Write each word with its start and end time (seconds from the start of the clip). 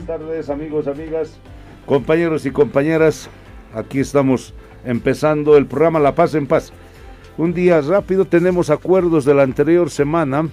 Buenas 0.00 0.18
tardes 0.18 0.48
amigos, 0.48 0.86
amigas, 0.86 1.38
compañeros 1.84 2.46
y 2.46 2.50
compañeras. 2.50 3.28
Aquí 3.74 4.00
estamos 4.00 4.54
empezando 4.82 5.58
el 5.58 5.66
programa 5.66 6.00
La 6.00 6.14
Paz 6.14 6.34
en 6.34 6.46
Paz. 6.46 6.72
Un 7.36 7.52
día 7.52 7.82
rápido 7.82 8.24
tenemos 8.24 8.70
acuerdos 8.70 9.26
de 9.26 9.34
la 9.34 9.42
anterior 9.42 9.90
semana 9.90 10.48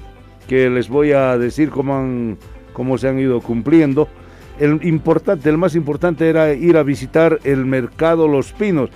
que 0.49 0.69
les 0.69 0.89
voy 0.89 1.13
a 1.13 1.37
decir 1.37 1.69
cómo, 1.69 1.95
han, 1.95 2.37
cómo 2.73 2.97
se 2.97 3.07
han 3.07 3.19
ido 3.19 3.39
cumpliendo. 3.39 4.09
El 4.59 4.85
importante, 4.85 5.49
el 5.49 5.57
más 5.57 5.75
importante 5.75 6.27
era 6.27 6.51
ir 6.51 6.75
a 6.75 6.83
visitar 6.83 7.39
el 7.45 7.65
mercado 7.65 8.27
Los 8.27 8.51
Pinos. 8.51 8.89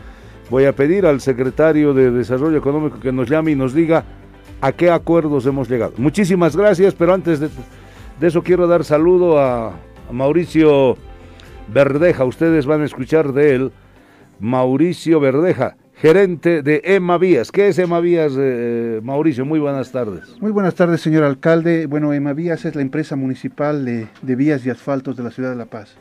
Voy 0.50 0.66
a 0.66 0.76
pedir 0.76 1.06
al 1.06 1.22
secretario 1.22 1.94
de 1.94 2.12
Desarrollo 2.12 2.58
Económico 2.58 3.00
que 3.00 3.14
nos 3.14 3.30
llame 3.30 3.52
y 3.52 3.56
nos 3.56 3.74
diga 3.74 4.04
a 4.60 4.74
qué 4.74 4.92
acuerdos 4.92 5.46
hemos 5.46 5.70
llegado. 5.70 5.94
Muchísimas 5.96 6.58
gracias, 6.58 6.94
pero 6.94 7.14
antes 7.14 7.40
de, 7.40 7.50
eso 8.20 8.44
quiero 8.44 8.68
dar 8.68 8.84
saludo 8.84 9.40
a 9.40 9.74
Mauricio 10.12 10.98
Verdeja. 11.68 12.26
Ustedes 12.26 12.66
van 12.66 12.82
a 12.82 12.86
escuchar 12.86 13.34
de 13.34 13.56
él. 13.56 13.72
Mauricio 14.40 15.20
Verdeja, 15.20 15.78
gerente 15.94 16.64
de 16.64 16.82
EMA 16.84 17.20
Vías. 17.20 17.52
¿Qué 17.52 17.68
es 17.68 17.78
EMA 17.78 18.00
Vías, 18.00 18.34
eh, 18.38 19.00
Mauricio? 19.04 19.46
Muy 19.46 19.60
buenas 19.60 19.92
tardes. 19.92 20.36
Muy 20.42 20.52
buenas 20.52 20.74
tardes, 20.74 21.02
señor 21.02 21.24
alcalde. 21.24 21.86
Bueno, 21.86 22.12
EMA 22.12 22.34
Vías 22.34 22.66
es 22.66 22.76
la 22.76 22.82
empresa 22.82 23.16
municipal 23.16 23.86
de, 23.86 24.08
de 24.22 24.36
vías 24.36 24.66
y 24.66 24.72
asfaltos 24.72 25.16
de 25.16 25.24
la 25.24 25.32
ciudad 25.32 25.52
de 25.52 25.58
La 25.58 25.66
Paz. 25.66 25.96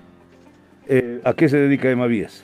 Eh, 0.88 1.20
¿A 1.24 1.34
qué 1.34 1.48
se 1.48 1.58
dedica 1.58 1.90
EMA 1.90 2.06
Vías? 2.06 2.42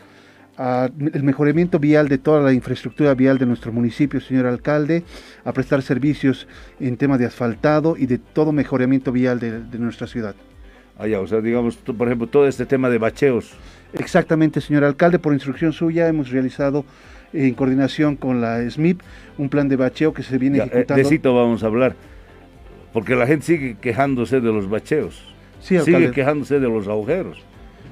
A 0.58 0.90
el 1.12 1.22
mejoramiento 1.22 1.78
vial 1.78 2.08
de 2.08 2.18
toda 2.18 2.40
la 2.42 2.52
infraestructura 2.52 3.14
vial 3.14 3.38
de 3.38 3.46
nuestro 3.46 3.72
municipio, 3.72 4.20
señor 4.20 4.46
alcalde, 4.46 5.02
a 5.44 5.52
prestar 5.52 5.82
servicios 5.82 6.46
en 6.78 6.96
tema 6.96 7.18
de 7.18 7.26
asfaltado 7.26 7.96
y 7.96 8.06
de 8.06 8.18
todo 8.18 8.52
mejoramiento 8.52 9.12
vial 9.12 9.38
de, 9.38 9.62
de 9.62 9.78
nuestra 9.78 10.06
ciudad. 10.06 10.34
Allá, 10.98 11.20
o 11.20 11.26
sea, 11.26 11.40
digamos, 11.40 11.76
por 11.76 12.08
ejemplo, 12.08 12.26
todo 12.26 12.46
este 12.48 12.64
tema 12.66 12.88
de 12.88 12.98
bacheos. 12.98 13.52
Exactamente, 13.92 14.60
señor 14.60 14.84
alcalde, 14.84 15.18
por 15.18 15.32
instrucción 15.32 15.72
suya 15.72 16.08
hemos 16.08 16.30
realizado 16.30 16.84
en 17.32 17.52
coordinación 17.54 18.16
con 18.16 18.40
la 18.40 18.68
SMIP 18.68 19.00
un 19.36 19.48
plan 19.48 19.68
de 19.68 19.76
bacheo 19.76 20.12
que 20.14 20.22
se 20.22 20.38
viene 20.38 20.58
Ya, 20.58 20.64
ejecutando. 20.64 21.00
eh, 21.00 21.04
de 21.04 21.08
cito 21.10 21.34
vamos 21.34 21.62
a 21.62 21.66
hablar, 21.66 21.94
porque 22.92 23.14
la 23.14 23.26
gente 23.26 23.44
sigue 23.44 23.76
quejándose 23.80 24.40
de 24.40 24.52
los 24.52 24.68
bacheos, 24.70 25.22
Sí, 25.60 25.78
sigue 25.80 25.96
alcalde, 25.96 26.10
quejándose 26.12 26.60
de 26.60 26.68
los 26.68 26.88
agujeros. 26.88 27.38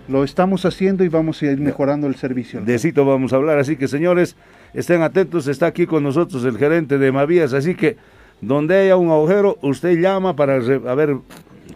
lo 0.09 0.25
estamos 0.25 0.65
haciendo 0.65 1.05
y 1.05 1.09
vamos 1.09 1.43
a 1.43 1.47
ir 1.47 1.59
mejorando 1.59 2.07
el 2.07 2.15
servicio. 2.15 2.61
De 2.63 2.79
cito 2.79 3.05
vamos 3.05 3.33
a 3.33 3.37
hablar, 3.37 3.59
así 3.59 3.77
que 3.77 3.89
señores, 3.89 4.37
estén 4.73 5.03
atentos, 5.03 5.47
está 5.47 5.67
aquí 5.67 5.87
con 5.87 6.03
nosotros 6.03 6.45
el 6.45 6.57
gerente 6.59 6.99
de 6.99 7.13
Mavías, 7.13 7.53
así 7.53 7.75
que 7.75 7.97
donde 8.41 8.77
haya 8.79 8.97
un 8.97 9.11
agujero, 9.11 9.59
usted 9.63 9.99
llama 10.01 10.37
para 10.37 10.55
a 10.57 10.95
ver, 10.95 11.17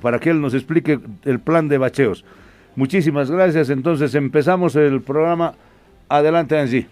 para 0.01 0.19
que 0.19 0.31
él 0.31 0.41
nos 0.41 0.55
explique 0.55 0.99
el 1.25 1.41
plan 1.41 1.69
de 1.69 1.79
bacheos. 1.79 2.25
Muchísimas 2.77 3.31
gracias, 3.31 3.71
entonces 3.71 4.15
empezamos 4.15 4.77
el 4.77 5.03
programa. 5.03 5.55
Adelante, 6.09 6.57
Angie. 6.57 6.87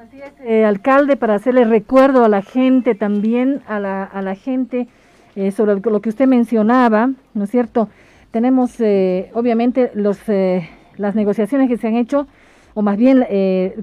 Así 0.00 0.20
es, 0.20 0.32
eh, 0.44 0.64
alcalde, 0.64 1.16
para 1.16 1.34
hacerle 1.34 1.64
recuerdo 1.64 2.24
a 2.24 2.28
la 2.28 2.42
gente 2.42 2.94
también, 2.94 3.60
a 3.68 3.78
la, 3.78 4.04
a 4.04 4.22
la 4.22 4.34
gente 4.34 4.88
eh, 5.36 5.50
sobre 5.50 5.80
lo 5.80 6.00
que 6.00 6.08
usted 6.08 6.26
mencionaba, 6.26 7.10
¿no 7.34 7.44
es 7.44 7.50
cierto? 7.50 7.88
Tenemos, 8.30 8.80
eh, 8.80 9.30
obviamente, 9.34 9.90
los, 9.94 10.18
las 10.96 11.14
negociaciones 11.14 11.68
que 11.68 11.76
se 11.76 11.88
han 11.88 11.96
hecho, 11.96 12.26
o 12.74 12.80
más 12.80 12.96
bien, 12.96 13.26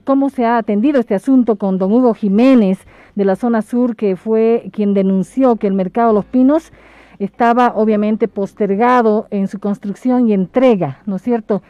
cómo 0.03 0.31
se 0.31 0.45
ha 0.45 0.58
atendido 0.58 1.00
este 1.00 1.13
asunto 1.13 1.58
con 1.58 1.78
don 1.78 1.91
Hugo 1.91 2.16
Jiménez 2.16 2.80
de 3.13 3.23
la 3.23 3.36
zona 3.36 3.61
sur, 3.61 3.95
que 3.95 4.16
fue 4.16 4.69
quien 4.73 4.95
denunció 4.95 5.58
que 5.58 5.67
el 5.67 5.73
mercado 5.73 6.11
Los 6.11 6.25
Pinos 6.25 6.73
estaba 7.20 7.74
obviamente 7.75 8.28
postergado 8.28 9.28
en 9.30 9.47
su 9.47 9.59
construcción 9.59 10.28
y 10.28 10.34
entrega, 10.34 11.00
¿no 11.06 11.18
es 11.18 11.22
cierto? 11.22 11.62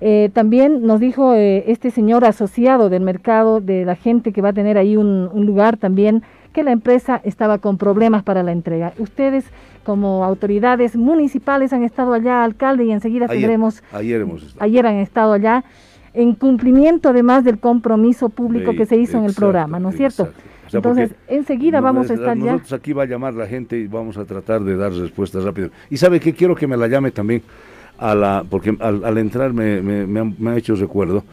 Eh, 0.00 0.30
también 0.32 0.86
nos 0.86 0.98
dijo 1.00 1.34
eh, 1.34 1.64
este 1.70 1.90
señor 1.90 2.24
asociado 2.24 2.88
del 2.90 3.02
mercado, 3.02 3.60
de 3.60 3.84
la 3.84 3.94
gente 3.94 4.32
que 4.32 4.42
va 4.42 4.48
a 4.48 4.52
tener 4.52 4.76
ahí 4.76 4.96
un, 4.96 5.30
un 5.32 5.46
lugar 5.46 5.76
también, 5.76 6.22
que 6.52 6.62
la 6.64 6.72
empresa 6.72 7.20
estaba 7.24 7.58
con 7.58 7.78
problemas 7.78 8.22
para 8.22 8.42
la 8.42 8.52
entrega. 8.52 8.92
Ustedes, 8.98 9.44
como 9.84 10.24
autoridades 10.24 10.96
municipales, 10.96 11.72
han 11.72 11.84
estado 11.84 12.12
allá, 12.12 12.42
alcalde, 12.44 12.84
y 12.84 12.92
enseguida 12.92 13.26
Ayer, 13.26 13.36
tendremos, 13.40 13.82
ayer 13.92 14.20
hemos 14.20 14.42
estado. 14.42 14.64
ayer 14.64 14.86
han 14.86 14.96
estado 14.96 15.32
allá, 15.32 15.64
en 16.12 16.34
cumplimiento 16.34 17.08
además 17.08 17.42
del 17.44 17.58
compromiso 17.58 18.28
público 18.28 18.70
Sí, 18.70 18.76
que 18.78 18.86
se 18.86 18.96
hizo 18.96 19.18
en 19.18 19.24
el 19.24 19.34
programa, 19.34 19.78
¿no 19.80 19.88
es 19.90 19.96
cierto? 19.96 20.24
exacto. 20.24 20.53
Sea, 20.82 20.90
Entonces, 20.90 21.16
enseguida 21.28 21.78
no- 21.78 21.84
vamos 21.84 22.10
a 22.10 22.14
es- 22.14 22.20
estar 22.20 22.36
ya. 22.38 22.44
Nosotros 22.52 22.72
aquí 22.72 22.92
va 22.92 23.02
a 23.04 23.06
llamar 23.06 23.34
la 23.34 23.46
gente 23.46 23.78
y 23.78 23.86
vamos 23.86 24.16
a 24.16 24.24
tratar 24.24 24.62
de 24.62 24.76
dar 24.76 24.92
respuestas 24.92 25.44
rápidas. 25.44 25.70
Y 25.90 25.96
sabe 25.96 26.20
que 26.20 26.32
quiero 26.34 26.54
que 26.54 26.66
me 26.66 26.76
la 26.76 26.86
llame 26.88 27.10
también 27.10 27.42
a 27.98 28.14
la, 28.14 28.44
porque 28.48 28.76
al, 28.80 29.04
al 29.04 29.18
entrar 29.18 29.52
me, 29.52 29.80
me- 29.82 30.06
me 30.06 30.20
han- 30.20 30.34
me 30.38 30.50
ha 30.50 30.56
hecho 30.56 30.74
recuerdo, 30.76 31.24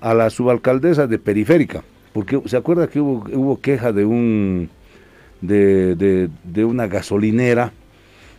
a 0.00 0.14
la 0.14 0.30
subalcaldesa 0.30 1.06
de 1.06 1.18
Periférica, 1.18 1.82
porque 2.12 2.40
se 2.46 2.56
acuerda 2.56 2.88
que 2.88 3.00
hubo, 3.00 3.24
hubo 3.32 3.60
queja 3.60 3.92
de 3.92 4.04
un 4.04 4.68
de, 5.40 5.94
de, 5.96 6.28
de 6.44 6.64
una 6.64 6.86
gasolinera 6.86 7.72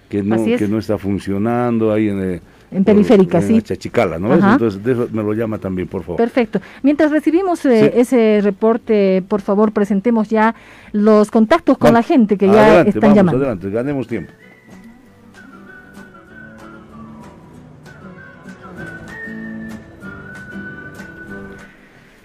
que 0.09 0.21
no, 0.21 0.35
es. 0.35 0.59
que 0.59 0.67
no 0.67 0.77
está 0.77 0.97
funcionando 0.99 1.91
ahí 1.91 2.09
en, 2.09 2.21
eh, 2.35 2.41
En 2.71 2.85
Periférica, 2.85 3.39
en 3.39 3.47
sí. 3.47 3.53
la 3.55 3.61
Chachicala, 3.61 4.17
¿no? 4.17 4.31
Ajá. 4.31 4.53
Entonces 4.53 4.81
de 4.81 4.93
eso 4.93 5.07
me 5.11 5.21
lo 5.21 5.33
llama 5.33 5.57
también, 5.57 5.89
por 5.89 6.03
favor. 6.03 6.15
Perfecto. 6.17 6.61
Mientras 6.83 7.11
recibimos 7.11 7.65
eh, 7.65 7.91
Sí. 7.93 7.99
ese 7.99 8.39
reporte, 8.41 9.21
por 9.27 9.41
favor, 9.41 9.73
presentemos 9.73 10.29
ya 10.29 10.55
los 10.93 11.29
contactos 11.31 11.77
con 11.77 11.91
Vamos. 11.93 12.07
la 12.09 12.13
gente 12.15 12.37
que 12.37 12.47
ya 12.47 12.65
adelante, 12.65 12.89
están 12.91 13.01
vamos, 13.01 13.15
llamando. 13.17 13.37
adelante, 13.39 13.69
ganemos 13.69 14.07
tiempo. 14.07 14.31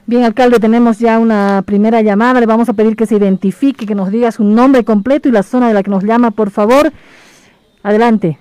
Bien, 0.08 0.22
alcalde, 0.22 0.60
tenemos 0.60 0.98
ya 1.00 1.18
una 1.18 1.62
primera 1.66 2.00
llamada. 2.00 2.38
Le 2.38 2.46
vamos 2.46 2.68
a 2.68 2.74
pedir 2.74 2.94
que 2.94 3.06
se 3.06 3.16
identifique, 3.16 3.86
que 3.86 3.94
nos 3.96 4.10
diga 4.10 4.30
su 4.30 4.44
nombre 4.44 4.84
completo 4.84 5.28
y 5.28 5.32
la 5.32 5.42
zona 5.42 5.66
de 5.68 5.74
la 5.74 5.82
que 5.82 5.90
nos 5.90 6.04
llama, 6.04 6.30
por 6.30 6.50
favor. 6.50 6.92
Adelante. 7.82 8.38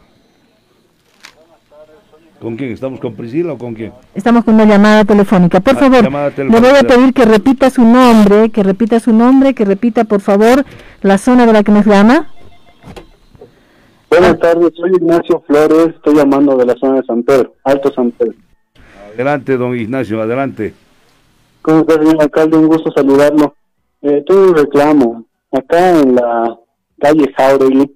¿Con 2.46 2.58
quién? 2.58 2.74
¿Estamos 2.74 3.00
con 3.00 3.16
Priscila 3.16 3.54
o 3.54 3.58
con 3.58 3.74
quién? 3.74 3.92
Estamos 4.14 4.44
con 4.44 4.54
una 4.54 4.66
llamada 4.66 5.04
telefónica. 5.04 5.60
Por 5.62 5.76
Ah, 5.78 5.80
favor, 5.80 6.04
llamada 6.04 6.30
le 6.38 6.44
voy 6.44 6.56
a 6.58 6.62
telefónica. 6.62 6.88
pedir 6.96 7.14
que 7.16 7.26
repita 7.26 7.70
su 7.72 7.82
nombre, 7.84 8.52
que 8.52 8.62
repita 8.62 9.00
su 9.00 9.12
nombre, 9.14 9.56
que 9.56 9.66
repita, 9.66 10.04
por 10.04 10.22
favor, 10.22 10.64
la 11.02 11.18
zona 11.18 11.48
de 11.48 11.54
la 11.54 11.64
que 11.64 11.72
nos 11.72 11.88
llama. 11.88 12.28
Buenas 14.12 14.38
tardes, 14.38 14.74
soy 14.76 14.92
Ignacio 14.92 15.42
Flores, 15.48 15.88
estoy 15.96 16.14
llamando 16.18 16.56
de 16.56 16.68
la 16.68 16.76
zona 16.76 16.98
de 17.02 17.04
San 17.08 17.24
Pedro, 17.24 17.56
Alto 17.64 17.92
San 17.92 18.12
Pedro. 18.12 18.36
Adelante, 19.16 19.58
don 19.58 19.76
Ignacio, 19.76 20.22
adelante. 20.22 20.76
¿Cómo 21.64 21.80
está, 21.80 21.96
señor 21.96 22.22
alcalde? 22.22 22.58
Un 22.60 22.68
gusto 22.68 22.92
saludarlo. 22.92 23.56
Eh, 24.04 24.24
tengo 24.28 24.50
un 24.50 24.56
reclamo. 24.56 25.26
Acá 25.52 26.00
en 26.00 26.14
la 26.14 26.56
calle 27.00 27.34
Jauregui, 27.36 27.92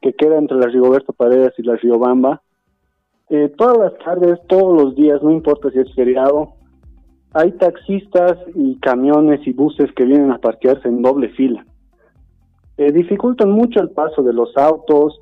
que 0.00 0.14
queda 0.14 0.38
entre 0.38 0.56
la 0.56 0.68
Rigoberto 0.68 1.12
Paredes 1.12 1.52
y 1.58 1.64
la 1.64 1.76
Riobamba, 1.76 2.40
eh, 3.30 3.52
todas 3.56 3.78
las 3.78 3.98
tardes, 4.04 4.38
todos 4.48 4.82
los 4.82 4.94
días, 4.94 5.22
no 5.22 5.30
importa 5.30 5.70
si 5.70 5.78
es 5.78 5.94
feriado, 5.94 6.54
hay 7.32 7.52
taxistas 7.52 8.38
y 8.54 8.76
camiones 8.80 9.46
y 9.46 9.52
buses 9.52 9.92
que 9.92 10.04
vienen 10.04 10.32
a 10.32 10.38
parquearse 10.38 10.88
en 10.88 11.00
doble 11.00 11.28
fila. 11.30 11.64
Eh, 12.76 12.92
dificultan 12.92 13.50
mucho 13.50 13.80
el 13.80 13.90
paso 13.90 14.22
de 14.22 14.32
los 14.32 14.56
autos, 14.56 15.20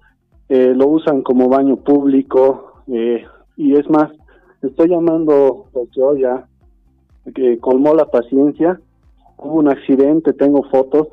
eh, 0.48 0.72
lo 0.74 0.86
usan 0.86 1.22
como 1.22 1.48
baño 1.48 1.76
público, 1.76 2.82
eh, 2.86 3.24
y 3.56 3.74
es 3.74 3.90
más, 3.90 4.10
estoy 4.62 4.88
llamando 4.88 5.66
porque 5.72 6.00
hoy 6.00 6.22
ya 6.22 6.46
que 7.34 7.58
colmó 7.58 7.94
la 7.94 8.06
paciencia, 8.06 8.80
hubo 9.36 9.58
un 9.58 9.68
accidente, 9.68 10.32
tengo 10.32 10.62
fotos, 10.70 11.08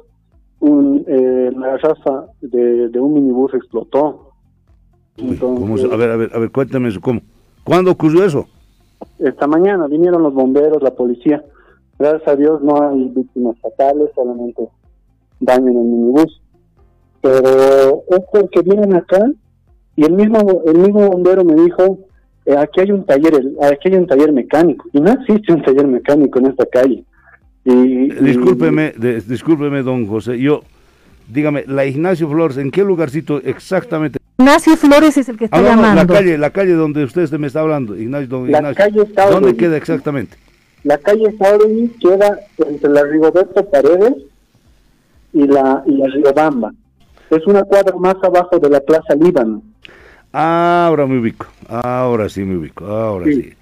un, 0.61 1.03
la 1.05 1.75
rafa 1.77 2.27
de, 2.39 2.87
de 2.87 2.99
un 2.99 3.13
minibús 3.15 3.53
explotó. 3.53 4.24
Uy, 5.17 5.37
¿cómo 5.37 5.77
se- 5.77 5.83
Entonces, 5.83 5.91
a 5.91 5.95
ver, 5.95 6.11
a 6.11 6.15
ver, 6.17 6.31
a 6.33 6.39
ver, 6.39 6.51
cuéntame 6.51 6.89
eso, 6.89 6.99
¿cómo? 7.01 7.21
¿Cuándo 7.63 7.91
ocurrió 7.91 8.23
eso? 8.25 8.47
esta 9.19 9.45
mañana 9.47 9.87
vinieron 9.87 10.23
los 10.23 10.33
bomberos, 10.33 10.81
la 10.81 10.91
policía. 10.91 11.43
Gracias 11.99 12.27
a 12.27 12.35
Dios 12.35 12.61
no 12.61 12.81
hay 12.81 13.09
víctimas 13.15 13.55
fatales, 13.61 14.09
solamente 14.15 14.67
daño 15.39 15.67
en 15.69 15.77
el 15.77 15.83
minibús. 15.83 16.41
Pero 17.21 18.03
es 18.09 18.19
porque 18.31 18.61
vienen 18.61 18.93
acá 18.95 19.19
y 19.95 20.03
el 20.05 20.13
mismo 20.13 20.61
el 20.65 20.77
mismo 20.77 21.07
bombero 21.09 21.43
me 21.43 21.55
dijo, 21.55 21.99
eh, 22.45 22.55
aquí 22.57 22.81
hay 22.81 22.91
un 22.91 23.05
taller, 23.05 23.33
aquí 23.61 23.89
hay 23.89 23.95
un 23.95 24.07
taller 24.07 24.31
mecánico 24.31 24.85
y 24.93 24.99
no 24.99 25.11
existe 25.11 25.53
un 25.53 25.63
taller 25.63 25.87
mecánico 25.87 26.39
en 26.39 26.47
esta 26.47 26.65
calle. 26.65 27.03
Y, 27.63 27.71
y- 27.73 28.09
Discúlpeme, 28.09 28.91
de- 28.97 29.21
discúlpeme, 29.21 29.81
don 29.81 30.07
José, 30.07 30.37
yo, 30.39 30.61
dígame, 31.31 31.63
la 31.67 31.85
Ignacio 31.85 32.29
Flores, 32.29 32.57
¿en 32.57 32.69
qué 32.71 32.83
lugarcito 32.83 33.37
exactamente? 33.41 34.19
Ignacio 34.37 34.75
Flores 34.75 35.17
es 35.17 35.29
el 35.29 35.37
que 35.37 35.45
está 35.45 35.57
Ah, 35.57 35.61
no, 35.61 35.69
no, 35.75 35.81
llamando. 35.81 36.13
la 36.13 36.19
calle, 36.19 36.37
la 36.37 36.49
calle 36.49 36.73
donde 36.73 37.03
usted 37.05 37.29
me 37.37 37.47
está 37.47 37.61
hablando, 37.61 37.95
Ignacio, 37.97 38.27
don 38.27 38.51
La 38.51 38.57
Ignacio. 38.59 38.75
calle. 39.15 39.31
¿Dónde 39.31 39.55
queda 39.55 39.77
exactamente? 39.77 40.37
La 40.83 40.97
calle 40.97 41.33
Jauregui 41.39 41.87
queda 41.99 42.39
entre 42.67 42.89
la 42.89 43.03
Rigoberto 43.03 43.65
Paredes 43.69 44.13
y 45.33 45.47
la, 45.47 45.83
y 45.87 45.91
la 45.97 46.07
Riobamba. 46.07 46.73
Es 47.29 47.45
una 47.47 47.63
cuadra 47.63 47.95
más 47.97 48.15
abajo 48.21 48.59
de 48.59 48.69
la 48.69 48.79
Plaza 48.81 49.15
Líbano. 49.15 49.63
Ahora 50.31 51.07
me 51.07 51.17
ubico, 51.17 51.47
ahora 51.67 52.27
sí 52.29 52.41
me 52.43 52.57
ubico, 52.57 52.85
ahora 52.85 53.25
sí. 53.25 53.53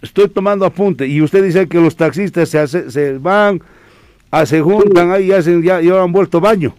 Estoy 0.00 0.28
tomando 0.28 0.64
apunte 0.64 1.06
y 1.08 1.20
usted 1.20 1.42
dice 1.42 1.66
que 1.68 1.80
los 1.80 1.96
taxistas 1.96 2.48
se, 2.48 2.90
se 2.90 3.18
van, 3.18 3.60
a, 4.30 4.46
se 4.46 4.60
juntan 4.60 5.10
ahí 5.10 5.26
y 5.26 5.32
hacen, 5.32 5.60
ya, 5.62 5.80
ya 5.80 6.00
han 6.00 6.12
vuelto 6.12 6.40
baño. 6.40 6.72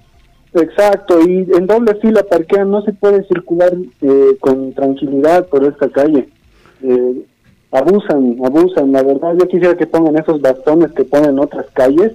Exacto, 0.54 1.22
y 1.22 1.48
en 1.56 1.68
doble 1.68 1.96
fila 1.96 2.24
parquean, 2.24 2.72
no 2.72 2.82
se 2.82 2.94
puede 2.94 3.24
circular 3.26 3.72
eh, 4.02 4.38
con 4.40 4.74
tranquilidad 4.74 5.48
por 5.48 5.64
esta 5.64 5.90
calle. 5.90 6.28
Eh, 6.82 7.26
abusan, 7.72 8.38
abusan, 8.44 8.92
la 8.92 9.04
verdad 9.04 9.36
yo 9.40 9.48
quisiera 9.48 9.78
que 9.78 9.86
pongan 9.86 10.18
esos 10.18 10.42
bastones 10.42 10.92
que 10.94 11.06
ponen 11.06 11.32
en 11.32 11.40
otras 11.40 11.68
calles 11.74 12.14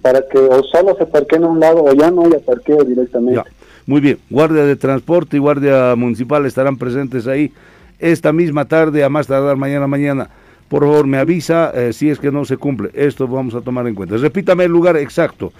para 0.00 0.22
que 0.22 0.38
o 0.38 0.62
solo 0.64 0.96
se 0.98 1.06
parqueen 1.06 1.44
a 1.44 1.48
un 1.48 1.60
lado 1.60 1.84
o 1.84 1.92
ya 1.92 2.10
no 2.10 2.24
haya 2.24 2.38
parqueo 2.38 2.84
directamente. 2.84 3.42
Muy 3.86 4.00
bien, 4.00 4.18
Guardia 4.30 4.64
de 4.64 4.76
Transporte 4.76 5.36
y 5.36 5.40
Guardia 5.40 5.94
Municipal 5.94 6.46
estarán 6.46 6.78
presentes 6.78 7.26
ahí 7.26 7.52
esta 7.98 8.32
misma 8.32 8.66
tarde, 8.66 9.04
a 9.04 9.08
más 9.08 9.26
tardar 9.26 9.56
mañana 9.56 9.86
mañana. 9.86 10.30
Por 10.68 10.82
favor, 10.82 11.06
me 11.06 11.18
avisa 11.18 11.70
eh, 11.74 11.92
si 11.92 12.08
es 12.08 12.18
que 12.18 12.32
no 12.32 12.44
se 12.46 12.56
cumple. 12.56 12.90
Esto 12.94 13.28
vamos 13.28 13.54
a 13.54 13.60
tomar 13.60 13.86
en 13.86 13.94
cuenta. 13.94 14.16
Repítame 14.16 14.64
el 14.64 14.72
lugar 14.72 14.96
exacto. 14.96 15.52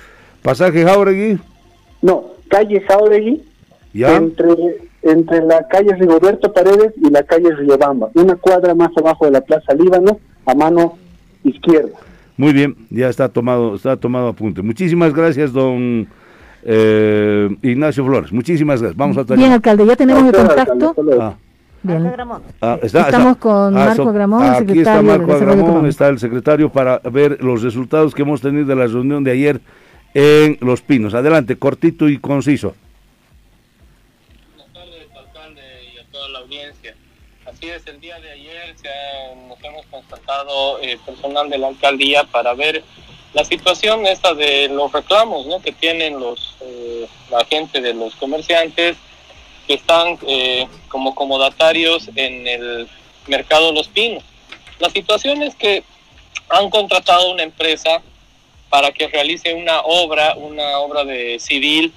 Pasaje 0.42 0.84
Jauregui. 0.84 1.38
No, 2.04 2.24
calle 2.48 2.82
Jauregui. 2.82 3.42
¿Ya? 3.94 4.16
Entre, 4.16 4.54
entre 5.02 5.40
la 5.42 5.66
calle 5.68 5.94
Rigoberto 5.94 6.52
Paredes 6.52 6.92
y 6.96 7.08
la 7.08 7.22
calle 7.22 7.54
Riobamba. 7.54 8.10
Una 8.14 8.36
cuadra 8.36 8.74
más 8.74 8.90
abajo 8.96 9.24
de 9.24 9.30
la 9.30 9.40
Plaza 9.40 9.72
Líbano, 9.72 10.18
a 10.44 10.54
mano 10.54 10.98
izquierda. 11.44 11.96
Muy 12.36 12.52
bien, 12.52 12.76
ya 12.90 13.08
está 13.08 13.28
tomado, 13.28 13.76
está 13.76 13.96
tomado 13.96 14.28
apunte. 14.28 14.60
Muchísimas 14.60 15.14
gracias, 15.14 15.52
don 15.52 16.06
eh, 16.64 17.56
Ignacio 17.62 18.04
Flores. 18.04 18.32
Muchísimas 18.32 18.82
gracias. 18.82 18.98
Vamos 18.98 19.16
a 19.16 19.22
Bien, 19.34 19.52
alcalde, 19.52 19.86
ya 19.86 19.96
tenemos 19.96 20.24
el 20.24 20.34
contacto. 20.34 20.94
Ah. 21.20 21.34
Bien. 21.84 22.12
Ah, 22.60 22.78
Estamos 22.82 23.36
con 23.36 23.76
ah, 23.78 23.86
Marco 23.86 24.08
Agramón, 24.08 24.42
aquí 24.42 24.58
secretario 24.58 24.82
está 24.82 25.02
Marco 25.02 25.32
Agramón, 25.32 25.86
está 25.86 26.08
el 26.08 26.18
secretario 26.18 26.70
para 26.70 26.98
ver 27.10 27.42
los 27.42 27.62
resultados 27.62 28.14
que 28.14 28.22
hemos 28.22 28.40
tenido 28.40 28.66
de 28.66 28.74
la 28.74 28.86
reunión 28.86 29.22
de 29.22 29.30
ayer 29.30 29.60
en 30.14 30.56
Los 30.60 30.80
Pinos. 30.80 31.12
Adelante, 31.14 31.58
cortito 31.58 32.08
y 32.08 32.18
conciso. 32.18 32.74
Buenas 34.56 34.72
tardes, 34.72 35.08
alcalde, 35.14 35.62
y 35.92 35.98
a 35.98 36.04
toda 36.04 36.28
la 36.28 36.38
audiencia. 36.38 36.94
Así 37.44 37.68
es, 37.68 37.86
el 37.86 38.00
día 38.00 38.18
de 38.20 38.30
ayer 38.30 38.74
nos 39.48 39.62
hemos 39.62 39.84
constatado 39.86 40.80
eh, 40.80 40.98
personal 41.04 41.50
de 41.50 41.58
la 41.58 41.68
alcaldía 41.68 42.24
para 42.24 42.54
ver 42.54 42.82
la 43.34 43.44
situación 43.44 44.06
esta 44.06 44.32
de 44.32 44.68
los 44.68 44.92
reclamos 44.92 45.46
que 45.62 45.72
tienen 45.72 46.20
los 46.20 46.56
eh, 46.60 47.08
la 47.30 47.44
gente 47.44 47.80
de 47.80 47.92
los 47.92 48.14
comerciantes 48.14 48.96
que 49.66 49.74
están 49.74 50.18
eh, 50.26 50.68
como 50.88 51.14
comodatarios 51.14 52.08
en 52.14 52.46
el 52.46 52.88
mercado 53.26 53.72
Los 53.72 53.88
Pinos. 53.88 54.22
La 54.78 54.88
situación 54.90 55.42
es 55.42 55.54
que 55.56 55.82
han 56.48 56.70
contratado 56.70 57.32
una 57.32 57.42
empresa 57.42 58.02
para 58.74 58.90
que 58.90 59.06
realice 59.06 59.54
una 59.54 59.82
obra, 59.82 60.34
una 60.34 60.80
obra 60.80 61.04
de 61.04 61.38
civil 61.38 61.92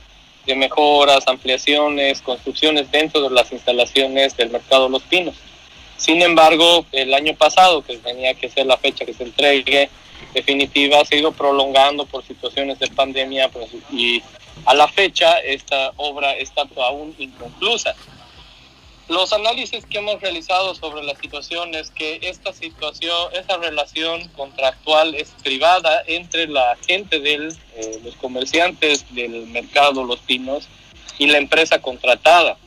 de 0.45 0.53
mejoras, 0.53 1.27
ampliaciones, 1.27 2.21
construcciones 2.21 2.91
dentro 2.91 3.19
de 3.23 3.31
las 3.31 3.51
instalaciones 3.51 4.37
del 4.37 4.51
mercado 4.51 4.87
Los 4.87 5.01
Pinos. 5.01 5.33
Sin 5.97 6.21
embargo, 6.21 6.85
el 6.91 7.15
año 7.15 7.33
pasado, 7.33 7.81
que 7.81 7.97
tenía 7.97 8.35
que 8.35 8.47
ser 8.47 8.67
la 8.67 8.77
fecha 8.77 9.05
que 9.05 9.15
se 9.15 9.23
entregue, 9.23 9.89
definitiva 10.35 11.03
se 11.03 11.15
ha 11.15 11.17
ido 11.17 11.31
prolongando 11.31 12.05
por 12.05 12.23
situaciones 12.23 12.77
de 12.77 12.89
pandemia 12.89 13.49
pues, 13.49 13.69
y 13.91 14.21
a 14.63 14.75
la 14.75 14.87
fecha 14.87 15.39
esta 15.39 15.93
obra 15.95 16.35
está 16.35 16.61
aún 16.75 17.15
inconclusa. 17.17 17.95
Los 19.09 19.31
análisis 19.31 19.85
que 19.85 19.99
hemos 19.99 20.19
realizado 20.19 20.75
sobre 20.75 21.01
la 21.01 21.15
situación 21.15 21.73
es 21.75 21.91
que 21.91 22.19
esta 22.23 22.51
situación, 22.51 23.15
esta 23.33 23.55
relación 23.55 24.27
contractual 24.29 25.15
es 25.15 25.29
privada 25.41 26.03
entre 26.07 26.47
la 26.47 26.75
gente 26.85 27.21
de 27.21 27.53
eh, 27.75 28.01
los 28.03 28.15
comerciantes 28.15 29.05
del 29.15 29.47
mercado 29.47 30.03
Los 30.03 30.19
Pinos 30.19 30.67
y 31.17 31.27
la 31.27 31.37
empresa 31.37 31.79
contratada. 31.79 32.57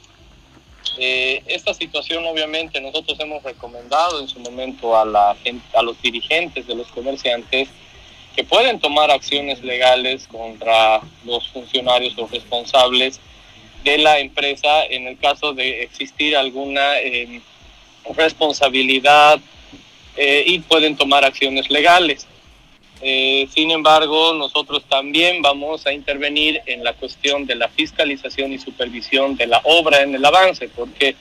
Eh, 0.98 1.42
esta 1.46 1.74
situación 1.74 2.24
obviamente 2.24 2.80
nosotros 2.80 3.20
hemos 3.20 3.42
recomendado 3.42 4.18
en 4.20 4.28
su 4.28 4.40
momento 4.40 4.96
a, 4.96 5.04
la, 5.04 5.36
a 5.74 5.82
los 5.82 6.00
dirigentes 6.00 6.66
de 6.66 6.74
los 6.74 6.86
comerciantes 6.88 7.68
que 8.34 8.44
pueden 8.44 8.80
tomar 8.80 9.10
acciones 9.10 9.62
legales 9.62 10.26
contra 10.26 11.02
los 11.26 11.48
funcionarios 11.48 12.16
o 12.16 12.26
responsables 12.28 13.20
de 13.84 13.98
la 13.98 14.18
empresa 14.18 14.84
en 14.84 15.06
el 15.06 15.18
caso 15.18 15.52
de 15.52 15.82
existir 15.82 16.36
alguna 16.36 17.00
em, 17.00 17.40
responsabilidad 18.16 19.40
eh, 20.16 20.44
y 20.46 20.58
pueden 20.60 20.96
tomar 20.96 21.24
acciones 21.24 21.70
legales. 21.70 22.26
Eh, 23.02 23.48
sin 23.54 23.70
embargo, 23.70 24.34
nosotros 24.34 24.84
también 24.88 25.40
vamos 25.40 25.86
a 25.86 25.92
intervenir 25.92 26.60
en 26.66 26.84
la 26.84 26.92
cuestión 26.92 27.46
de 27.46 27.54
la 27.54 27.68
fiscalización 27.68 28.52
y 28.52 28.58
supervisión 28.58 29.36
de 29.36 29.46
la 29.46 29.60
obra 29.64 30.02
en 30.02 30.14
el 30.14 30.24
avance, 30.24 30.68
porque 30.68 31.16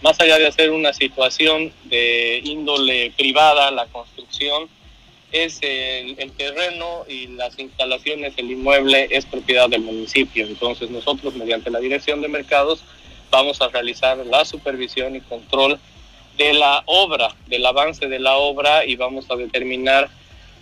más 0.00 0.18
allá 0.20 0.38
de 0.38 0.46
hacer 0.46 0.70
una 0.70 0.92
situación 0.92 1.72
de 1.84 2.40
índole 2.44 3.12
privada, 3.16 3.70
la 3.70 3.86
construcción 3.86 4.68
es 5.32 5.58
el, 5.62 6.16
terreno 6.32 7.04
y 7.08 7.26
las 7.28 7.58
instalaciones, 7.58 8.34
el 8.36 8.50
inmueble 8.50 9.08
es 9.10 9.26
propiedad 9.26 9.68
del 9.68 9.82
municipio. 9.82 10.46
Entonces 10.46 10.90
nosotros, 10.90 11.34
mediante 11.34 11.70
la 11.70 11.80
Dirección 11.80 12.20
de 12.22 12.28
Mercados, 12.28 12.82
vamos 13.30 13.60
a 13.60 13.68
realizar 13.68 14.16
la 14.18 14.44
supervisión 14.44 15.16
y 15.16 15.20
control 15.20 15.78
de 16.36 16.52
la 16.54 16.82
obra, 16.86 17.34
del 17.46 17.66
avance 17.66 18.06
de 18.06 18.18
la 18.18 18.36
obra 18.36 18.84
y 18.86 18.96
vamos 18.96 19.30
a 19.30 19.36
determinar 19.36 20.08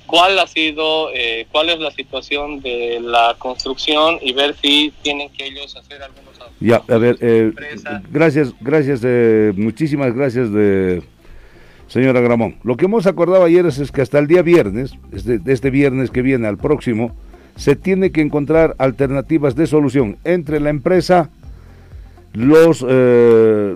cuál 0.07 0.39
ha 0.39 0.47
sido, 0.47 1.11
eh, 1.15 1.47
cuál 1.53 1.69
es 1.69 1.79
la 1.79 1.91
situación 1.91 2.61
de 2.61 3.01
la 3.01 3.37
construcción 3.39 4.19
y 4.23 4.33
ver 4.33 4.57
si 4.61 4.93
tienen 5.03 5.31
que 5.31 5.47
ellos 5.47 5.77
hacer 5.77 6.03
algunos... 6.03 6.27
Ya, 6.59 6.83
a 6.89 6.97
ver, 6.97 7.19
eh, 7.21 7.53
gracias, 8.11 8.55
gracias, 8.61 9.03
eh, 9.05 9.53
muchísimas 9.55 10.15
gracias 10.15 10.51
de 10.53 11.03
señora 11.89 12.21
Gramón. 12.21 12.57
Lo 12.63 12.77
que 12.77 12.87
hemos 12.87 13.07
acordado 13.07 13.45
ayer 13.45 13.67
es, 13.67 13.91
que 13.93 14.03
hasta 14.03 14.19
el 14.19 14.27
día 14.27 14.43
viernes, 14.43 14.93
este, 15.13 15.41
este 15.47 15.71
viernes 15.71 16.11
que 16.11 16.23
viene 16.23 16.47
al 16.47 16.59
próximo, 16.59 17.13
se 17.57 17.75
tiene 17.75 18.11
que 18.11 18.21
encontrar 18.21 18.75
alternativas 18.79 19.57
de 19.57 19.67
solución 19.67 20.17
entre 20.25 20.61
la 20.61 20.71
empresa 20.71 21.31
los, 22.37 22.85
eh, 22.87 23.75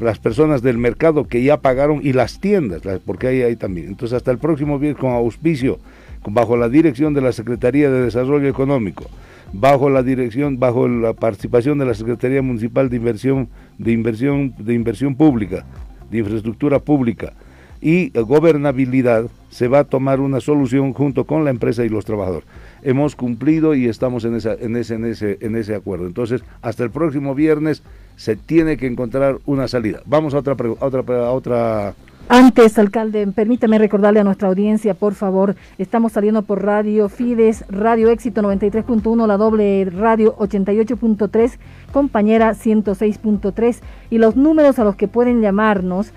las 0.00 0.18
personas 0.18 0.60
del 0.60 0.76
mercado 0.76 1.24
que 1.24 1.42
ya 1.42 1.56
pagaron 1.56 2.00
y 2.02 2.12
las 2.12 2.38
tiendas, 2.38 2.82
porque 3.06 3.28
ahí 3.28 3.42
hay 3.42 3.56
también. 3.56 3.88
Entonces 3.88 4.14
hasta 4.14 4.30
el 4.30 4.38
próximo 4.38 4.78
viernes 4.78 5.00
con 5.00 5.12
auspicio, 5.12 5.78
bajo 6.26 6.56
la 6.56 6.68
dirección 6.68 7.14
de 7.14 7.22
la 7.22 7.32
Secretaría 7.32 7.90
de 7.90 8.02
Desarrollo 8.02 8.46
Económico, 8.46 9.06
bajo 9.54 9.88
la 9.88 10.02
dirección, 10.02 10.58
bajo 10.58 10.86
la 10.86 11.14
participación 11.14 11.78
de 11.78 11.86
la 11.86 11.94
Secretaría 11.94 12.42
Municipal 12.42 12.90
de 12.90 12.96
Inversión, 12.96 13.48
de 13.78 13.92
Inversión, 13.92 14.54
de 14.58 14.74
Inversión 14.74 15.14
Pública, 15.14 15.64
de 16.10 16.18
Infraestructura 16.18 16.78
Pública 16.78 17.32
y 17.80 18.10
gobernabilidad, 18.10 19.26
se 19.50 19.68
va 19.68 19.80
a 19.80 19.84
tomar 19.84 20.20
una 20.20 20.40
solución 20.40 20.92
junto 20.92 21.24
con 21.24 21.44
la 21.44 21.50
empresa 21.50 21.84
y 21.84 21.88
los 21.88 22.04
trabajadores 22.04 22.46
hemos 22.86 23.16
cumplido 23.16 23.74
y 23.74 23.86
estamos 23.86 24.24
en, 24.24 24.36
esa, 24.36 24.54
en, 24.54 24.76
ese, 24.76 24.94
en, 24.94 25.04
ese, 25.06 25.38
en 25.40 25.56
ese 25.56 25.74
acuerdo. 25.74 26.06
Entonces, 26.06 26.42
hasta 26.62 26.84
el 26.84 26.90
próximo 26.90 27.34
viernes 27.34 27.82
se 28.14 28.36
tiene 28.36 28.76
que 28.76 28.86
encontrar 28.86 29.38
una 29.44 29.66
salida. 29.66 30.02
Vamos 30.06 30.34
a 30.34 30.38
otra, 30.38 30.54
a 30.54 30.84
otra, 30.84 31.00
a 31.00 31.30
otra 31.32 31.94
antes, 32.28 32.78
alcalde, 32.78 33.26
permítame 33.28 33.78
recordarle 33.78 34.20
a 34.20 34.24
nuestra 34.24 34.48
audiencia, 34.48 34.94
por 34.94 35.14
favor, 35.14 35.56
estamos 35.78 36.12
saliendo 36.12 36.42
por 36.42 36.64
Radio 36.64 37.08
Fides, 37.08 37.64
Radio 37.68 38.10
Éxito 38.10 38.42
93.1, 38.42 39.26
la 39.26 39.36
doble 39.36 39.86
radio 39.86 40.36
88.3, 40.36 41.58
compañera 41.92 42.52
106.3 42.52 43.80
y 44.10 44.18
los 44.18 44.36
números 44.36 44.78
a 44.78 44.84
los 44.84 44.96
que 44.96 45.08
pueden 45.08 45.40
llamarnos 45.40 46.12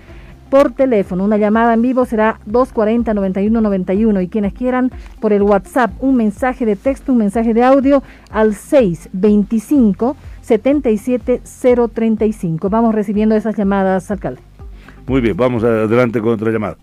por 0.50 0.72
teléfono. 0.72 1.24
Una 1.24 1.38
llamada 1.38 1.74
en 1.74 1.82
vivo 1.82 2.04
será 2.04 2.40
240-9191 2.48 4.22
y 4.22 4.28
quienes 4.28 4.52
quieran 4.52 4.90
por 5.20 5.32
el 5.32 5.42
WhatsApp 5.42 5.92
un 6.00 6.16
mensaje 6.16 6.66
de 6.66 6.76
texto, 6.76 7.12
un 7.12 7.18
mensaje 7.18 7.54
de 7.54 7.62
audio 7.62 8.02
al 8.30 8.54
625 8.54 10.16
77035. 10.42 12.68
Vamos 12.68 12.94
recibiendo 12.94 13.34
esas 13.36 13.56
llamadas, 13.56 14.10
alcalde. 14.10 14.49
Muy 15.06 15.20
bien, 15.20 15.36
vamos 15.36 15.64
adelante 15.64 16.20
con 16.20 16.32
otra 16.32 16.50
llamada. 16.50 16.76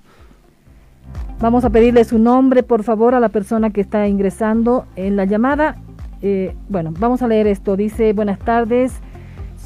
Vamos 1.40 1.64
a 1.66 1.70
pedirle 1.70 2.04
su 2.04 2.18
nombre, 2.18 2.64
por 2.64 2.84
favor, 2.84 3.14
a 3.14 3.20
la 3.20 3.30
persona 3.30 3.70
que 3.70 3.82
está 3.82 4.08
ingresando 4.08 4.86
en 4.96 5.16
la 5.16 5.26
llamada. 5.26 5.76
Eh, 6.22 6.56
bueno, 6.68 6.94
vamos 6.98 7.22
a 7.22 7.28
leer 7.28 7.46
esto. 7.46 7.76
Dice, 7.76 8.14
buenas 8.14 8.40
tardes, 8.40 8.94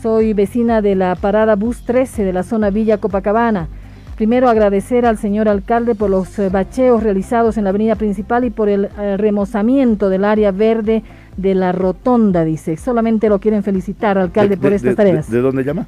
soy 0.01 0.33
vecina 0.33 0.81
de 0.81 0.95
la 0.95 1.15
parada 1.15 1.55
Bus 1.55 1.83
13 1.85 2.25
de 2.25 2.33
la 2.33 2.43
zona 2.43 2.69
Villa 2.71 2.97
Copacabana. 2.97 3.69
Primero 4.17 4.49
agradecer 4.49 5.05
al 5.05 5.17
señor 5.17 5.47
alcalde 5.47 5.95
por 5.95 6.09
los 6.09 6.37
eh, 6.37 6.49
bacheos 6.49 7.01
realizados 7.01 7.57
en 7.57 7.63
la 7.63 7.71
avenida 7.71 7.95
principal 7.95 8.43
y 8.43 8.49
por 8.49 8.69
el 8.69 8.89
eh, 8.99 9.17
remozamiento 9.17 10.09
del 10.09 10.25
área 10.25 10.51
verde 10.51 11.03
de 11.37 11.55
la 11.55 11.71
rotonda, 11.71 12.43
dice. 12.43 12.77
Solamente 12.77 13.29
lo 13.29 13.39
quieren 13.39 13.63
felicitar, 13.63 14.17
alcalde, 14.17 14.57
por 14.57 14.73
estas 14.73 14.95
tareas. 14.95 15.31
De, 15.31 15.39
dónde 15.39 15.63
llama? 15.63 15.87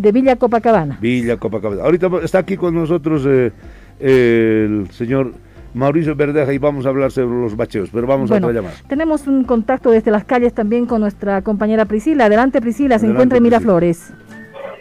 De 0.00 0.12
Villa 0.12 0.36
Copacabana. 0.36 0.96
Villa 0.98 1.36
Copacabana. 1.36 1.82
Ahorita 1.82 2.08
está 2.22 2.38
aquí 2.38 2.56
con 2.56 2.74
nosotros 2.74 3.22
eh, 3.28 3.52
el 4.00 4.90
señor 4.92 5.34
Mauricio 5.74 6.16
Verdeja 6.16 6.50
y 6.54 6.56
vamos 6.56 6.86
a 6.86 6.88
hablar 6.88 7.10
sobre 7.10 7.38
los 7.38 7.54
bacheos, 7.54 7.90
pero 7.92 8.06
vamos 8.06 8.30
a 8.30 8.36
otra 8.36 8.50
llamada. 8.50 8.72
Tenemos 8.88 9.26
un 9.26 9.44
contacto 9.44 9.90
desde 9.90 10.10
las 10.10 10.24
calles 10.24 10.54
también 10.54 10.86
con 10.86 11.02
nuestra 11.02 11.42
compañera 11.42 11.84
Priscila. 11.84 12.24
Adelante 12.24 12.62
Priscila, 12.62 12.98
se 12.98 13.08
encuentra 13.08 13.36
en 13.36 13.42
Miraflores. 13.44 14.14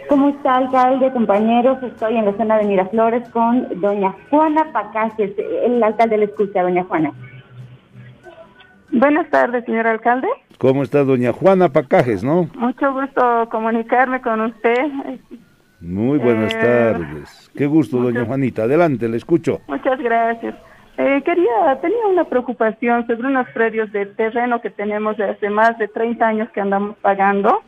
¿Cómo 0.07 0.29
está, 0.29 0.55
alcalde, 0.55 1.11
compañeros? 1.11 1.83
Estoy 1.83 2.15
en 2.15 2.23
la 2.23 2.37
zona 2.37 2.57
de 2.57 2.63
Miraflores 2.63 3.27
con 3.27 3.67
doña 3.81 4.15
Juana 4.29 4.71
Pacajes. 4.71 5.33
El 5.65 5.83
alcalde 5.83 6.17
le 6.17 6.25
escucha, 6.25 6.63
doña 6.63 6.85
Juana. 6.85 7.11
Buenas 8.89 9.29
tardes, 9.29 9.65
señor 9.65 9.85
alcalde. 9.85 10.29
¿Cómo 10.59 10.83
está 10.83 11.05
doña 11.05 11.31
Juana 11.31 11.69
Pacajes, 11.69 12.21
no? 12.21 12.49
Mucho 12.55 12.91
gusto 12.91 13.47
comunicarme 13.49 14.19
con 14.19 14.41
usted. 14.41 14.91
Muy 15.79 16.17
buenas 16.17 16.53
eh, 16.53 16.59
tardes. 16.59 17.49
Qué 17.55 17.65
gusto, 17.65 17.97
doña 17.97 18.25
Juanita. 18.25 18.63
Adelante, 18.63 19.07
le 19.07 19.15
escucho. 19.15 19.61
Muchas 19.67 19.97
gracias. 19.99 20.53
Eh, 20.97 21.21
quería, 21.23 21.79
tenía 21.81 22.05
una 22.11 22.25
preocupación 22.25 23.07
sobre 23.07 23.29
unos 23.29 23.47
predios 23.53 23.89
de 23.93 24.05
terreno 24.07 24.59
que 24.59 24.69
tenemos 24.69 25.15
de 25.15 25.29
hace 25.29 25.49
más 25.49 25.77
de 25.77 25.87
30 25.87 26.27
años 26.27 26.49
que 26.49 26.59
andamos 26.59 26.97
pagando 26.97 27.61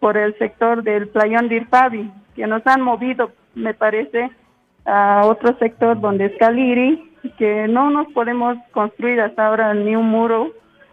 por 0.00 0.16
el 0.16 0.36
sector 0.36 0.82
del 0.82 1.06
playón 1.10 1.48
de 1.48 1.58
Irpavi, 1.58 2.10
que 2.34 2.48
nos 2.48 2.66
han 2.66 2.80
movido, 2.80 3.30
me 3.54 3.72
parece, 3.72 4.32
a 4.84 5.22
otro 5.26 5.56
sector 5.58 6.00
donde 6.00 6.24
es 6.24 6.32
Caliri, 6.40 7.08
que 7.38 7.68
no 7.68 7.90
nos 7.90 8.12
podemos 8.12 8.58
construir 8.72 9.20
hasta 9.20 9.46
ahora 9.46 9.74
ni 9.74 9.94
un 9.94 10.10
muro 10.10 10.50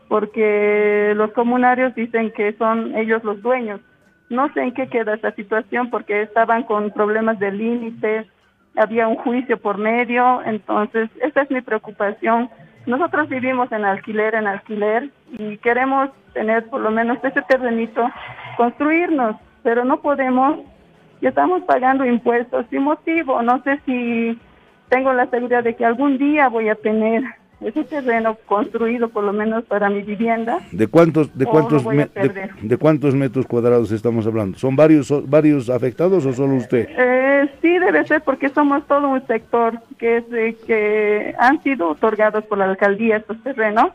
porque 0.09 1.13
los 1.15 1.31
comunarios 1.31 1.95
dicen 1.95 2.31
que 2.31 2.51
son 2.53 2.95
ellos 2.97 3.23
los 3.23 3.41
dueños. 3.41 3.79
No 4.29 4.51
sé 4.53 4.61
en 4.61 4.73
qué 4.73 4.89
queda 4.89 5.13
esta 5.13 5.31
situación 5.31 5.89
porque 5.89 6.23
estaban 6.23 6.63
con 6.63 6.91
problemas 6.91 7.39
de 7.39 7.51
límites, 7.51 8.27
había 8.75 9.07
un 9.07 9.15
juicio 9.15 9.57
por 9.57 9.77
medio, 9.77 10.41
entonces 10.45 11.09
esa 11.21 11.43
es 11.43 11.51
mi 11.51 11.61
preocupación. 11.61 12.49
Nosotros 12.85 13.29
vivimos 13.29 13.71
en 13.71 13.85
alquiler, 13.85 14.35
en 14.35 14.47
alquiler 14.47 15.09
y 15.37 15.57
queremos 15.57 16.09
tener 16.33 16.67
por 16.69 16.81
lo 16.81 16.89
menos 16.91 17.19
ese 17.23 17.41
terrenito 17.43 18.09
construirnos, 18.57 19.35
pero 19.61 19.85
no 19.85 20.01
podemos, 20.01 20.59
ya 21.21 21.29
estamos 21.29 21.63
pagando 21.63 22.03
impuestos 22.03 22.65
sin 22.71 22.83
motivo, 22.83 23.41
no 23.43 23.61
sé 23.63 23.79
si 23.85 24.39
tengo 24.89 25.13
la 25.13 25.27
seguridad 25.27 25.63
de 25.63 25.75
que 25.75 25.85
algún 25.85 26.17
día 26.17 26.49
voy 26.49 26.69
a 26.69 26.75
tener 26.75 27.23
ese 27.61 27.83
terreno 27.83 28.37
construido 28.45 29.09
por 29.09 29.23
lo 29.23 29.33
menos 29.33 29.63
para 29.65 29.89
mi 29.89 30.01
vivienda. 30.01 30.59
¿De 30.71 30.87
cuántos 30.87 31.37
de 31.37 31.45
cuántos 31.45 31.83
de, 31.83 32.77
cuántos 32.77 33.15
metros 33.15 33.45
cuadrados 33.45 33.91
estamos 33.91 34.25
hablando? 34.25 34.57
¿Son 34.57 34.75
varios 34.75 35.11
varios 35.29 35.69
afectados 35.69 36.25
o 36.25 36.33
solo 36.33 36.55
usted? 36.55 36.87
Eh, 36.89 37.49
sí 37.61 37.79
debe 37.79 38.05
ser 38.05 38.21
porque 38.21 38.49
somos 38.49 38.85
todo 38.87 39.09
un 39.09 39.25
sector 39.27 39.79
que 39.97 40.17
es 40.17 40.55
que 40.65 41.35
han 41.37 41.61
sido 41.63 41.89
otorgados 41.89 42.43
por 42.45 42.57
la 42.57 42.65
alcaldía 42.65 43.17
estos 43.17 43.41
terrenos. 43.43 43.91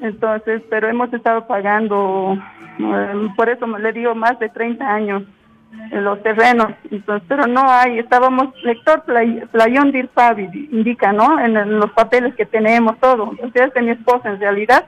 Entonces, 0.00 0.60
pero 0.68 0.88
hemos 0.88 1.12
estado 1.12 1.46
pagando 1.46 2.36
eh, 2.78 3.28
por 3.36 3.48
eso 3.48 3.66
le 3.66 3.92
digo 3.92 4.14
más 4.14 4.38
de 4.38 4.48
30 4.48 4.84
años 4.84 5.22
los 5.90 6.22
terrenos, 6.22 6.72
entonces, 6.90 7.26
pero 7.28 7.46
no 7.46 7.62
hay, 7.68 7.98
estábamos, 7.98 8.54
lector 8.62 9.04
Playón 9.52 9.92
Dirpavi, 9.92 10.68
indica, 10.72 11.12
¿no? 11.12 11.38
En, 11.38 11.54
los 11.78 11.90
papeles 11.92 12.34
que 12.34 12.46
tenemos, 12.46 12.98
todo, 12.98 13.30
entonces 13.32 13.68
es 13.68 13.74
de 13.74 13.82
mi 13.82 13.90
esposa 13.90 14.30
en 14.30 14.40
realidad, 14.40 14.86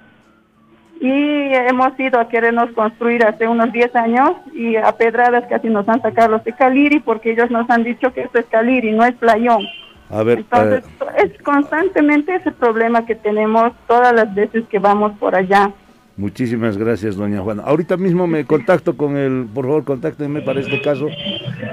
y 1.00 1.52
hemos 1.52 1.98
ido 2.00 2.18
a 2.18 2.28
querernos 2.28 2.70
construir 2.72 3.24
hace 3.24 3.46
unos 3.46 3.70
10 3.70 3.94
años 3.96 4.32
y 4.54 4.76
a 4.76 4.92
pedradas 4.92 5.44
casi 5.48 5.68
nos 5.68 5.86
han 5.88 6.00
sacado 6.00 6.30
los 6.30 6.44
de 6.44 6.54
Caliri 6.54 7.00
porque 7.00 7.32
ellos 7.32 7.50
nos 7.50 7.68
han 7.68 7.84
dicho 7.84 8.12
que 8.14 8.22
esto 8.22 8.38
es 8.38 8.46
Caliri, 8.46 8.92
no 8.92 9.04
es 9.04 9.14
Playón. 9.14 9.66
A 10.08 10.22
ver, 10.22 10.38
Entonces, 10.38 10.84
eh, 10.84 11.24
es 11.24 11.42
constantemente 11.42 12.34
ese 12.36 12.52
problema 12.52 13.04
que 13.04 13.14
tenemos 13.14 13.72
todas 13.86 14.14
las 14.14 14.32
veces 14.34 14.64
que 14.68 14.78
vamos 14.78 15.12
por 15.18 15.34
allá. 15.34 15.70
Muchísimas 16.16 16.78
gracias, 16.78 17.16
doña 17.16 17.42
Juana. 17.42 17.62
Ahorita 17.64 17.98
mismo 17.98 18.26
me 18.26 18.46
contacto 18.46 18.96
con 18.96 19.18
el, 19.18 19.46
por 19.52 19.66
favor, 19.66 19.84
contáctenme 19.84 20.40
para 20.40 20.60
este 20.60 20.80
caso, 20.80 21.08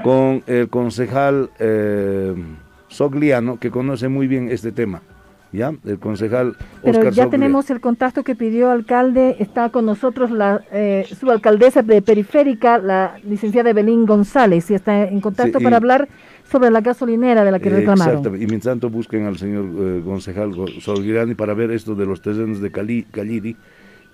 con 0.02 0.42
el 0.46 0.68
concejal 0.68 1.48
eh, 1.58 2.34
Sogliano, 2.88 3.58
que 3.58 3.70
conoce 3.70 4.08
muy 4.08 4.26
bien 4.26 4.50
este 4.50 4.70
tema. 4.70 5.00
¿Ya? 5.50 5.72
El 5.84 6.00
concejal 6.00 6.56
Pero 6.82 7.10
ya 7.10 7.30
tenemos 7.30 7.70
el 7.70 7.80
contacto 7.80 8.24
que 8.24 8.34
pidió 8.34 8.72
alcalde, 8.72 9.36
está 9.38 9.70
con 9.70 9.86
nosotros 9.86 10.32
la 10.32 10.62
eh, 10.72 11.06
subalcaldesa 11.16 11.82
de 11.82 12.02
Periférica, 12.02 12.78
la 12.78 13.18
licenciada 13.22 13.72
Belín 13.72 14.04
González, 14.04 14.68
y 14.72 14.74
está 14.74 15.04
en 15.04 15.20
contacto 15.20 15.60
para 15.60 15.76
hablar 15.76 16.08
sobre 16.50 16.72
la 16.72 16.80
gasolinera 16.80 17.44
de 17.44 17.52
la 17.52 17.60
que 17.60 17.70
reclamaron. 17.70 18.14
Exactamente, 18.14 18.44
y 18.44 18.48
mientras 18.48 18.72
tanto 18.72 18.90
busquen 18.90 19.26
al 19.26 19.38
señor 19.38 19.66
eh, 19.78 20.02
concejal 20.04 20.52
Sogliani 20.80 21.36
para 21.36 21.54
ver 21.54 21.70
esto 21.70 21.94
de 21.94 22.04
los 22.04 22.20
terrenos 22.20 22.60
de 22.60 22.72
Cali, 22.72 23.04
Calliri, 23.04 23.56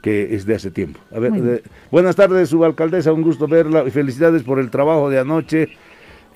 que 0.03 0.35
es 0.35 0.47
de 0.47 0.55
hace 0.55 0.71
tiempo. 0.71 1.01
A 1.15 1.19
ver, 1.19 1.63
buenas 1.91 2.17
tardes, 2.17 2.49
subalcaldesa, 2.49 3.13
un 3.13 3.23
gusto 3.23 3.47
verla 3.47 3.85
y 3.87 3.91
felicidades 3.91 4.43
por 4.43 4.59
el 4.59 4.71
trabajo 4.71 5.11
de 5.11 5.19
anoche. 5.19 5.69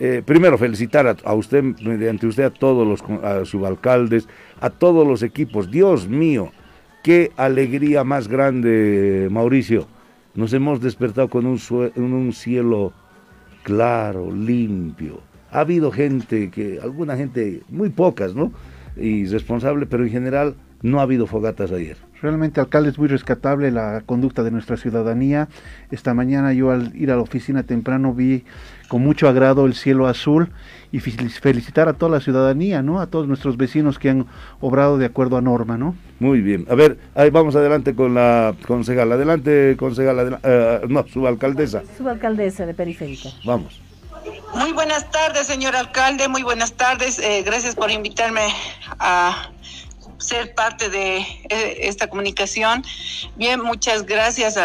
Eh, 0.01 0.23
primero, 0.25 0.59
felicitar 0.59 1.17
a, 1.25 1.35
usted, 1.35 1.63
mediante 1.63 2.27
usted, 2.27 2.45
a 2.45 2.51
todos 2.51 2.87
los 2.87 3.49
subalcaldes, 3.49 4.29
a 4.61 4.71
todos 4.71 5.07
los 5.07 5.23
equipos. 5.23 5.71
Dios 5.71 6.09
mío, 6.09 6.51
qué 7.03 7.31
alegría 7.37 8.05
más 8.05 8.29
grande, 8.29 9.29
Mauricio. 9.31 9.87
Nos 10.35 10.53
hemos 10.53 10.81
despertado 10.81 11.29
con 11.29 11.47
un, 11.47 11.61
un 11.97 12.33
cielo 12.33 12.93
claro, 13.63 14.33
limpio. 14.33 15.21
Ha 15.51 15.61
habido 15.61 15.93
gente, 15.93 16.51
que 16.51 16.81
alguna 16.83 17.17
gente, 17.17 17.63
muy 17.69 17.91
pocas, 17.91 18.35
¿no? 18.35 18.53
Y 18.97 19.27
responsable, 19.27 19.87
pero 19.87 20.05
en 20.05 20.11
general 20.11 20.55
no 20.83 20.99
ha 20.99 21.03
habido 21.03 21.27
fogatas 21.27 21.71
ayer. 21.71 21.97
Realmente, 22.25 22.59
alcalde, 22.59 22.89
es 22.89 22.99
muy 22.99 23.07
rescatable 23.07 23.71
la 23.71 24.01
conducta 24.07 24.43
de 24.43 24.51
nuestra 24.51 24.79
ciudadanía. 24.79 25.49
Esta 25.91 26.15
mañana 26.15 26.55
yo 26.55 26.71
al 26.71 26.97
ir 26.97 27.11
a 27.11 27.17
la 27.17 27.21
oficina 27.21 27.65
temprano 27.65 28.15
vi 28.15 28.45
con 28.89 29.03
mucho 29.03 29.29
agrado 29.29 29.67
el 29.67 29.75
cielo 29.75 30.07
azul 30.07 30.49
y 30.91 31.01
felicitar 31.01 31.87
a 31.87 31.93
toda 31.93 32.13
la 32.13 32.21
ciudadanía, 32.21 32.81
¿no? 32.81 33.03
A 33.03 33.09
todos 33.09 33.29
nuestros 33.29 33.59
vecinos 33.59 33.99
que 33.99 34.09
han 34.09 34.27
obrado 34.63 34.97
de 34.97 35.05
acuerdo 35.05 35.37
a 35.37 35.43
norma, 35.43 35.77
¿no? 35.77 35.97
Muy 36.19 36.41
bien. 36.41 36.65
A 36.71 36.75
ver, 36.75 36.97
ahí 37.15 37.29
vamos 37.29 37.57
adelante 37.57 37.95
con 37.95 38.15
la 38.15 38.55
concejal. 38.67 39.13
Adelante, 39.13 39.77
concejal. 39.79 40.39
Eh, 40.43 40.81
no, 40.89 41.07
subalcaldesa. 41.07 41.83
Subalcaldesa 41.99 42.65
de 42.65 42.73
Periférica. 42.73 43.29
Vamos. 43.45 43.83
Muy 44.55 44.73
buenas 44.73 45.11
tardes, 45.11 45.47
señor 45.47 45.77
alcalde. 45.77 46.27
Muy 46.29 46.43
buenas 46.43 46.73
tardes. 46.73 47.19
Eh, 47.19 47.43
gracias 47.45 47.75
por 47.75 47.91
invitarme 47.91 48.47
a 48.99 49.51
ser 50.25 50.55
parte 50.55 50.89
de 50.89 51.19
eh, 51.19 51.79
esta 51.83 52.09
comunicación. 52.09 52.85
Bien, 53.37 53.61
muchas 53.61 54.07
gracias. 54.07 54.59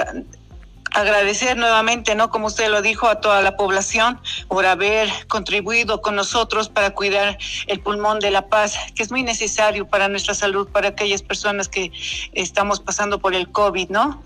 agradecer 0.92 1.56
nuevamente, 1.56 2.16
¿no? 2.16 2.32
Como 2.32 2.48
usted 2.48 2.68
lo 2.70 2.82
dijo, 2.82 3.08
a 3.08 3.22
toda 3.22 3.44
la 3.44 3.56
población 3.56 4.20
por 4.48 4.66
haber 4.66 5.08
contribuido 5.28 6.02
con 6.02 6.16
nosotros 6.16 6.68
para 6.68 6.92
cuidar 6.92 7.38
el 7.68 7.80
pulmón 7.80 8.20
de 8.20 8.32
la 8.32 8.48
paz, 8.48 8.76
que 8.96 9.04
es 9.04 9.12
muy 9.12 9.22
necesario 9.22 9.88
para 9.88 10.08
nuestra 10.08 10.34
salud, 10.34 10.68
para 10.70 10.90
aquellas 10.90 11.22
personas 11.22 11.68
que 11.68 11.92
estamos 12.34 12.80
pasando 12.80 13.20
por 13.20 13.36
el 13.36 13.52
COVID, 13.52 13.90
¿no? 13.90 14.24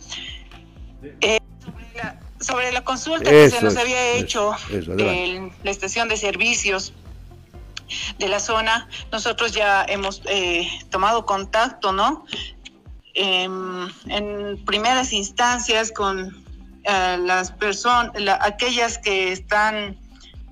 Eh, 1.19 1.39
sobre, 2.39 2.71
la, 2.71 2.83
consulta 2.83 3.29
que 3.29 3.49
se 3.49 3.61
nos 3.61 3.75
había 3.75 4.13
hecho 4.13 4.53
en 4.69 5.51
la 5.63 5.71
estación 5.71 6.07
de 6.07 6.17
servicios 6.17 6.93
de 8.17 8.27
la 8.27 8.39
zona, 8.39 8.87
nosotros 9.11 9.51
ya 9.53 9.85
hemos 9.87 10.21
eh, 10.25 10.67
tomado 10.89 11.25
contacto, 11.25 11.91
¿no? 11.91 12.25
Em, 13.13 13.89
en 14.07 14.63
primeras 14.65 15.13
instancias 15.13 15.91
con 15.91 16.43
eh, 16.83 17.17
las 17.19 17.51
personas, 17.51 18.11
aquellas 18.41 18.97
que 18.97 19.31
están, 19.31 19.97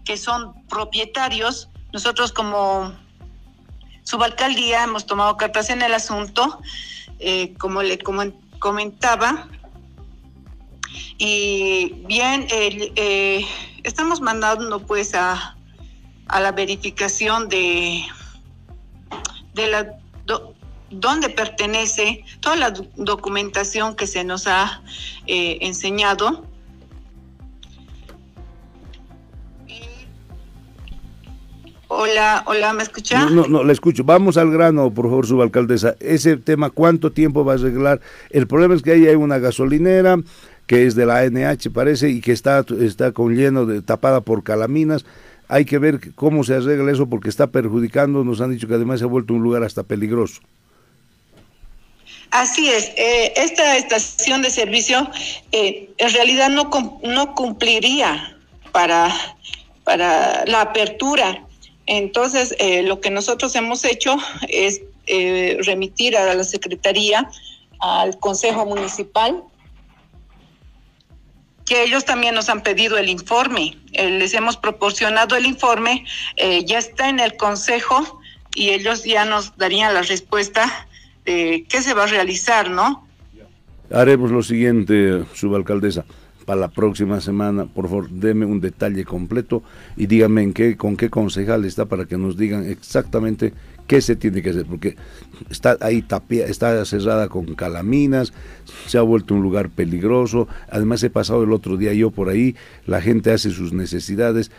que 0.06 0.18
son 0.18 0.54
propietarios, 0.68 1.70
nosotros 1.94 2.32
como 2.32 2.94
subalcaldía 4.04 4.84
hemos 4.84 5.06
tomado 5.06 5.38
cartas 5.38 5.70
en 5.70 5.82
el 5.82 5.94
asunto, 5.94 6.60
eh, 7.20 7.54
como 7.58 7.82
le 7.82 8.00
comentaba, 8.60 9.48
y 11.18 11.94
bien, 12.08 12.48
estamos 13.84 14.22
mandando 14.22 14.80
pues 14.80 15.14
a 15.14 15.56
a 16.28 16.40
la 16.40 16.52
verificación 16.52 17.50
de, 17.50 18.04
de 19.54 19.68
la 19.68 19.98
dónde 20.92 21.30
pertenece 21.30 22.24
toda 22.42 22.56
la 22.56 22.74
documentación 22.96 23.96
que 23.96 24.08
se 24.08 24.24
nos 24.24 24.48
ha 24.48 24.82
eh, 25.26 25.58
enseñado. 25.62 26.46
Hola, 31.88 32.44
hola, 32.46 32.72
¿me 32.72 32.84
escucha? 32.84 33.30
No, 33.30 33.48
no, 33.48 33.64
la 33.66 33.74
escucho. 33.74 34.06
Vamos 34.06 34.38
al 34.38 34.50
grano, 34.50 34.94
por 34.94 35.06
favor, 35.08 35.28
subalcaldesa. 35.28 35.96
Ese 36.00 36.38
tema, 36.38 36.70
¿cuánto 36.70 37.12
tiempo 37.12 37.44
va 37.44 37.54
a 37.54 37.56
arreglar? 37.56 38.00
El 38.30 38.48
problema 38.48 38.76
es 38.76 38.82
que 38.82 38.94
ahí 38.94 39.08
hay 39.08 39.16
una 39.16 39.40
gasolinera 39.40 40.18
que 40.68 40.86
es 40.86 40.96
de 40.96 41.06
la 41.06 41.20
ANH, 41.20 41.70
parece, 41.74 42.10
y 42.10 42.22
que 42.22 42.32
está, 42.32 42.64
está 42.80 43.12
con 43.12 43.36
lleno 43.36 43.66
de, 43.66 43.82
tapada 43.82 44.22
por 44.22 44.42
calaminas. 44.42 45.04
Hay 45.52 45.66
que 45.66 45.80
ver 45.80 46.14
cómo 46.16 46.46
se 46.46 46.54
arregla 46.54 46.94
eso 46.94 47.10
porque 47.10 47.28
está 47.28 47.48
perjudicando. 47.48 48.24
Nos 48.24 48.40
han 48.40 48.52
dicho 48.52 48.70
que 48.70 48.76
además 48.76 49.00
se 49.00 49.06
ha 49.06 49.10
vuelto 49.10 49.34
un 49.34 49.44
lugar 49.44 49.64
hasta 49.64 49.84
peligroso. 49.84 50.40
Así 52.30 52.70
es, 52.70 52.94
eh, 52.96 53.34
esta 53.36 53.76
estación 53.76 54.44
de 54.44 54.50
servicio 54.50 55.12
eh, 55.52 55.90
en 55.98 56.14
realidad 56.14 56.48
no, 56.48 56.70
no 57.04 57.36
cumpliría 57.36 58.38
para, 58.72 59.14
para 59.84 60.46
la 60.46 60.62
apertura. 60.62 61.46
Entonces, 61.86 62.56
eh, 62.58 62.84
lo 62.84 63.02
que 63.02 63.10
nosotros 63.10 63.54
hemos 63.54 63.84
hecho 63.84 64.16
es 64.48 64.80
remitir 65.66 66.16
a 66.16 66.34
la 66.34 66.46
Secretaría, 66.46 67.30
al 67.80 68.18
Consejo 68.20 68.66
Municipal, 68.66 69.44
que 71.72 71.84
ellos 71.84 72.04
también 72.04 72.36
nos 72.36 72.50
han 72.50 72.64
pedido 72.64 72.98
el 72.98 73.08
informe. 73.08 73.78
les 73.94 74.34
hemos 74.34 74.58
proporcionado 74.58 75.38
el 75.38 75.46
informe, 75.46 76.04
ya 76.66 76.78
está 76.78 77.08
en 77.08 77.22
el 77.22 77.38
Consejo 77.38 78.20
y 78.54 78.72
ellos 78.72 79.06
ya 79.06 79.24
nos 79.24 79.56
darían 79.56 79.94
la 79.94 80.02
respuesta 80.02 80.70
de 81.24 81.66
qué 81.70 81.82
se 81.82 81.94
va 81.94 82.04
a 82.04 82.08
realizar, 82.08 82.70
¿no? 82.70 83.08
Haremos 83.90 84.32
lo 84.32 84.44
siguiente, 84.44 85.24
subalcaldesa. 85.34 86.04
Para 86.46 86.60
la 86.60 86.68
próxima 86.68 87.22
semana, 87.22 87.68
por 87.68 87.86
favor, 87.86 88.10
deme 88.10 88.46
un 88.46 88.60
detalle 88.60 89.06
completo 89.06 89.64
y 89.96 90.08
dígame 90.08 90.44
en 90.44 90.54
qué, 90.54 90.76
con 90.76 90.98
qué 90.98 91.10
concejal 91.10 91.64
está 91.64 91.86
para 91.86 92.04
que 92.04 92.18
nos 92.18 92.36
digan 92.36 92.70
exactamente 92.70 93.54
qué 93.92 94.00
se 94.00 94.16
tiene 94.16 94.42
que 94.42 94.52
hacer, 94.52 94.66
porque 94.66 94.96
está 95.50 95.76
ahí 95.82 96.02
tapia, 96.02 96.46
está 96.46 96.86
cerrada 96.86 97.28
con 97.28 97.56
calaminas, 97.56 98.32
se 98.88 98.98
ha 98.98 99.02
vuelto 99.02 99.34
un 99.34 99.42
lugar 99.42 99.70
peligroso. 99.70 100.48
Además, 100.70 101.04
he 101.04 101.10
pasado 101.10 101.44
el 101.44 101.52
otro 101.52 101.76
día 101.76 101.92
yo 101.92 102.10
por 102.10 102.30
ahí, 102.30 102.56
la 102.86 103.02
gente 103.02 103.34
hace 103.34 103.52
sus 103.52 103.74
necesidades, 103.74 104.50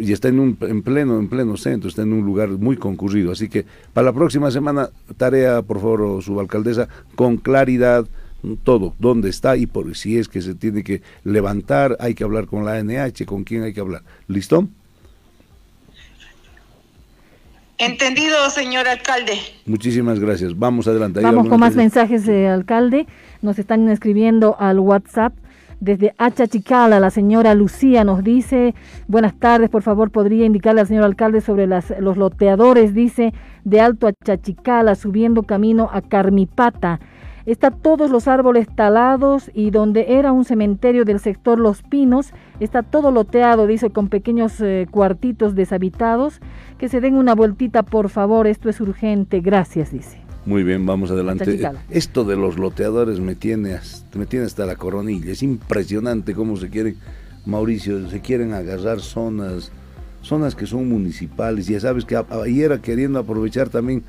y 0.00 0.12
está 0.12 0.26
en, 0.26 0.40
un, 0.40 0.58
en 0.62 0.82
pleno 0.82 1.20
en 1.20 1.28
pleno 1.28 1.56
centro, 1.56 1.88
está 1.88 2.02
en 2.02 2.14
un 2.14 2.26
lugar 2.26 2.48
muy 2.48 2.76
concurrido. 2.76 3.30
Así 3.30 3.48
que 3.48 3.64
para 3.92 4.06
la 4.06 4.12
próxima 4.12 4.50
semana, 4.50 4.90
tarea, 5.18 5.62
por 5.62 5.78
favor, 5.78 6.20
subalcaldesa, 6.20 6.88
con 7.14 7.36
claridad 7.36 8.08
todo, 8.64 8.96
dónde 8.98 9.30
está 9.30 9.56
y 9.56 9.66
por 9.66 9.94
si 9.94 10.18
es 10.18 10.26
que 10.26 10.42
se 10.42 10.56
tiene 10.56 10.82
que 10.82 11.00
levantar, 11.22 11.96
hay 12.00 12.14
que 12.14 12.24
hablar 12.24 12.46
con 12.46 12.64
la 12.64 12.72
ANH, 12.72 13.24
con 13.24 13.44
quién 13.44 13.62
hay 13.62 13.72
que 13.72 13.80
hablar. 13.80 14.02
¿Listo? 14.26 14.68
Entendido, 17.78 18.50
señor 18.50 18.86
alcalde. 18.88 19.38
Muchísimas 19.66 20.20
gracias. 20.20 20.56
Vamos 20.58 20.86
adelante. 20.86 21.20
Vamos 21.20 21.48
con 21.48 21.58
más 21.58 21.74
mensajes 21.74 22.24
de 22.24 22.48
alcalde. 22.48 23.06
Nos 23.42 23.58
están 23.58 23.88
escribiendo 23.88 24.56
al 24.58 24.78
WhatsApp 24.78 25.34
desde 25.84 26.14
Achachicala, 26.16 26.98
la 26.98 27.10
señora 27.10 27.54
Lucía 27.54 28.04
nos 28.04 28.24
dice, 28.24 28.74
buenas 29.06 29.38
tardes, 29.38 29.68
por 29.68 29.82
favor, 29.82 30.10
podría 30.10 30.46
indicarle 30.46 30.80
al 30.80 30.86
señor 30.86 31.04
alcalde 31.04 31.42
sobre 31.42 31.66
las, 31.66 31.92
los 31.98 32.16
loteadores, 32.16 32.94
dice, 32.94 33.34
de 33.64 33.80
Alto 33.82 34.06
Achachicala, 34.06 34.94
subiendo 34.94 35.42
camino 35.42 35.90
a 35.92 36.00
Carmipata. 36.00 37.00
Está 37.46 37.70
todos 37.70 38.10
los 38.10 38.26
árboles 38.26 38.66
talados 38.74 39.50
y 39.52 39.70
donde 39.70 40.16
era 40.16 40.32
un 40.32 40.46
cementerio 40.46 41.04
del 41.04 41.20
sector 41.20 41.60
Los 41.60 41.82
Pinos, 41.82 42.32
está 42.58 42.82
todo 42.82 43.10
loteado, 43.10 43.66
dice, 43.66 43.90
con 43.90 44.08
pequeños 44.08 44.60
eh, 44.60 44.86
cuartitos 44.90 45.54
deshabitados. 45.54 46.40
Que 46.78 46.88
se 46.88 47.00
den 47.00 47.14
una 47.14 47.34
vueltita, 47.34 47.82
por 47.82 48.08
favor, 48.08 48.46
esto 48.46 48.68
es 48.68 48.80
urgente. 48.80 49.40
Gracias, 49.40 49.92
dice. 49.92 50.24
Muy 50.46 50.62
bien, 50.62 50.84
vamos 50.84 51.10
adelante. 51.10 51.70
Esto 51.88 52.24
de 52.24 52.36
los 52.36 52.58
loteadores 52.58 53.20
me 53.20 53.34
tiene, 53.34 53.78
me 54.14 54.26
tiene 54.26 54.46
hasta 54.46 54.66
la 54.66 54.76
coronilla. 54.76 55.32
Es 55.32 55.42
impresionante 55.42 56.34
cómo 56.34 56.56
se 56.56 56.68
quieren, 56.68 56.96
Mauricio, 57.46 58.10
se 58.10 58.20
quieren 58.20 58.52
agarrar 58.52 59.00
zonas, 59.00 59.72
zonas 60.20 60.54
que 60.54 60.66
son 60.66 60.88
municipales. 60.88 61.66
Ya 61.66 61.80
sabes 61.80 62.04
que 62.04 62.16
ayer 62.16 62.78
queriendo 62.80 63.18
aprovechar 63.18 63.70
también 63.70 64.02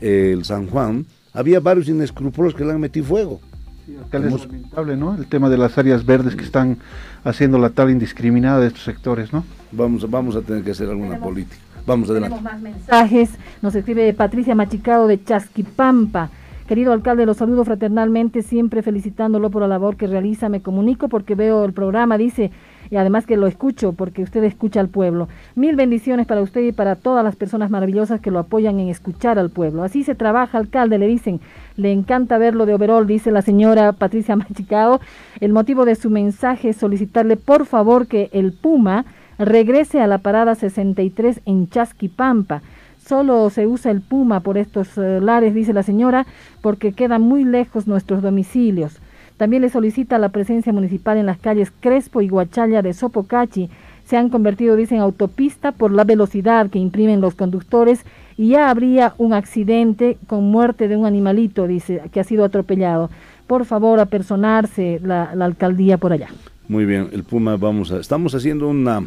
el 0.00 0.44
San 0.44 0.68
Juan, 0.68 1.04
había 1.34 1.60
varios 1.60 1.88
inescrupulosos 1.88 2.56
que 2.56 2.64
le 2.64 2.72
han 2.72 2.80
metido 2.80 3.04
fuego. 3.04 3.40
Sí, 3.84 3.96
acá 3.96 4.18
es 4.18 4.46
lamentable, 4.46 4.96
¿no? 4.96 5.14
El 5.14 5.26
tema 5.26 5.50
de 5.50 5.58
las 5.58 5.76
áreas 5.76 6.06
verdes 6.06 6.36
que 6.36 6.44
están 6.44 6.78
haciendo 7.22 7.58
la 7.58 7.68
tal 7.68 7.90
indiscriminada 7.90 8.60
de 8.60 8.68
estos 8.68 8.84
sectores, 8.84 9.32
¿no? 9.32 9.44
Vamos, 9.72 10.08
vamos 10.08 10.36
a 10.36 10.40
tener 10.40 10.62
que 10.62 10.70
hacer 10.70 10.88
alguna 10.88 11.18
política. 11.18 11.60
Vamos 11.86 12.08
adelante. 12.08 12.36
Tenemos 12.36 12.52
más 12.52 12.62
mensajes. 12.62 13.30
Nos 13.60 13.74
escribe 13.74 14.14
Patricia 14.14 14.54
Machicado 14.54 15.06
de 15.06 15.22
Chasquipampa. 15.22 16.30
Querido 16.66 16.94
alcalde, 16.94 17.26
lo 17.26 17.34
saludo 17.34 17.62
fraternalmente, 17.66 18.40
siempre 18.40 18.80
felicitándolo 18.80 19.50
por 19.50 19.60
la 19.60 19.68
labor 19.68 19.96
que 19.96 20.06
realiza. 20.06 20.48
Me 20.48 20.62
comunico 20.62 21.08
porque 21.08 21.34
veo 21.34 21.66
el 21.66 21.74
programa, 21.74 22.16
dice, 22.16 22.52
y 22.94 22.96
además 22.96 23.26
que 23.26 23.36
lo 23.36 23.48
escucho 23.48 23.92
porque 23.92 24.22
usted 24.22 24.44
escucha 24.44 24.78
al 24.78 24.88
pueblo. 24.88 25.26
Mil 25.56 25.74
bendiciones 25.74 26.28
para 26.28 26.42
usted 26.42 26.60
y 26.60 26.70
para 26.70 26.94
todas 26.94 27.24
las 27.24 27.34
personas 27.34 27.68
maravillosas 27.68 28.20
que 28.20 28.30
lo 28.30 28.38
apoyan 28.38 28.78
en 28.78 28.88
escuchar 28.88 29.36
al 29.36 29.50
pueblo. 29.50 29.82
Así 29.82 30.04
se 30.04 30.14
trabaja, 30.14 30.58
alcalde, 30.58 30.98
le 30.98 31.08
dicen. 31.08 31.40
Le 31.76 31.90
encanta 31.90 32.38
verlo 32.38 32.66
de 32.66 32.74
overall, 32.74 33.04
dice 33.04 33.32
la 33.32 33.42
señora 33.42 33.90
Patricia 33.94 34.36
Machicado. 34.36 35.00
El 35.40 35.52
motivo 35.52 35.84
de 35.84 35.96
su 35.96 36.08
mensaje 36.08 36.68
es 36.68 36.76
solicitarle, 36.76 37.36
por 37.36 37.66
favor, 37.66 38.06
que 38.06 38.30
el 38.32 38.52
Puma 38.52 39.06
regrese 39.40 40.00
a 40.00 40.06
la 40.06 40.18
parada 40.18 40.54
63 40.54 41.40
en 41.46 41.68
Chasquipampa. 41.68 42.62
Solo 43.04 43.50
se 43.50 43.66
usa 43.66 43.90
el 43.90 44.02
Puma 44.02 44.38
por 44.38 44.56
estos 44.56 44.96
eh, 44.98 45.20
lares, 45.20 45.52
dice 45.52 45.72
la 45.72 45.82
señora, 45.82 46.26
porque 46.62 46.92
quedan 46.92 47.22
muy 47.22 47.42
lejos 47.42 47.88
nuestros 47.88 48.22
domicilios. 48.22 49.00
También 49.36 49.62
le 49.62 49.68
solicita 49.68 50.18
la 50.18 50.28
presencia 50.28 50.72
municipal 50.72 51.18
en 51.18 51.26
las 51.26 51.38
calles 51.38 51.72
Crespo 51.80 52.20
y 52.20 52.28
Guachalla 52.28 52.82
de 52.82 52.94
Sopocachi. 52.94 53.68
Se 54.04 54.16
han 54.16 54.28
convertido, 54.28 54.76
dicen, 54.76 55.00
autopista 55.00 55.72
por 55.72 55.90
la 55.90 56.04
velocidad 56.04 56.70
que 56.70 56.78
imprimen 56.78 57.20
los 57.20 57.34
conductores 57.34 58.04
y 58.36 58.50
ya 58.50 58.70
habría 58.70 59.14
un 59.18 59.32
accidente 59.32 60.18
con 60.26 60.44
muerte 60.50 60.88
de 60.88 60.96
un 60.96 61.06
animalito, 61.06 61.66
dice, 61.66 62.02
que 62.12 62.20
ha 62.20 62.24
sido 62.24 62.44
atropellado. 62.44 63.10
Por 63.46 63.64
favor, 63.64 64.00
apersonarse 64.00 65.00
la, 65.02 65.34
la 65.34 65.46
alcaldía 65.46 65.98
por 65.98 66.12
allá. 66.12 66.28
Muy 66.68 66.84
bien, 66.86 67.08
el 67.12 67.24
Puma, 67.24 67.56
vamos 67.56 67.92
a, 67.92 67.98
estamos 67.98 68.34
haciendo 68.34 68.68
una, 68.68 69.06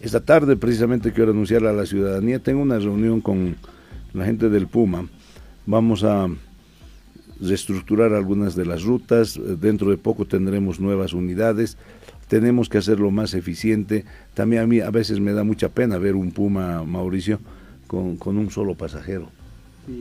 esta 0.00 0.24
tarde 0.24 0.56
precisamente 0.56 1.12
quiero 1.12 1.30
anunciarle 1.30 1.68
a 1.68 1.72
la 1.72 1.86
ciudadanía, 1.86 2.40
tengo 2.40 2.62
una 2.62 2.78
reunión 2.78 3.20
con 3.20 3.54
la 4.12 4.24
gente 4.24 4.48
del 4.48 4.66
Puma, 4.66 5.06
vamos 5.66 6.02
a 6.02 6.28
reestructurar 7.40 8.12
algunas 8.12 8.54
de 8.54 8.66
las 8.66 8.82
rutas, 8.82 9.38
dentro 9.60 9.90
de 9.90 9.96
poco 9.96 10.24
tendremos 10.24 10.80
nuevas 10.80 11.12
unidades, 11.12 11.76
tenemos 12.28 12.68
que 12.68 12.78
hacerlo 12.78 13.10
más 13.10 13.34
eficiente, 13.34 14.04
también 14.34 14.62
a 14.62 14.66
mí 14.66 14.80
a 14.80 14.90
veces 14.90 15.20
me 15.20 15.32
da 15.32 15.44
mucha 15.44 15.68
pena 15.68 15.98
ver 15.98 16.14
un 16.14 16.32
Puma, 16.32 16.82
Mauricio, 16.84 17.38
con, 17.86 18.16
con 18.16 18.36
un 18.36 18.50
solo 18.50 18.74
pasajero 18.74 19.30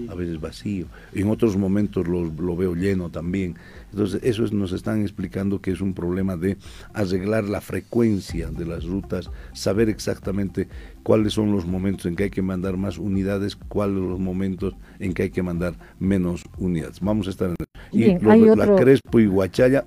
a 0.09 0.15
veces 0.15 0.41
vacío, 0.41 0.87
en 1.13 1.29
otros 1.29 1.57
momentos 1.57 2.07
lo, 2.07 2.25
lo, 2.25 2.55
veo 2.55 2.75
lleno 2.75 3.09
también. 3.09 3.55
Entonces, 3.91 4.19
eso 4.23 4.43
nos 4.51 4.71
están 4.71 5.01
explicando 5.01 5.61
que 5.61 5.71
es 5.71 5.81
un 5.81 5.93
problema 5.93 6.35
de 6.35 6.57
arreglar 6.93 7.43
la 7.45 7.61
frecuencia 7.61 8.49
de 8.49 8.65
las 8.65 8.85
rutas, 8.85 9.29
saber 9.53 9.89
exactamente 9.89 10.67
cuáles 11.05 11.33
son 11.33 11.51
los 11.51 11.67
momentos 11.67 12.07
en 12.07 12.15
que 12.15 12.23
hay 12.23 12.29
que 12.31 12.41
mandar 12.41 12.77
más 12.77 12.97
unidades, 12.97 13.55
cuáles 13.55 13.97
los 13.97 14.19
momentos 14.19 14.73
en 14.97 15.13
que 15.13 15.21
hay 15.21 15.29
que 15.29 15.43
mandar 15.43 15.75
menos 15.99 16.43
unidades. 16.57 16.99
Vamos 16.99 17.27
a 17.27 17.29
estar 17.29 17.49
en 17.49 17.55
y 17.91 18.17
la 18.17 18.75
Crespo 18.75 19.19
y 19.19 19.27
Huachaya, 19.27 19.85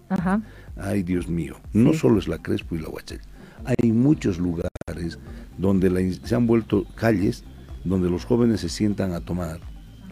ay 0.76 1.02
Dios 1.02 1.28
mío, 1.28 1.56
no 1.72 1.92
solo 1.92 2.20
es 2.20 2.28
la 2.28 2.38
Crespo 2.38 2.76
y 2.76 2.78
la 2.78 2.88
Huachaya, 2.88 3.20
hay 3.64 3.90
muchos 3.90 4.38
lugares 4.38 5.18
donde 5.58 6.14
se 6.22 6.34
han 6.36 6.46
vuelto 6.46 6.86
calles 6.94 7.42
donde 7.84 8.08
los 8.08 8.24
jóvenes 8.24 8.60
se 8.60 8.68
sientan 8.68 9.12
a 9.12 9.20
tomar 9.20 9.58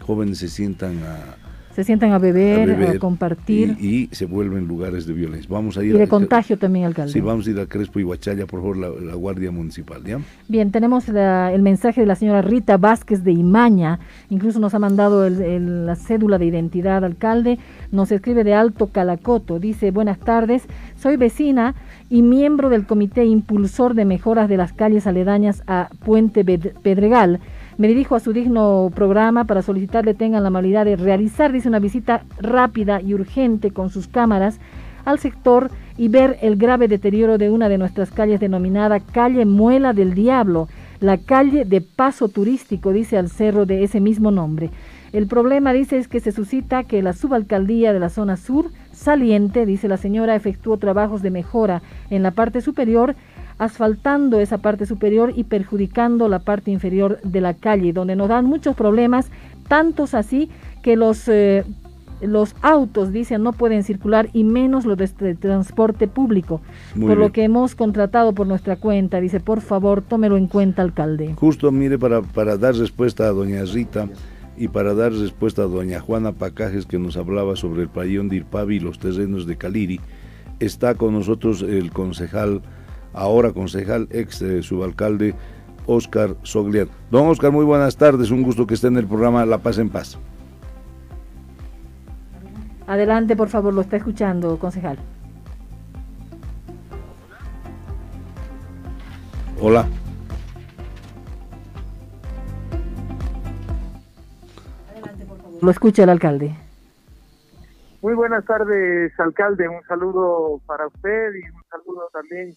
jóvenes 0.01 0.39
se 0.39 0.49
sientan 0.49 0.99
a 1.03 1.37
se 1.77 1.83
sientan 1.83 2.11
a 2.11 2.17
beber, 2.17 2.71
a, 2.89 2.97
compartir. 2.97 3.77
Y, 3.79 4.09
se 4.11 4.25
vuelven 4.25 4.67
lugares 4.67 5.05
de 5.05 5.13
violencia. 5.13 5.47
Vamos 5.47 5.77
a 5.77 5.83
ir 5.83 5.93
y 5.93 5.97
de 5.99 6.07
contagio 6.07 6.57
también, 6.57 6.85
alcalde. 6.85 7.13
Sí, 7.13 7.21
vamos 7.21 7.45
a 7.45 7.51
ir 7.51 7.59
a 7.59 7.67
Crespo 7.67 7.99
y 7.99 8.03
Huachaya, 8.03 8.47
por 8.47 8.61
favor, 8.61 8.77
la, 8.77 9.13
Guardia 9.13 9.51
Municipal, 9.51 10.03
¿ya? 10.03 10.19
Bien, 10.47 10.71
tenemos 10.71 11.07
el 11.07 11.61
mensaje 11.61 12.01
de 12.01 12.07
la 12.07 12.15
señora 12.15 12.41
Rita 12.41 12.77
Vázquez 12.77 13.23
de 13.23 13.31
Imaña, 13.31 13.99
incluso 14.31 14.59
nos 14.59 14.73
ha 14.73 14.79
mandado 14.79 15.29
la 15.29 15.95
cédula 15.95 16.39
de 16.39 16.47
identidad, 16.47 17.05
alcalde, 17.05 17.59
nos 17.91 18.11
escribe 18.11 18.43
de 18.43 18.55
Alto 18.55 18.87
Calacoto, 18.87 19.59
dice, 19.59 19.91
buenas 19.91 20.17
tardes, 20.17 20.63
soy 20.95 21.15
vecina 21.15 21.75
y 22.09 22.23
miembro 22.23 22.69
del 22.69 22.87
comité 22.87 23.23
impulsor 23.23 23.93
de 23.93 24.05
mejoras 24.05 24.49
de 24.49 24.57
las 24.57 24.73
calles 24.73 25.05
aledañas 25.05 25.61
a 25.67 25.89
Puente 26.03 26.43
Pedregal 26.43 27.39
me 27.77 27.87
dirijo 27.87 28.15
a 28.15 28.19
su 28.19 28.33
digno 28.33 28.91
programa 28.93 29.43
para 29.45 29.61
solicitarle 29.61 30.13
tengan 30.13 30.43
la 30.43 30.47
amabilidad 30.47 30.85
de 30.85 30.95
realizar, 30.95 31.51
dice, 31.51 31.69
una 31.69 31.79
visita 31.79 32.23
rápida 32.39 33.01
y 33.01 33.13
urgente 33.13 33.71
con 33.71 33.89
sus 33.89 34.07
cámaras 34.07 34.59
al 35.05 35.19
sector 35.19 35.69
y 35.97 36.09
ver 36.09 36.37
el 36.41 36.57
grave 36.57 36.87
deterioro 36.87 37.37
de 37.37 37.49
una 37.49 37.69
de 37.69 37.77
nuestras 37.77 38.11
calles 38.11 38.39
denominada 38.39 38.99
Calle 38.99 39.45
Muela 39.45 39.93
del 39.93 40.13
Diablo. 40.13 40.67
la 40.99 41.19
calle 41.19 41.63
de 41.63 41.81
paso 41.81 42.27
turístico, 42.27 42.91
dice 42.91 43.19
al 43.19 43.29
cerro 43.29 43.67
de 43.67 43.83
ese 43.83 43.99
mismo 43.99 44.31
nombre. 44.31 44.71
El 45.13 45.27
problema, 45.27 45.71
dice, 45.71 45.99
es 45.99 46.07
que 46.07 46.19
se 46.19 46.31
suscita 46.31 46.83
que 46.85 47.03
la 47.03 47.13
subalcaldía 47.13 47.93
de 47.93 47.99
la 47.99 48.09
zona 48.09 48.35
sur 48.35 48.71
saliente, 48.91 49.67
dice 49.67 49.87
la 49.87 49.97
señora, 49.97 50.35
efectuó 50.35 50.77
trabajos 50.77 51.21
de 51.21 51.29
mejora 51.29 51.83
en 52.09 52.23
la 52.23 52.31
parte 52.31 52.61
superior, 52.61 53.15
asfaltando 53.57 54.39
esa 54.39 54.59
parte 54.59 54.85
superior 54.85 55.33
y 55.35 55.43
perjudicando 55.43 56.29
la 56.29 56.39
parte 56.39 56.71
inferior 56.71 57.19
de 57.23 57.41
la 57.41 57.53
calle, 57.53 57.93
donde 57.93 58.15
nos 58.15 58.29
dan 58.29 58.45
muchos 58.45 58.75
problemas, 58.75 59.29
tantos 59.67 60.13
así 60.13 60.49
que 60.81 60.95
los 60.95 61.27
eh, 61.27 61.63
los 62.21 62.55
autos, 62.61 63.11
dicen, 63.11 63.43
no 63.43 63.53
pueden 63.53 63.83
circular 63.83 64.29
y 64.33 64.43
menos 64.43 64.85
los 64.85 64.97
de 64.97 65.05
este 65.05 65.35
transporte 65.35 66.07
público. 66.07 66.61
por 66.99 67.17
lo 67.17 67.31
que 67.31 67.43
hemos 67.43 67.75
contratado 67.75 68.33
por 68.33 68.47
nuestra 68.47 68.75
cuenta. 68.75 69.21
Dice, 69.21 69.39
por 69.39 69.61
favor, 69.61 70.01
tómelo 70.01 70.37
en 70.37 70.47
cuenta, 70.47 70.81
alcalde. 70.81 71.33
Justo, 71.35 71.71
mire, 71.71 71.99
para, 71.99 72.21
para 72.21 72.57
dar 72.57 72.75
respuesta 72.75 73.27
a 73.27 73.31
doña 73.31 73.63
Rita 73.65 74.09
y 74.57 74.67
para 74.67 74.95
dar 74.95 75.13
respuesta 75.13 75.63
a 75.63 75.65
doña 75.65 75.99
Juana 75.99 76.31
Pacajes, 76.31 76.85
que 76.85 76.97
nos 76.97 77.17
hablaba 77.17 77.55
sobre 77.55 77.83
el 77.83 77.89
playón 77.89 78.29
de 78.29 78.37
Irpavi 78.37 78.77
y 78.77 78.79
los 78.79 78.97
terrenos 78.97 79.45
de 79.45 79.57
Caliri, 79.57 79.99
está 80.59 80.95
con 80.95 81.13
nosotros 81.13 81.61
el 81.61 81.91
concejal, 81.91 82.61
ahora 83.17 83.51
concejal, 83.51 84.07
ex 84.11 84.41
eh, 84.41 84.61
subalcalde, 84.61 85.33
Oscar 85.87 86.35
Sogliar. 86.43 86.87
Don 87.09 87.27
Oscar, 87.27 87.51
muy 87.51 87.65
buenas 87.65 87.97
tardes, 87.97 88.29
un 88.31 88.43
gusto 88.43 88.67
que 88.67 88.75
esté 88.75 88.87
en 88.87 88.97
el 88.97 89.07
programa 89.07 89.45
La 89.45 89.57
Paz 89.57 89.79
en 89.79 89.89
Paz. 89.89 90.17
Adelante, 92.85 93.35
por 93.35 93.49
favor, 93.49 93.73
lo 93.73 93.81
está 93.81 93.97
escuchando, 93.97 94.57
concejal. 94.59 94.97
Hola. 99.59 99.87
Adelante, 104.91 105.25
por 105.25 105.37
favor. 105.37 105.63
Lo 105.63 105.71
escucha 105.71 106.03
el 106.03 106.09
alcalde. 106.09 106.55
Muy 108.01 108.13
buenas 108.13 108.45
tardes, 108.45 109.11
alcalde. 109.19 109.67
Un 109.67 109.81
saludo 109.87 110.61
para 110.67 110.87
usted 110.87 111.33
y 111.33 111.49
un 111.49 111.63
saludo 111.69 112.07
también 112.13 112.55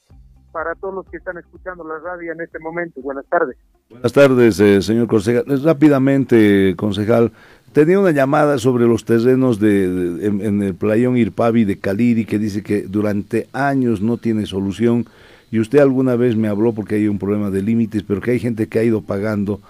para 0.53 0.75
todos 0.75 0.95
los 0.95 1.07
que 1.07 1.17
están 1.17 1.39
escuchando 1.39 1.85
la 1.85 1.99
radio 1.99 2.33
en 2.33 2.41
este 2.41 2.59
momento. 2.59 3.01
Buenas 3.01 3.27
tardes. 3.27 3.57
Buenas 3.89 4.13
tardes, 4.13 4.61
eh, 4.61 4.83
señor 4.83 5.09
concejal. 5.09 5.45
Rápidamente, 5.63 6.75
concejal, 6.77 7.33
Tenía 7.73 8.01
una 8.01 8.11
llamada 8.11 8.59
sobre 8.59 8.85
los 8.85 9.05
terrenos 9.05 9.61
de, 9.61 9.85
en, 10.27 10.61
el 10.61 10.75
playón 10.75 11.17
Irpavi 11.17 11.65
de 11.65 11.79
Caliri 11.79 12.25
que 12.25 12.41
dice 12.41 12.65
que 12.65 12.83
durante 12.83 13.47
años 13.53 14.01
no 14.01 14.17
tiene 14.17 14.45
solución 14.45 15.07
y 15.53 15.61
usted 15.61 15.79
alguna 15.79 16.17
vez 16.17 16.35
me 16.35 16.49
habló 16.49 16.73
porque 16.73 16.97
hay 16.97 17.07
un 17.07 17.21
problema 17.21 17.49
de 17.51 17.63
límites, 17.63 18.03
pero 18.03 18.21
que 18.21 18.33
hay 18.33 18.41
gente 18.41 18.69
que 18.69 18.81
ha 18.81 18.83
ido 18.83 19.03
pagando 19.03 19.61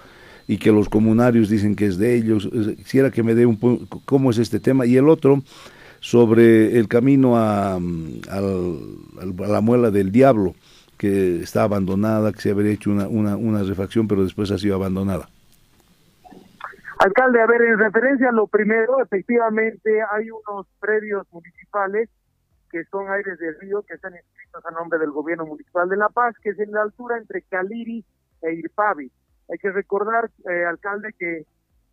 y 0.47 0.57
que 0.57 0.71
los 0.71 0.89
comunarios 0.89 1.47
dicen 1.47 1.75
que 1.75 1.85
es 1.85 1.99
de 1.99 2.15
ellos. 2.15 2.49
Quisiera 2.77 3.11
que 3.11 3.21
me 3.21 3.35
dé 3.35 3.45
un 3.45 3.87
cómo 4.05 4.31
es 4.31 4.39
este 4.39 4.59
tema. 4.59 4.87
Y 4.87 4.97
el 4.97 5.07
otro 5.07 5.43
sobre 6.01 6.77
el 6.77 6.87
camino 6.87 7.37
a, 7.37 7.75
a 7.75 8.41
la 8.41 9.61
muela 9.61 9.91
del 9.91 10.11
diablo, 10.11 10.55
que 10.97 11.41
está 11.41 11.63
abandonada, 11.63 12.33
que 12.33 12.41
se 12.41 12.51
habría 12.51 12.71
hecho 12.71 12.89
una, 12.89 13.07
una, 13.07 13.37
una 13.37 13.63
refacción, 13.63 14.07
pero 14.07 14.23
después 14.23 14.51
ha 14.51 14.57
sido 14.57 14.75
abandonada. 14.75 15.29
Alcalde, 16.97 17.41
a 17.41 17.45
ver, 17.45 17.61
en 17.61 17.79
referencia 17.79 18.29
a 18.29 18.31
lo 18.31 18.47
primero, 18.47 19.01
efectivamente 19.01 20.01
hay 20.11 20.29
unos 20.29 20.67
predios 20.79 21.25
municipales 21.31 22.09
que 22.71 22.83
son 22.85 23.09
aires 23.09 23.37
del 23.37 23.59
río 23.59 23.83
que 23.83 23.95
están 23.95 24.13
inscritos 24.15 24.65
a 24.65 24.71
nombre 24.71 24.97
del 24.97 25.11
gobierno 25.11 25.45
municipal 25.45 25.87
de 25.87 25.97
La 25.97 26.09
Paz, 26.09 26.35
que 26.41 26.49
es 26.49 26.59
en 26.59 26.71
la 26.71 26.81
altura 26.81 27.17
entre 27.17 27.43
Caliri 27.43 28.03
e 28.41 28.53
Irpavi. 28.53 29.11
Hay 29.51 29.57
que 29.59 29.71
recordar, 29.71 30.31
eh, 30.49 30.65
alcalde, 30.65 31.13
que 31.17 31.45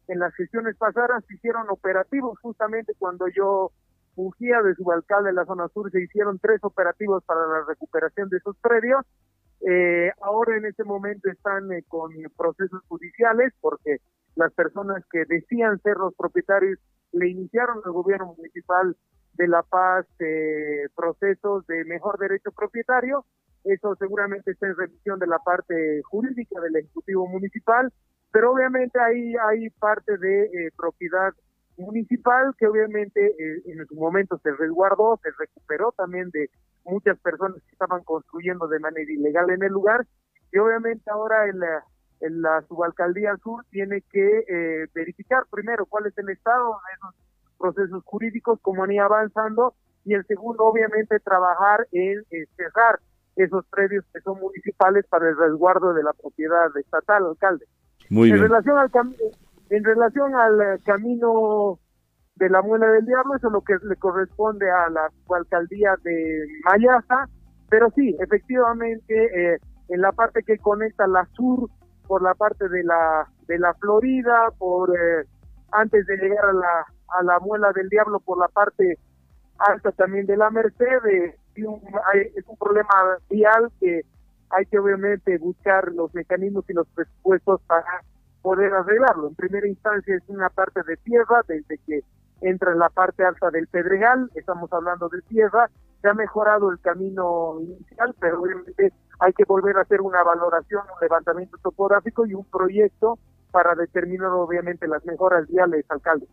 en 0.09 0.19
las 0.19 0.33
sesiones 0.35 0.77
pasadas 0.77 1.25
se 1.27 1.35
hicieron 1.35 1.69
operativos 1.69 2.39
justamente 2.41 2.95
cuando 2.99 3.27
yo 3.29 3.71
fungía 4.19 4.61
de 4.63 4.75
subalcalde 4.75 5.31
en 5.31 5.37
la 5.37 5.45
zona 5.45 5.69
sur, 5.69 5.89
se 5.93 6.03
hicieron 6.03 6.41
tres 6.41 6.59
operativos 6.63 7.23
para 7.23 7.47
la 7.47 7.65
recuperación 7.69 8.29
de 8.29 8.39
esos 8.39 8.57
predios. 8.59 9.07
Eh, 9.61 10.11
ahora 10.21 10.57
en 10.57 10.65
este 10.65 10.83
momento 10.83 11.31
están 11.31 11.71
eh, 11.73 11.85
con 11.87 12.11
procesos 12.37 12.83
judiciales 12.89 13.53
porque 13.61 13.99
las 14.35 14.53
personas 14.55 15.05
que 15.13 15.25
decían 15.25 15.81
ser 15.83 15.99
los 15.99 16.15
propietarios 16.17 16.81
le 17.13 17.29
iniciaron 17.29 17.79
al 17.85 17.93
gobierno 17.93 18.35
municipal 18.37 18.97
de 19.35 19.47
La 19.47 19.63
Paz 19.63 20.05
eh, 20.19 20.89
procesos 20.97 21.65
de 21.69 21.85
mejor 21.85 22.19
derecho 22.19 22.51
propietario. 22.51 23.25
Eso 23.63 23.95
seguramente 24.01 24.51
está 24.51 24.67
en 24.67 24.77
revisión 24.77 25.21
de 25.21 25.29
la 25.29 25.39
parte 25.39 26.03
jurídica 26.11 26.61
del 26.61 26.75
Ejecutivo 26.75 27.29
Municipal, 27.29 27.93
pero 28.33 28.53
obviamente 28.53 28.99
ahí 28.99 29.35
hay 29.49 29.71
parte 29.71 30.19
de 30.19 30.43
eh, 30.43 30.71
propiedad 30.77 31.33
municipal 31.79 32.55
que 32.59 32.67
obviamente 32.67 33.27
eh, 33.27 33.63
en 33.67 33.87
su 33.87 33.95
momento 33.95 34.39
se 34.43 34.53
resguardó, 34.53 35.19
se 35.23 35.31
recuperó 35.39 35.93
también 35.97 36.31
de 36.31 36.51
muchas 36.85 37.19
personas 37.19 37.63
que 37.63 37.73
estaban 37.73 38.03
construyendo 38.05 38.69
de 38.69 38.79
manera 38.81 39.11
ilegal 39.11 39.51
en 39.51 39.63
el 39.63 39.73
lugar 39.73 40.07
y 40.53 40.59
obviamente 40.59 41.11
ahora 41.11 41.47
el 41.47 41.61
la 42.21 42.63
subalcaldía 42.67 43.37
sur 43.43 43.65
tiene 43.71 44.03
que 44.11 44.45
eh, 44.49 44.87
verificar 44.95 45.45
primero 45.51 45.87
cuál 45.87 46.07
es 46.07 46.19
el 46.19 46.29
estado 46.31 46.71
de 46.71 46.95
esos 46.95 47.15
procesos 47.59 48.05
jurídicos, 48.05 48.59
cómo 48.63 48.85
han 48.85 48.93
ido 48.93 49.05
avanzando, 49.05 49.75
y 50.05 50.15
el 50.15 50.25
segundo, 50.27 50.65
obviamente, 50.65 51.21
trabajar 51.21 51.87
en 51.93 52.21
eh, 52.31 52.47
cerrar 52.57 52.99
esos 53.37 53.65
predios 53.67 54.05
que 54.13 54.21
son 54.21 54.41
municipales 54.41 55.05
para 55.09 55.29
el 55.29 55.37
resguardo 55.37 55.93
de 55.93 56.03
la 56.03 56.13
propiedad 56.13 56.77
estatal, 56.77 57.27
alcalde. 57.27 57.67
Muy 58.09 58.31
en 58.31 58.37
bien. 58.37 58.49
Relación 58.49 58.79
al 58.79 58.91
en 59.71 59.85
relación 59.85 60.35
al 60.35 60.61
eh, 60.61 60.79
camino 60.85 61.79
de 62.37 62.49
la 62.49 62.63
Muela 62.63 62.87
del 62.89 63.07
Diablo, 63.07 63.37
eso 63.37 63.49
es 63.49 63.53
lo 63.53 63.63
que 63.63 63.77
le 63.83 63.97
corresponde 63.97 64.71
a 64.71 64.89
la 64.91 65.11
subalcaldía 65.25 65.97
de 66.03 66.47
Mayasa, 66.65 67.29
pero 67.69 67.91
sí, 67.95 68.17
efectivamente, 68.21 69.59
en 69.89 70.01
la 70.01 70.13
parte 70.13 70.43
que 70.43 70.59
conecta 70.59 71.07
la 71.07 71.27
sur 71.33 71.69
por 72.07 72.23
la 72.23 72.35
parte 72.35 72.69
de 72.69 72.83
la 72.85 73.27
de 73.47 73.59
la 73.59 73.75
Florida, 73.75 74.51
por 74.59 74.91
eh, 74.91 75.25
antes 75.73 76.07
de 76.07 76.17
llegar 76.17 76.45
a 76.45 76.53
la 76.53 76.87
a 77.19 77.23
la 77.23 77.39
muela 77.41 77.73
del 77.73 77.89
diablo 77.89 78.21
por 78.21 78.39
la 78.39 78.49
parte 78.49 78.99
alta 79.59 79.93
también 79.93 80.27
de 80.27 80.37
la 80.37 80.51
Merced, 80.51 81.07
eh, 81.07 81.37
es 81.55 82.45
un 82.47 82.57
problema 82.57 83.19
vial 83.29 83.71
que 83.81 84.03
hay 84.51 84.67
que 84.67 84.79
obviamente 84.79 85.37
buscar 85.39 85.93
los 85.93 86.15
mecanismos 86.15 86.65
y 86.69 86.75
los 86.75 86.87
presupuestos 86.89 87.61
para 87.67 88.03
poder 88.43 88.73
arreglarlo. 88.73 89.29
En 89.29 89.35
primera 89.35 89.67
instancia 89.67 90.17
es 90.17 90.23
una 90.29 90.49
parte 90.49 90.83
de 90.83 90.97
tierra, 90.99 91.43
desde 91.47 91.79
que 91.87 92.01
entra 92.41 92.73
en 92.73 92.79
la 92.79 92.89
parte 92.89 93.25
alta 93.25 93.51
del 93.51 93.67
Pedregal, 93.67 94.31
estamos 94.35 94.73
hablando 94.73 95.09
de 95.09 95.21
tierra, 95.23 95.69
se 96.01 96.09
ha 96.09 96.15
mejorado 96.15 96.71
el 96.71 96.79
camino 96.79 97.59
inicial, 97.61 98.15
pero 98.21 98.43
obviamente 98.43 98.93
hay 99.19 99.33
que 99.33 99.45
volver 99.45 99.77
a 99.77 99.83
hacer 99.83 100.01
una 100.01 100.23
valoración, 100.23 100.83
un 100.83 101.01
levantamiento 101.01 101.57
topográfico 101.63 102.27
y 102.27 102.35
un 102.35 102.45
proyecto 102.45 103.19
para 103.51 103.75
determinar 103.75 104.31
obviamente 104.31 104.87
las 104.87 105.05
mejoras 105.05 105.49
viales, 105.49 105.85
alcalde. 105.89 106.27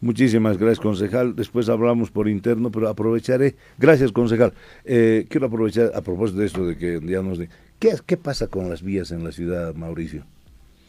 Muchísimas 0.00 0.58
gracias, 0.58 0.80
concejal. 0.80 1.34
Después 1.34 1.68
hablamos 1.68 2.10
por 2.10 2.28
interno, 2.28 2.70
pero 2.70 2.88
aprovecharé. 2.88 3.56
Gracias, 3.78 4.12
concejal. 4.12 4.52
Eh, 4.84 5.26
quiero 5.30 5.46
aprovechar 5.46 5.90
a 5.94 6.02
propósito 6.02 6.40
de 6.40 6.46
esto 6.46 6.66
de 6.66 6.76
que 6.76 7.00
ya 7.00 7.22
nos 7.22 7.38
de 7.38 7.48
¿qué, 7.78 7.94
¿qué 8.06 8.16
pasa 8.16 8.48
con 8.48 8.68
las 8.68 8.82
vías 8.82 9.10
en 9.10 9.24
la 9.24 9.32
ciudad, 9.32 9.74
Mauricio? 9.74 10.24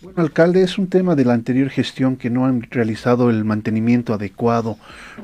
Bueno, 0.01 0.21
alcalde, 0.21 0.63
es 0.63 0.77
un 0.77 0.87
tema 0.87 1.13
de 1.15 1.25
la 1.25 1.33
anterior 1.33 1.69
gestión 1.69 2.15
que 2.15 2.29
no 2.29 2.45
han 2.45 2.61
realizado 2.71 3.29
el 3.29 3.43
mantenimiento 3.43 4.13
adecuado, 4.13 4.77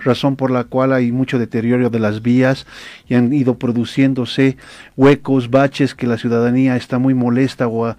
razón 0.04 0.36
por 0.36 0.52
la 0.52 0.66
cual 0.66 0.92
hay 0.92 1.14
mucho 1.14 1.40
deterioro 1.40 1.90
de 1.90 2.00
las 2.00 2.22
vías 2.22 2.68
y 3.08 3.14
han 3.14 3.32
ido 3.32 3.58
produciéndose 3.58 4.58
huecos, 4.98 5.50
baches 5.50 5.96
que 5.96 6.08
la 6.08 6.18
ciudadanía 6.18 6.76
está 6.76 7.00
muy 7.00 7.14
molesta 7.14 7.70
o 7.70 7.92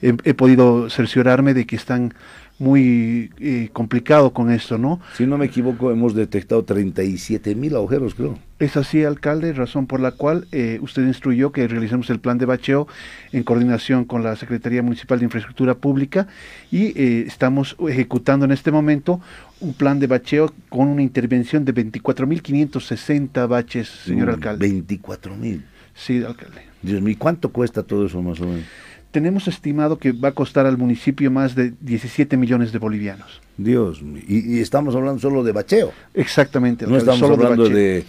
he, 0.00 0.16
he 0.24 0.32
podido 0.32 0.88
cerciorarme 0.88 1.52
de 1.52 1.66
que 1.66 1.76
están 1.76 2.14
muy 2.58 3.30
eh, 3.40 3.70
complicado 3.72 4.32
con 4.32 4.50
esto, 4.50 4.78
¿no? 4.78 5.00
Si 5.16 5.26
no 5.26 5.36
me 5.36 5.46
equivoco, 5.46 5.90
hemos 5.90 6.14
detectado 6.14 6.62
37 6.64 7.54
mil 7.54 7.74
agujeros, 7.74 8.14
creo. 8.14 8.38
Es 8.58 8.76
así, 8.76 9.02
alcalde, 9.02 9.52
razón 9.52 9.88
por 9.88 9.98
la 9.98 10.12
cual 10.12 10.46
eh, 10.52 10.78
usted 10.80 11.04
instruyó 11.04 11.50
que 11.50 11.66
realicemos 11.66 12.08
el 12.10 12.20
plan 12.20 12.38
de 12.38 12.46
bacheo 12.46 12.86
en 13.32 13.42
coordinación 13.42 14.04
con 14.04 14.22
la 14.22 14.36
Secretaría 14.36 14.82
Municipal 14.82 15.18
de 15.18 15.24
Infraestructura 15.24 15.74
Pública 15.74 16.28
y 16.70 16.96
eh, 16.96 17.24
estamos 17.26 17.76
ejecutando 17.88 18.44
en 18.44 18.52
este 18.52 18.70
momento 18.70 19.20
un 19.60 19.74
plan 19.74 19.98
de 19.98 20.06
bacheo 20.06 20.52
con 20.68 20.86
una 20.86 21.02
intervención 21.02 21.64
de 21.64 21.74
24.560 21.74 23.48
baches, 23.48 23.88
señor 23.88 24.30
alcalde. 24.30 24.68
24.000. 24.68 25.62
Sí, 25.94 26.22
alcalde. 26.22 26.62
Dios 26.82 27.02
mío, 27.02 27.16
¿cuánto 27.18 27.50
cuesta 27.50 27.82
todo 27.82 28.06
eso 28.06 28.22
más 28.22 28.40
o 28.40 28.46
menos? 28.46 28.64
Tenemos 29.12 29.46
estimado 29.46 29.98
que 29.98 30.12
va 30.12 30.30
a 30.30 30.32
costar 30.32 30.66
al 30.66 30.78
municipio 30.78 31.30
más 31.30 31.54
de 31.54 31.72
17 31.80 32.36
millones 32.36 32.72
de 32.72 32.78
bolivianos. 32.78 33.40
Dios, 33.56 34.02
y, 34.26 34.56
y 34.56 34.60
estamos 34.60 34.96
hablando 34.96 35.20
solo 35.20 35.44
de 35.44 35.52
bacheo. 35.52 35.92
Exactamente. 36.14 36.86
No 36.86 36.96
estamos 36.96 37.22
hablando 37.22 37.68
de, 37.68 38.04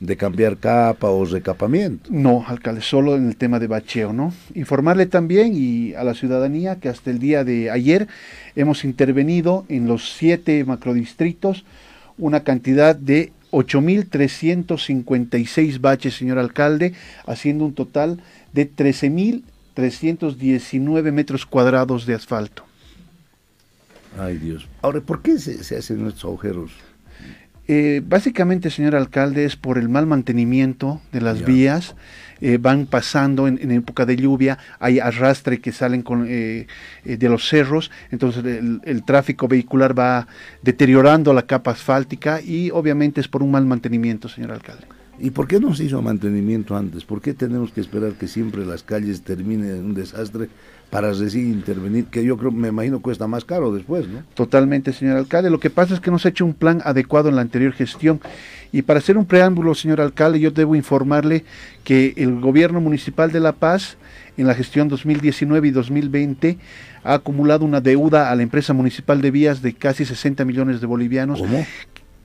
de 0.00 0.16
cambiar 0.16 0.56
capa 0.56 1.10
o 1.10 1.24
recapamiento. 1.24 2.10
No, 2.10 2.44
alcalde, 2.46 2.80
solo 2.80 3.16
en 3.16 3.28
el 3.28 3.36
tema 3.36 3.58
de 3.58 3.66
bacheo, 3.66 4.12
¿no? 4.12 4.32
Informarle 4.54 5.06
también 5.06 5.52
y 5.54 5.94
a 5.94 6.04
la 6.04 6.14
ciudadanía 6.14 6.76
que 6.76 6.88
hasta 6.88 7.10
el 7.10 7.18
día 7.18 7.42
de 7.44 7.70
ayer 7.70 8.06
hemos 8.56 8.84
intervenido 8.84 9.64
en 9.68 9.86
los 9.86 10.16
siete 10.16 10.64
macrodistritos 10.64 11.64
una 12.18 12.44
cantidad 12.44 12.96
de 12.96 13.32
8.356 13.52 15.80
baches, 15.80 16.16
señor 16.16 16.38
alcalde, 16.38 16.94
haciendo 17.26 17.66
un 17.66 17.74
total 17.74 18.22
de 18.52 18.64
13.319 19.76 21.12
metros 21.12 21.46
cuadrados 21.46 22.06
de 22.06 22.14
asfalto. 22.14 22.64
Ay 24.18 24.38
Dios. 24.38 24.66
Ahora, 24.82 25.00
¿por 25.00 25.22
qué 25.22 25.38
se, 25.38 25.62
se 25.62 25.76
hacen 25.76 26.06
estos 26.06 26.24
agujeros? 26.24 26.72
Eh, 27.68 28.00
básicamente, 28.04 28.70
señor 28.70 28.94
alcalde, 28.94 29.44
es 29.44 29.56
por 29.56 29.76
el 29.76 29.88
mal 29.88 30.06
mantenimiento 30.06 31.00
de 31.12 31.20
las 31.20 31.44
vías. 31.44 31.96
Eh, 32.40 32.58
van 32.60 32.86
pasando 32.86 33.48
en, 33.48 33.70
época 33.70 34.04
de 34.04 34.16
lluvia, 34.16 34.58
hay 34.78 34.98
arrastre 34.98 35.58
que 35.58 35.72
salen 35.72 36.02
con, 36.02 36.26
eh, 36.28 36.66
de 37.04 37.28
los 37.30 37.48
cerros, 37.48 37.90
entonces 38.10 38.44
el, 38.44 38.82
el, 38.84 39.04
tráfico 39.04 39.48
vehicular 39.48 39.98
va 39.98 40.28
deteriorando 40.62 41.32
la 41.32 41.46
capa 41.46 41.70
asfáltica 41.70 42.42
y 42.42 42.70
obviamente 42.72 43.22
es 43.22 43.28
por 43.28 43.42
un 43.42 43.52
mal 43.52 43.64
mantenimiento, 43.64 44.28
señor 44.28 44.52
alcalde. 44.52 44.84
¿Y 45.18 45.30
por 45.30 45.48
qué 45.48 45.58
no 45.60 45.74
se 45.74 45.84
hizo 45.84 46.02
mantenimiento 46.02 46.76
antes? 46.76 47.04
¿Por 47.04 47.22
qué 47.22 47.32
tenemos 47.32 47.72
que 47.72 47.80
esperar 47.80 48.12
que 48.12 48.28
siempre 48.28 48.66
las 48.66 48.82
calles 48.82 49.22
terminen 49.22 49.70
en 49.70 49.84
un 49.84 49.94
desastre 49.94 50.48
para 50.90 51.12
recién 51.12 51.50
intervenir? 51.50 52.06
Que 52.06 52.22
yo 52.22 52.36
creo, 52.36 52.50
me 52.52 52.68
imagino, 52.68 53.00
cuesta 53.00 53.26
más 53.26 53.44
caro 53.44 53.72
después, 53.72 54.06
¿no? 54.08 54.22
Totalmente, 54.34 54.92
señor 54.92 55.16
alcalde. 55.16 55.48
Lo 55.48 55.58
que 55.58 55.70
pasa 55.70 55.94
es 55.94 56.00
que 56.00 56.10
no 56.10 56.18
se 56.18 56.28
ha 56.28 56.30
hecho 56.30 56.44
un 56.44 56.52
plan 56.52 56.82
adecuado 56.84 57.28
en 57.30 57.36
la 57.36 57.42
anterior 57.42 57.72
gestión. 57.72 58.20
Y 58.72 58.82
para 58.82 58.98
hacer 58.98 59.16
un 59.16 59.24
preámbulo, 59.24 59.74
señor 59.74 60.02
alcalde, 60.02 60.38
yo 60.38 60.50
debo 60.50 60.74
informarle 60.76 61.44
que 61.82 62.12
el 62.16 62.38
gobierno 62.40 62.80
municipal 62.80 63.32
de 63.32 63.40
La 63.40 63.52
Paz, 63.52 63.96
en 64.36 64.46
la 64.46 64.54
gestión 64.54 64.88
2019 64.88 65.68
y 65.68 65.70
2020, 65.70 66.58
ha 67.04 67.14
acumulado 67.14 67.64
una 67.64 67.80
deuda 67.80 68.30
a 68.30 68.36
la 68.36 68.42
empresa 68.42 68.74
municipal 68.74 69.22
de 69.22 69.30
vías 69.30 69.62
de 69.62 69.72
casi 69.72 70.04
60 70.04 70.44
millones 70.44 70.80
de 70.80 70.86
bolivianos. 70.86 71.40
¿Cómo? 71.40 71.64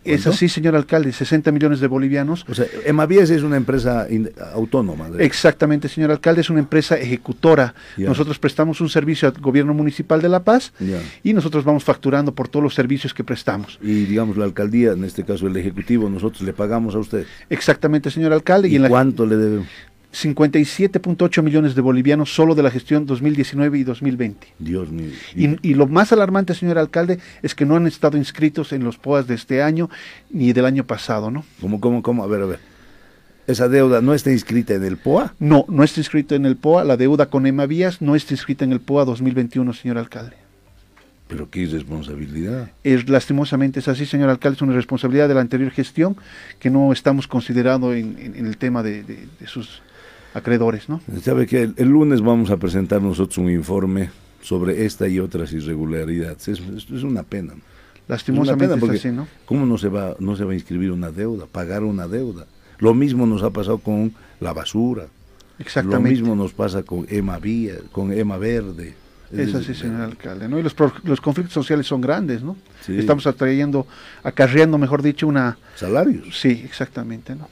Es 0.04 0.26
así, 0.28 0.50
señor 0.50 0.76
alcalde, 0.76 1.12
60 1.12 1.52
millones 1.52 1.80
de 1.80 1.88
bolivianos. 1.88 2.46
O 2.50 2.56
sea, 2.56 2.66
Emavías 2.86 3.30
es 3.30 3.44
una 3.44 3.58
empresa 3.58 4.08
autónoma. 4.54 5.10
De... 5.10 5.24
Exactamente, 5.26 5.88
señor 5.88 6.12
alcalde, 6.12 6.42
es 6.42 6.50
una 6.50 6.60
empresa 6.60 6.98
ejecutora. 6.98 7.76
Yeah. 7.98 8.10
Nosotros 8.10 8.40
prestamos 8.40 8.82
un 8.82 8.90
servicio 8.90 9.28
al 9.28 9.40
gobierno 9.40 9.74
municipal 9.74 10.22
de 10.22 10.30
La 10.30 10.44
Paz 10.44 10.74
yeah. 10.80 11.02
y 11.24 11.34
nosotros 11.34 11.64
vamos 11.64 11.84
facturando 11.84 12.34
por 12.34 12.48
todos 12.48 12.64
los 12.64 12.74
servicios 12.74 13.14
que 13.14 13.24
prestamos. 13.24 13.78
Y 13.82 14.06
digamos, 14.06 14.38
la 14.38 14.46
alcaldía, 14.46 14.92
en 14.94 15.04
este 15.04 15.24
caso 15.24 15.48
el 15.48 15.56
ejecutivo, 15.58 16.10
nosotros 16.10 16.42
le 16.42 16.54
pagamos 16.54 16.96
a 16.96 17.00
usted. 17.00 17.26
Exactamente, 17.50 18.10
señor 18.10 18.34
alcalde. 18.34 18.70
¿Y, 18.70 18.74
¿Y 18.74 18.76
en 18.78 18.88
cuánto 18.88 19.26
le 19.26 19.38
debemos? 19.38 19.68
57.8 20.14 21.42
millones 21.42 21.74
de 21.74 21.82
bolivianos 21.82 22.34
solo 22.34 22.54
de 22.54 22.64
la 22.64 22.72
gestión 22.72 23.06
2019 23.06 23.80
y 23.80 23.84
2020. 23.84 24.48
Dios 24.60 24.92
mío. 24.92 25.12
Y, 25.36 25.70
y, 25.70 25.74
lo 25.74 25.88
más 25.88 26.12
alarmante, 26.12 26.54
señor 26.54 26.78
alcalde, 26.78 27.20
es 27.42 27.56
que 27.56 27.66
no 27.66 27.76
han 27.76 27.88
estado 27.88 28.18
inscritos 28.18 28.74
en 28.74 28.84
los 28.84 28.98
POAS 28.98 29.28
de 29.28 29.36
este 29.36 29.64
año 29.64 29.90
ni 30.30 30.52
del 30.54 30.66
año 30.66 30.86
pasado, 30.86 31.32
¿no? 31.32 31.46
¿Cómo, 31.62 31.80
cómo, 31.80 32.04
cómo? 32.04 32.24
A 32.24 32.28
ver, 32.28 32.42
a 32.42 32.46
ver. 32.46 32.60
¿Esa 33.48 33.68
deuda 33.68 34.02
no 34.02 34.14
está 34.14 34.32
inscrita 34.32 34.76
en 34.76 34.84
el 34.84 34.98
POA? 34.98 35.34
No, 35.40 35.66
no 35.68 35.84
está 35.84 36.00
inscrita 36.00 36.36
en 36.36 36.46
el 36.46 36.58
POA. 36.58 36.84
La 36.84 36.98
deuda 36.98 37.28
con 37.28 37.46
Emavías 37.48 38.02
no 38.02 38.16
está 38.16 38.34
inscrita 38.34 38.66
en 38.66 38.72
el 38.72 38.82
POA 38.82 39.06
2021, 39.06 39.74
señor 39.74 39.98
alcalde. 39.98 40.36
Pero 41.28 41.50
qué 41.50 41.62
irresponsabilidad. 41.62 42.72
Es, 42.84 43.10
lastimosamente 43.10 43.80
es 43.80 43.88
así, 43.88 44.06
señor 44.06 44.30
alcalde, 44.30 44.58
es 44.58 44.62
una 44.62 44.74
responsabilidad 44.74 45.30
de 45.30 45.34
la 45.34 45.42
anterior 45.42 45.72
gestión 45.72 46.18
que 46.60 46.70
no 46.70 46.92
estamos 46.92 47.28
considerando 47.28 47.94
en, 47.94 48.18
en, 48.20 48.36
en 48.36 48.46
el 48.46 48.58
tema 48.58 48.84
de, 48.84 49.04
de, 49.04 49.28
de 49.40 49.48
sus 49.48 49.82
acreedores, 50.34 50.90
¿no? 50.90 51.02
Sabe 51.22 51.48
que 51.48 51.64
el, 51.64 51.74
el, 51.78 51.90
lunes 51.90 52.22
vamos 52.22 52.52
a 52.52 52.58
presentar 52.58 53.02
nosotros 53.02 53.38
un 53.38 53.50
informe 53.50 54.10
sobre 54.42 54.86
esta 54.86 55.08
y 55.08 55.20
otras 55.20 55.54
irregularidades. 55.54 56.48
Es, 56.48 56.60
es, 56.60 56.90
es 56.90 57.04
una 57.04 57.24
pena. 57.24 57.54
Lastimosamente 58.08 58.66
es, 58.66 58.72
una 58.72 58.82
pena 58.82 58.94
es 58.94 59.00
así, 59.00 59.12
¿no? 59.16 59.28
¿Cómo 59.46 59.66
no 59.66 59.78
se 59.78 59.90
va 59.90 60.16
no 60.20 60.36
se 60.36 60.44
va 60.44 60.52
a 60.52 60.56
inscribir 60.56 60.92
una 60.92 61.12
deuda, 61.12 61.46
pagar 61.46 61.84
una 61.84 62.08
deuda? 62.08 62.46
Lo 62.80 62.94
mismo 62.94 63.26
nos 63.26 63.44
ha 63.44 63.52
pasado 63.52 63.78
con 63.78 64.14
la 64.40 64.54
basura. 64.54 65.06
Exactamente. 65.60 66.10
Lo 66.10 66.16
mismo 66.16 66.36
nos 66.36 66.54
pasa 66.54 66.84
con 66.84 67.06
Ema 67.10 67.38
Vía, 67.38 67.76
con 67.92 68.12
Ema 68.12 68.38
Verde. 68.38 68.96
Es 69.32 69.56
así, 69.56 69.74
señor 69.74 70.02
alcalde, 70.02 70.50
¿no? 70.50 70.60
Y 70.60 70.64
los, 70.64 70.76
los 71.04 71.22
conflictos 71.22 71.54
sociales 71.54 71.88
son 71.88 72.02
grandes, 72.02 72.44
¿no? 72.44 72.58
Sí. 72.82 72.98
Estamos 72.98 73.26
atrayendo, 73.28 73.88
acarreando, 74.24 74.78
mejor 74.78 75.02
dicho, 75.02 75.26
una... 75.26 75.58
¿Salarios? 75.76 76.38
Sí, 76.38 76.62
exactamente, 76.66 77.34
¿no? 77.36 77.48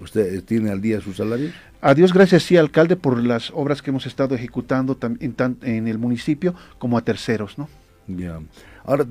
¿Usted 0.00 0.42
tiene 0.44 0.70
al 0.70 0.80
día 0.80 1.00
sus 1.00 1.16
salarios? 1.16 1.52
A 1.80 1.94
Dios 1.94 2.12
gracias, 2.12 2.42
sí, 2.42 2.56
alcalde, 2.56 2.96
por 2.96 3.22
las 3.22 3.52
obras 3.54 3.82
que 3.82 3.90
hemos 3.90 4.06
estado 4.06 4.34
ejecutando 4.34 4.98
en, 5.00 5.36
en 5.62 5.88
el 5.88 5.98
municipio 5.98 6.54
como 6.78 6.98
a 6.98 7.02
terceros, 7.02 7.56
¿no? 7.56 7.68
Ya. 8.08 8.40
Ahora, 8.84 9.06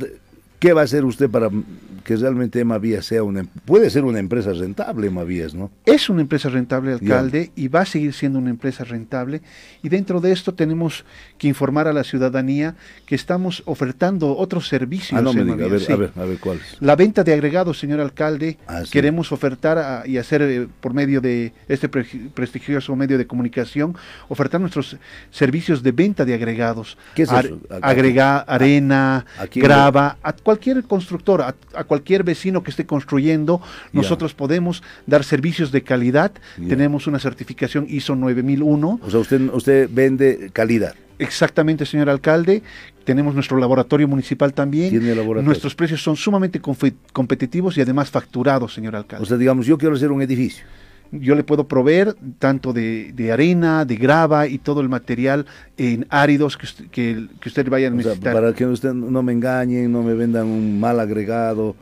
¿Qué 0.59 0.73
va 0.73 0.81
a 0.81 0.83
hacer 0.85 1.05
usted 1.05 1.29
para 1.29 1.49
que 2.03 2.15
realmente 2.15 2.59
Emavías 2.59 3.05
sea 3.05 3.23
una... 3.23 3.41
em-, 3.41 3.47
Puede 3.65 3.89
ser 3.89 4.05
una 4.05 4.19
empresa 4.19 4.53
rentable, 4.53 5.07
Emavías, 5.07 5.53
¿no? 5.53 5.69
Es 5.85 6.09
una 6.09 6.21
empresa 6.21 6.49
rentable, 6.49 6.93
alcalde, 6.93 7.51
yeah. 7.55 7.65
y 7.65 7.67
va 7.67 7.81
a 7.81 7.85
seguir 7.85 8.13
siendo 8.13 8.39
una 8.39 8.49
empresa 8.49 8.83
rentable. 8.83 9.41
Y 9.83 9.89
dentro 9.89 10.21
de 10.21 10.31
esto 10.31 10.53
tenemos 10.53 11.05
que 11.37 11.47
informar 11.47 11.87
a 11.87 11.93
la 11.93 12.03
ciudadanía 12.03 12.75
que 13.05 13.15
estamos 13.15 13.61
ofertando 13.65 14.35
otros 14.37 14.67
servicios. 14.67 15.19
Ah, 15.19 15.21
no 15.21 15.33
me 15.33 15.43
diga, 15.43 15.65
a 15.65 15.69
ver, 15.69 15.81
sí. 15.81 15.91
a 15.91 15.95
ver, 15.95 16.11
a 16.15 16.23
ver, 16.23 16.39
¿cuáles? 16.39 16.77
La 16.79 16.95
venta 16.95 17.23
de 17.23 17.33
agregados, 17.33 17.77
señor 17.77 17.99
alcalde, 17.99 18.57
ah, 18.67 18.83
sí. 18.83 18.91
queremos 18.91 19.31
ofertar 19.31 19.77
a, 19.77 20.07
y 20.07 20.17
hacer 20.17 20.41
eh, 20.41 20.67
por 20.79 20.93
medio 20.93 21.21
de 21.21 21.53
este 21.67 21.89
pre 21.89 22.05
prestigioso 22.33 22.95
medio 22.95 23.17
de 23.17 23.27
comunicación, 23.27 23.95
ofertar 24.29 24.61
nuestros 24.61 24.97
servicios 25.29 25.83
de 25.83 25.91
venta 25.91 26.25
de 26.25 26.33
agregados. 26.33 26.97
¿Qué 27.15 27.23
es 27.23 27.31
eso? 27.31 27.59
Agrega, 27.81 28.39
arena, 28.39 29.25
grava, 29.53 30.17
a 30.23 30.33
cualquier 30.47 30.81
constructor, 30.85 31.41
a, 31.41 31.55
a, 31.73 31.83
cualquier 31.83 32.23
vecino 32.23 32.63
que 32.63 32.71
esté 32.71 32.85
construyendo, 32.85 33.61
nosotros 33.91 34.31
yeah. 34.31 34.37
podemos 34.37 34.81
dar 35.05 35.25
servicios 35.25 35.73
de 35.73 35.81
calidad. 35.83 36.31
Yeah. 36.57 36.69
Tenemos 36.69 37.05
una 37.05 37.19
certificación 37.19 37.85
ISO 37.89 38.15
9001. 38.15 39.01
O 39.03 39.11
sea, 39.11 39.19
usted, 39.19 39.41
usted 39.51 39.89
vende 39.91 40.49
calidad. 40.53 40.95
Exactamente, 41.19 41.85
señor 41.85 42.09
alcalde. 42.09 42.63
Tenemos 43.03 43.35
nuestro 43.35 43.57
laboratorio 43.57 44.07
municipal 44.07 44.53
también. 44.53 44.89
¿Tiene 44.89 45.09
laboratorio? 45.09 45.43
Nuestros 45.43 45.75
precios 45.75 46.01
son 46.01 46.15
sumamente 46.15 46.61
competitivos 47.11 47.77
y 47.77 47.81
además 47.81 48.09
facturados, 48.09 48.73
señor 48.73 48.95
alcalde. 48.95 49.23
O 49.23 49.25
sea, 49.25 49.35
digamos, 49.35 49.65
yo 49.65 49.77
quiero 49.77 49.95
hacer 49.95 50.13
un 50.13 50.21
edificio 50.21 50.63
yo 51.11 51.35
le 51.35 51.43
puedo 51.43 51.67
proveer 51.67 52.15
tanto 52.39 52.73
de, 52.73 53.11
de, 53.13 53.31
arena, 53.31 53.85
de 53.85 53.95
grava 53.95 54.47
y 54.47 54.57
todo 54.57 54.81
el 54.81 54.89
material 54.89 55.45
en 55.77 56.05
áridos 56.09 56.57
que 56.57 56.65
usted, 56.65 56.87
que, 56.87 57.27
que 57.39 57.49
usted 57.49 57.69
vaya 57.69 57.87
a 57.87 57.91
necesitar. 57.91 58.19
O 58.19 58.21
sea, 58.21 58.33
para 58.33 58.53
que 58.53 58.65
usted 58.65 58.93
no 58.93 59.23
me 59.23 59.33
engañen, 59.33 59.91
no 59.91 60.03
me 60.03 60.13
vendan 60.13 60.47
un 60.47 60.79
mal 60.79 60.99
agregado, 60.99 61.75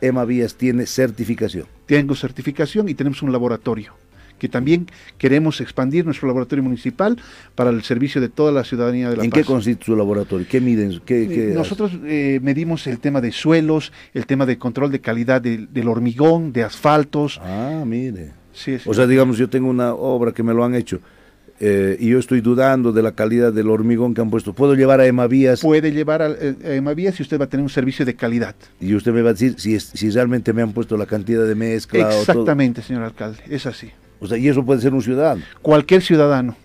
Emma 0.00 0.24
Vías 0.24 0.54
tiene 0.54 0.86
certificación. 0.86 1.66
Tengo 1.86 2.14
certificación 2.14 2.88
y 2.88 2.94
tenemos 2.94 3.22
un 3.22 3.32
laboratorio 3.32 3.94
que 4.38 4.48
también 4.48 4.86
queremos 5.18 5.60
expandir 5.60 6.04
nuestro 6.04 6.28
laboratorio 6.28 6.62
municipal 6.62 7.16
para 7.54 7.70
el 7.70 7.82
servicio 7.82 8.20
de 8.20 8.28
toda 8.28 8.52
la 8.52 8.64
ciudadanía 8.64 9.10
de 9.10 9.16
la 9.16 9.24
¿En 9.24 9.30
Paz. 9.30 9.40
qué 9.40 9.44
consiste 9.46 9.84
su 9.84 9.96
laboratorio? 9.96 10.46
¿Qué 10.48 10.60
miden? 10.60 11.00
¿Qué, 11.04 11.26
qué 11.28 11.52
Nosotros 11.54 11.92
eh, 12.04 12.40
medimos 12.42 12.86
el 12.86 12.98
tema 12.98 13.20
de 13.20 13.32
suelos, 13.32 13.92
el 14.14 14.26
tema 14.26 14.46
de 14.46 14.58
control 14.58 14.90
de 14.90 15.00
calidad 15.00 15.40
de, 15.40 15.66
del 15.70 15.88
hormigón, 15.88 16.52
de 16.52 16.64
asfaltos. 16.64 17.40
Ah, 17.42 17.82
mire. 17.86 18.32
Sí, 18.56 18.78
sí. 18.78 18.88
O 18.88 18.94
sea, 18.94 19.06
digamos, 19.06 19.36
yo 19.36 19.48
tengo 19.48 19.68
una 19.68 19.92
obra 19.92 20.32
que 20.32 20.42
me 20.42 20.54
lo 20.54 20.64
han 20.64 20.74
hecho. 20.74 21.00
Eh, 21.58 21.96
y 22.00 22.10
yo 22.10 22.18
estoy 22.18 22.40
dudando 22.42 22.92
de 22.92 23.02
la 23.02 23.12
calidad 23.12 23.52
del 23.52 23.70
hormigón 23.70 24.12
que 24.14 24.20
han 24.20 24.30
puesto. 24.30 24.52
¿Puedo 24.52 24.74
llevar 24.74 25.00
a 25.00 25.06
Emavías? 25.06 25.60
Puede 25.60 25.90
llevar 25.92 26.22
a, 26.22 26.30
eh, 26.30 26.54
a 26.64 26.74
Emavías 26.74 27.18
y 27.18 27.22
usted 27.22 27.40
va 27.40 27.44
a 27.44 27.48
tener 27.48 27.62
un 27.62 27.70
servicio 27.70 28.04
de 28.04 28.14
calidad. 28.14 28.54
Y 28.80 28.94
usted 28.94 29.12
me 29.12 29.22
va 29.22 29.30
a 29.30 29.32
decir 29.32 29.54
si, 29.58 29.74
es, 29.74 29.84
si 29.84 30.10
realmente 30.10 30.52
me 30.52 30.62
han 30.62 30.72
puesto 30.72 30.96
la 30.96 31.06
cantidad 31.06 31.46
de 31.46 31.54
mezcla. 31.54 32.10
Exactamente, 32.18 32.82
señor 32.82 33.04
alcalde, 33.04 33.38
es 33.48 33.64
así. 33.66 33.90
O 34.20 34.26
sea, 34.26 34.36
y 34.36 34.48
eso 34.48 34.64
puede 34.64 34.80
ser 34.80 34.92
un 34.92 35.02
ciudadano. 35.02 35.42
Cualquier 35.62 36.02
ciudadano 36.02 36.56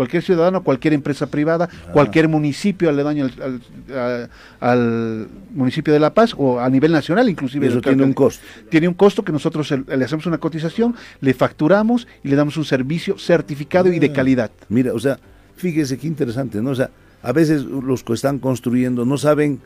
cualquier 0.00 0.22
ciudadano, 0.22 0.62
cualquier 0.62 0.94
empresa 0.94 1.26
privada, 1.26 1.68
ah. 1.70 1.92
cualquier 1.92 2.26
municipio 2.26 2.88
aledaño 2.88 3.26
al, 3.26 3.60
al, 3.94 4.30
al, 4.60 5.28
municipio 5.52 5.92
de 5.92 6.00
La 6.00 6.14
Paz 6.14 6.34
o 6.38 6.58
a 6.58 6.70
nivel 6.70 6.90
nacional 6.90 7.28
inclusive. 7.28 7.66
Eso 7.66 7.82
tiene 7.82 8.02
un 8.02 8.14
costo. 8.14 8.42
Tiene 8.70 8.88
un 8.88 8.94
costo 8.94 9.22
que 9.22 9.30
nosotros 9.30 9.70
le 9.70 10.02
hacemos 10.02 10.24
una 10.24 10.38
cotización, 10.38 10.96
le 11.20 11.34
facturamos 11.34 12.08
y 12.24 12.28
le 12.28 12.36
damos 12.36 12.56
un 12.56 12.64
servicio 12.64 13.18
certificado 13.18 13.90
ah. 13.90 13.94
y 13.94 13.98
de 13.98 14.10
calidad. 14.10 14.50
Mira, 14.70 14.94
o 14.94 14.98
sea, 14.98 15.18
fíjese 15.56 15.98
qué 15.98 16.06
interesante, 16.06 16.62
¿no? 16.62 16.70
O 16.70 16.74
sea, 16.74 16.88
a 17.22 17.32
veces 17.32 17.64
los 17.64 18.02
que 18.02 18.14
están 18.14 18.38
construyendo 18.38 19.04
no 19.04 19.18
saben 19.18 19.60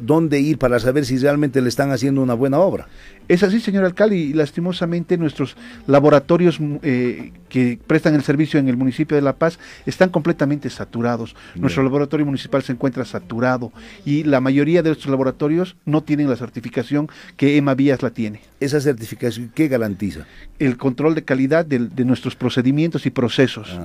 dónde 0.00 0.40
ir 0.40 0.58
para 0.58 0.78
saber 0.78 1.04
si 1.04 1.18
realmente 1.18 1.60
le 1.60 1.68
están 1.68 1.90
haciendo 1.90 2.22
una 2.22 2.34
buena 2.34 2.58
obra. 2.58 2.88
Es 3.28 3.42
así, 3.42 3.60
señor 3.60 3.84
alcalde, 3.84 4.16
y 4.16 4.32
lastimosamente 4.32 5.18
nuestros 5.18 5.54
laboratorios 5.86 6.58
mm, 6.58 6.76
eh, 6.82 7.32
que 7.50 7.78
prestan 7.86 8.14
el 8.14 8.22
servicio 8.22 8.58
en 8.58 8.68
el 8.68 8.76
municipio 8.76 9.16
de 9.16 9.22
La 9.22 9.34
Paz 9.34 9.58
están 9.84 10.08
completamente 10.08 10.70
saturados. 10.70 11.36
Nuestro 11.54 11.82
laboratorio 11.82 12.24
municipal 12.24 12.62
se 12.62 12.72
encuentra 12.72 13.04
saturado 13.04 13.72
y 14.04 14.24
la 14.24 14.40
mayoría 14.40 14.82
de 14.82 14.92
estos 14.92 15.10
laboratorios 15.10 15.76
no 15.84 16.02
tienen 16.02 16.30
la 16.30 16.36
certificación 16.36 17.08
que 17.36 17.56
EMA 17.58 17.74
Vías 17.74 18.02
la 18.02 18.10
tiene. 18.10 18.40
¿Esa 18.60 18.80
certificación 18.80 19.52
qué 19.54 19.68
garantiza? 19.68 20.26
El 20.58 20.78
control 20.78 21.14
de 21.14 21.24
calidad 21.24 21.66
de, 21.66 21.78
nuestros 22.04 22.34
procedimientos 22.34 23.04
y 23.04 23.10
procesos. 23.10 23.78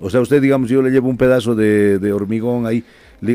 O 0.00 0.08
sea, 0.08 0.20
usted, 0.20 0.40
digamos, 0.40 0.70
yo 0.70 0.80
le 0.80 0.90
llevo 0.90 1.08
un 1.08 1.18
pedazo 1.18 1.54
de, 1.54 1.98
de 1.98 2.12
hormigón 2.12 2.66
ahí, 2.66 2.84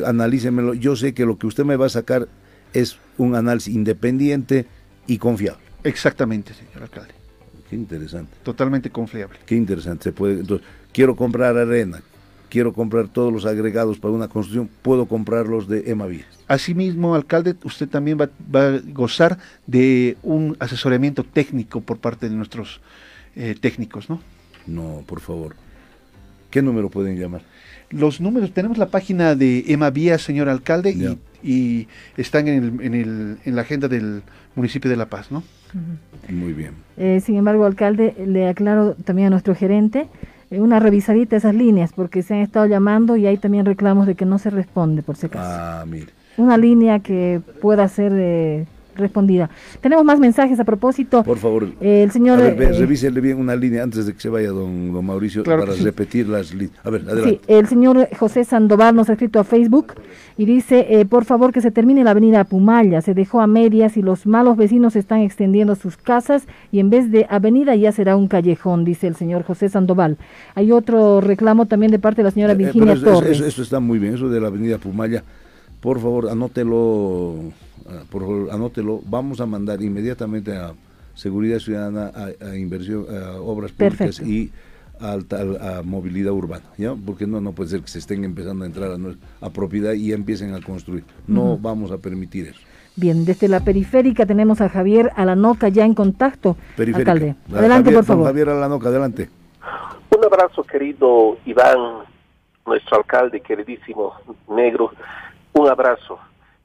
analícemelo. 0.05 0.73
Yo 0.73 0.95
sé 0.95 1.13
que 1.13 1.25
lo 1.25 1.37
que 1.37 1.47
usted 1.47 1.65
me 1.65 1.75
va 1.75 1.87
a 1.87 1.89
sacar 1.89 2.27
es 2.73 2.97
un 3.17 3.35
análisis 3.35 3.73
independiente 3.73 4.65
y 5.07 5.17
confiable. 5.17 5.61
Exactamente, 5.83 6.53
señor 6.53 6.83
alcalde. 6.83 7.13
Qué 7.69 7.75
interesante. 7.75 8.37
Totalmente 8.43 8.89
confiable. 8.89 9.39
Qué 9.45 9.55
interesante. 9.55 10.05
Se 10.05 10.11
puede, 10.11 10.39
entonces, 10.39 10.65
quiero 10.91 11.15
comprar 11.15 11.57
arena, 11.57 12.01
quiero 12.49 12.73
comprar 12.73 13.07
todos 13.07 13.33
los 13.33 13.45
agregados 13.45 13.97
para 13.99 14.13
una 14.13 14.27
construcción, 14.27 14.69
puedo 14.81 15.07
comprarlos 15.07 15.67
de 15.67 15.89
Emavías. 15.89 16.27
Asimismo, 16.47 17.15
alcalde, 17.15 17.55
usted 17.63 17.89
también 17.89 18.17
va, 18.19 18.29
a 18.67 18.79
gozar 18.93 19.39
de 19.65 20.17
un 20.21 20.55
asesoramiento 20.59 21.23
técnico 21.23 21.81
por 21.81 21.97
parte 21.97 22.29
de 22.29 22.35
nuestros 22.35 22.79
eh, 23.35 23.55
técnicos, 23.59 24.09
¿no? 24.09 24.21
No, 24.67 25.03
por 25.07 25.19
favor. 25.19 25.55
¿Qué 26.51 26.61
número 26.61 26.89
pueden 26.89 27.17
llamar? 27.17 27.41
Los 27.93 28.19
números, 28.21 28.51
tenemos 28.51 28.77
la 28.77 28.87
página 28.87 29.35
de 29.35 29.65
Emma 29.67 29.89
Vías, 29.89 30.21
señor 30.21 30.49
alcalde, 30.49 31.17
y, 31.43 31.87
están 32.17 32.47
en, 32.47 32.93
el, 32.93 33.37
en, 33.43 33.55
la 33.55 33.61
agenda 33.61 33.87
del 33.87 34.23
municipio 34.55 34.89
de 34.89 34.97
La 34.97 35.07
Paz, 35.07 35.31
¿no? 35.31 35.43
Muy 36.29 36.53
bien. 36.53 36.71
Eh, 36.97 37.21
sin 37.23 37.35
embargo, 37.35 37.65
alcalde, 37.65 38.15
le 38.25 38.47
aclaro 38.47 38.95
también 38.95 39.27
a 39.27 39.29
nuestro 39.31 39.55
gerente, 39.55 40.07
eh, 40.51 40.59
una 40.59 40.79
revisadita 40.79 41.35
esas 41.35 41.55
líneas, 41.55 41.91
porque 41.93 42.23
se 42.23 42.35
han 42.35 42.41
estado 42.41 42.65
llamando 42.65 43.17
y 43.17 43.25
hay 43.25 43.37
también 43.37 43.65
reclamos 43.65 44.07
de 44.07 44.15
que 44.15 44.25
no 44.25 44.39
se 44.39 44.49
responde, 44.49 45.03
por 45.03 45.15
si 45.15 45.27
acaso. 45.27 45.49
Ah, 45.49 45.85
mire. 45.87 46.07
Una 46.37 46.57
línea 46.57 46.99
que 46.99 47.41
pueda 47.61 47.87
ser... 47.87 48.11
Eh, 48.15 48.65
respondida. 48.95 49.49
Tenemos 49.81 50.03
más 50.05 50.19
mensajes 50.19 50.59
a 50.59 50.63
propósito. 50.63 51.23
Por 51.23 51.37
favor. 51.37 51.67
el 51.81 52.11
señor. 52.11 52.39
A 52.39 52.43
ver, 52.43 52.61
eh, 52.61 52.79
revísele 52.79 53.21
bien 53.21 53.37
una 53.37 53.55
línea 53.55 53.83
antes 53.83 54.05
de 54.05 54.13
que 54.13 54.19
se 54.19 54.29
vaya 54.29 54.49
don, 54.49 54.91
don 54.93 55.05
Mauricio 55.05 55.43
para 55.43 55.65
repetir 55.65 56.27
las 56.27 56.53
líneas. 56.53 56.79
A 56.83 56.89
ver, 56.89 57.01
adelante. 57.01 57.41
Sí, 57.45 57.53
el 57.53 57.67
señor 57.67 58.07
José 58.17 58.43
Sandoval 58.43 58.95
nos 58.95 59.09
ha 59.09 59.13
escrito 59.13 59.39
a 59.39 59.43
Facebook 59.43 59.93
y 60.37 60.45
dice: 60.45 60.87
eh, 60.89 61.05
por 61.05 61.25
favor, 61.25 61.51
que 61.51 61.61
se 61.61 61.71
termine 61.71 62.03
la 62.03 62.11
avenida 62.11 62.43
Pumaya. 62.43 63.01
Se 63.01 63.13
dejó 63.13 63.41
a 63.41 63.47
medias 63.47 63.97
y 63.97 64.01
los 64.01 64.25
malos 64.25 64.57
vecinos 64.57 64.95
están 64.95 65.19
extendiendo 65.19 65.75
sus 65.75 65.97
casas 65.97 66.43
y 66.71 66.79
en 66.79 66.89
vez 66.89 67.11
de 67.11 67.25
avenida 67.29 67.75
ya 67.75 67.91
será 67.91 68.15
un 68.15 68.27
callejón, 68.27 68.85
dice 68.85 69.07
el 69.07 69.15
señor 69.15 69.43
José 69.43 69.69
Sandoval. 69.69 70.17
Hay 70.55 70.71
otro 70.71 71.21
reclamo 71.21 71.65
también 71.65 71.91
de 71.91 71.99
parte 71.99 72.21
de 72.21 72.25
la 72.25 72.31
señora 72.31 72.53
eh, 72.53 72.57
Virginia 72.57 72.95
Torres. 72.95 73.39
Eso, 73.39 73.61
está 73.61 73.79
muy 73.79 73.99
bien, 73.99 74.15
eso 74.15 74.29
de 74.29 74.39
la 74.39 74.47
avenida 74.47 74.77
Pumaya. 74.77 75.23
Por 75.79 75.99
favor, 75.99 76.29
anótelo 76.29 77.35
por 78.09 78.21
favor, 78.21 78.49
anótelo, 78.51 79.01
vamos 79.05 79.41
a 79.41 79.45
mandar 79.45 79.81
inmediatamente 79.81 80.55
a 80.55 80.73
Seguridad 81.15 81.59
Ciudadana, 81.59 82.11
a, 82.41 82.55
inversión, 82.55 83.05
a 83.15 83.33
obras 83.33 83.71
públicas 83.71 84.19
y 84.19 84.51
a, 84.99 85.13
a, 85.13 85.83
movilidad 85.83 86.33
urbana, 86.33 86.65
¿ya? 86.77 86.95
Porque 86.95 87.27
no, 87.27 87.41
no 87.41 87.51
puede 87.51 87.69
ser 87.69 87.81
que 87.81 87.87
se 87.87 87.99
estén 87.99 88.23
empezando 88.23 88.63
a 88.63 88.67
entrar 88.67 88.91
a, 89.41 89.49
propiedad 89.49 89.93
y 89.93 90.11
empiecen 90.13 90.53
a 90.53 90.61
construir. 90.61 91.03
No 91.27 91.57
vamos 91.57 91.91
a 91.91 91.97
permitir 91.97 92.47
eso. 92.47 92.59
Bien, 92.95 93.25
desde 93.25 93.47
la 93.47 93.59
periférica 93.59 94.25
tenemos 94.25 94.61
a 94.61 94.69
Javier 94.69 95.11
Alanoca 95.15 95.67
ya 95.69 95.83
en 95.83 95.95
contacto, 95.95 96.57
alcalde. 96.77 97.35
Adelante, 97.51 97.91
por 97.91 98.05
favor. 98.05 98.27
Javier 98.27 98.49
Alanoca, 98.49 98.89
adelante. 98.89 99.29
Un 100.15 100.23
abrazo, 100.23 100.63
querido 100.63 101.37
Iván, 101.45 102.05
nuestro 102.65 102.97
alcalde 102.97 103.41
queridísimo 103.41 104.13
negro. 104.47 104.91
Un 105.53 105.69
abrazo. 105.69 106.19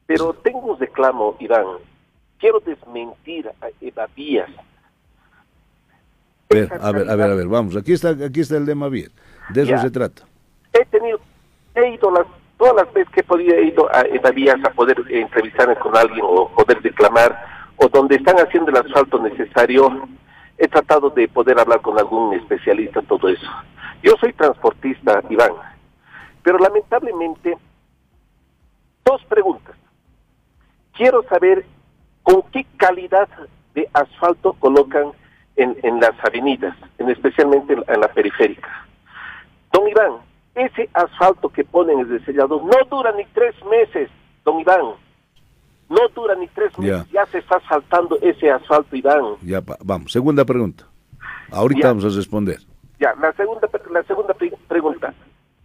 Pero 0.08 0.32
tengo 0.32 0.72
un 0.72 0.80
reclamo, 0.80 1.36
Iván. 1.38 1.66
Quiero 2.38 2.60
desmentir 2.60 3.46
a 3.60 3.68
Eva 3.78 4.08
Vías. 4.16 4.48
A 6.48 6.54
ver, 6.54 6.72
a 6.80 6.92
ver, 6.92 7.10
a 7.10 7.14
ver, 7.14 7.30
a 7.30 7.34
ver, 7.34 7.46
vamos. 7.46 7.76
Aquí 7.76 7.92
está, 7.92 8.08
aquí 8.24 8.40
está 8.40 8.56
el 8.56 8.64
de 8.64 8.74
Vías. 8.88 9.10
De 9.50 9.64
eso 9.64 9.76
se 9.76 9.90
trata. 9.90 10.22
He 10.72 10.82
tenido, 10.86 11.20
he 11.74 11.90
ido 11.90 12.10
las, 12.10 12.26
todas 12.56 12.74
las 12.76 12.94
veces 12.94 13.12
que 13.12 13.20
he 13.20 13.22
podido 13.22 13.54
he 13.54 13.64
ido 13.66 13.94
a 13.94 14.00
Eva 14.00 14.30
Vías 14.30 14.56
a 14.64 14.70
poder 14.70 14.96
entrevistarme 15.10 15.76
con 15.76 15.94
alguien 15.94 16.24
o 16.24 16.48
poder 16.54 16.80
declamar, 16.80 17.38
o 17.76 17.86
donde 17.88 18.16
están 18.16 18.36
haciendo 18.36 18.70
el 18.70 18.78
asfalto 18.78 19.18
necesario, 19.18 20.08
he 20.56 20.68
tratado 20.68 21.10
de 21.10 21.28
poder 21.28 21.60
hablar 21.60 21.82
con 21.82 21.98
algún 21.98 22.32
especialista 22.32 23.00
en 23.00 23.06
todo 23.06 23.28
eso. 23.28 23.46
Yo 24.02 24.14
soy 24.18 24.32
transportista, 24.32 25.22
Iván, 25.28 25.52
pero 26.42 26.56
lamentablemente, 26.58 27.58
dos 29.04 29.22
preguntas 29.26 29.77
quiero 30.98 31.22
saber 31.28 31.64
con 32.22 32.42
qué 32.52 32.66
calidad 32.76 33.28
de 33.74 33.88
asfalto 33.94 34.52
colocan 34.54 35.12
en, 35.56 36.00
las 36.00 36.12
avenidas, 36.22 36.76
en 36.98 37.08
especialmente 37.08 37.72
en, 37.72 38.00
la 38.00 38.08
periférica. 38.08 38.87
Don 39.72 39.88
Iván, 39.88 40.12
ese 40.54 40.88
asfalto 40.92 41.48
que 41.48 41.64
ponen 41.64 42.00
el 42.00 42.24
sellado 42.24 42.61
no 42.62 42.88
dura 42.90 43.12
ni 43.12 43.24
tres 43.26 43.54
meses, 43.70 44.11
don 44.44 44.61
Iván. 44.61 44.94
No 45.88 46.06
dura 46.14 46.34
ni 46.34 46.46
tres 46.48 46.78
meses, 46.78 47.11
ya, 47.11 47.24
se 47.26 47.38
está 47.38 47.61
saltando 47.66 48.18
ese 48.20 48.50
asfalto, 48.50 48.94
Iván. 48.94 49.37
Ya, 49.42 49.62
vamos, 49.82 50.12
segunda 50.12 50.44
pregunta. 50.44 50.84
Ahorita 51.50 51.88
vamos 51.88 52.04
a 52.04 52.16
responder. 52.16 52.58
Ya, 53.00 53.14
la 53.14 53.32
segunda, 53.32 53.68
la 53.90 54.02
segunda 54.02 54.37
pregunta. 54.68 55.14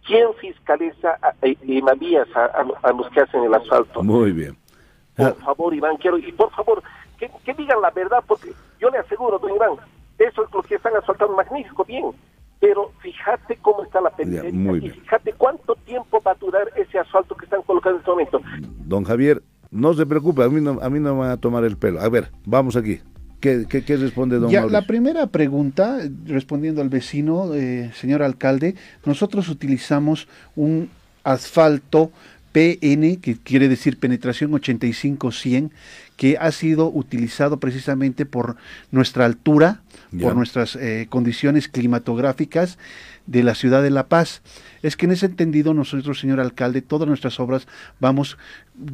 ¿Quién 0.06 0.28
fiscaliza 0.40 1.18
a, 1.22 1.28
a, 1.28 2.88
a, 2.88 2.92
los 2.92 3.08
que 3.10 3.20
hacen 3.20 3.44
el 3.44 3.54
asfalto? 3.54 4.02
Muy 4.02 4.32
bien. 4.32 4.56
Por 5.16 5.26
ah. 5.26 5.34
favor, 5.44 5.74
Iván, 5.74 5.96
quiero, 5.96 6.18
y 6.18 6.32
por 6.32 6.50
favor, 6.50 6.82
que, 7.18 7.54
digan 7.54 7.80
la 7.80 7.90
verdad, 7.90 8.22
porque 8.26 8.52
yo 8.80 8.90
le 8.90 8.98
aseguro, 8.98 9.38
don 9.38 9.54
Iván, 9.54 9.72
eso 10.18 10.44
es 10.44 10.52
lo 10.52 10.62
que 10.62 10.76
están 10.76 10.96
asfaltando 10.96 11.34
magnífico, 11.34 11.84
bien, 11.84 12.04
pero 12.60 12.90
fíjate 13.00 13.56
cómo 13.62 13.84
está 13.84 14.00
la 14.00 14.10
periferia 14.10 14.50
y 14.50 14.90
fíjate 14.90 15.32
cuánto 15.34 15.74
tiempo 15.76 16.20
va 16.26 16.32
a 16.32 16.34
durar 16.34 16.68
ese 16.76 16.98
asfalto 16.98 17.36
que 17.36 17.44
están 17.44 17.62
colocando 17.62 17.96
en 17.96 18.00
este 18.00 18.10
momento. 18.10 18.40
Don 18.86 19.04
Javier, 19.04 19.42
no 19.70 19.92
se 19.94 20.06
preocupe, 20.06 20.42
a 20.42 20.48
mí 20.48 20.60
no, 20.60 20.78
a 20.80 20.88
mí 20.88 21.00
no 21.00 21.14
me 21.14 21.20
van 21.20 21.30
a 21.30 21.36
tomar 21.36 21.64
el 21.64 21.76
pelo. 21.76 22.00
A 22.00 22.08
ver, 22.08 22.30
vamos 22.44 22.76
aquí. 22.76 23.00
¿Qué, 23.40 23.66
qué, 23.68 23.96
responde 23.98 24.38
don 24.38 24.50
ya, 24.50 24.64
La 24.64 24.86
primera 24.86 25.26
pregunta, 25.26 25.98
respondiendo 26.24 26.80
al 26.80 26.88
vecino, 26.88 27.52
eh, 27.52 27.90
señor 27.92 28.22
alcalde, 28.22 28.74
nosotros 29.04 29.50
utilizamos 29.50 30.28
un 30.56 30.88
asfalto 31.24 32.10
PN, 32.54 33.20
que 33.20 33.36
quiere 33.42 33.68
decir 33.68 33.98
penetración 33.98 34.52
85-100, 34.52 35.72
que 36.16 36.36
ha 36.38 36.52
sido 36.52 36.90
utilizado 36.90 37.58
precisamente 37.58 38.26
por 38.26 38.56
nuestra 38.90 39.24
altura, 39.24 39.80
por 40.20 40.36
nuestras 40.36 40.76
eh, 40.76 41.06
condiciones 41.10 41.68
climatográficas 41.68 42.78
de 43.26 43.42
la 43.42 43.54
ciudad 43.54 43.82
de 43.82 43.90
La 43.90 44.06
Paz. 44.06 44.42
Es 44.82 44.96
que 44.96 45.06
en 45.06 45.12
ese 45.12 45.26
entendido 45.26 45.74
nosotros, 45.74 46.20
señor 46.20 46.40
alcalde, 46.40 46.82
todas 46.82 47.08
nuestras 47.08 47.40
obras 47.40 47.66
vamos, 47.98 48.36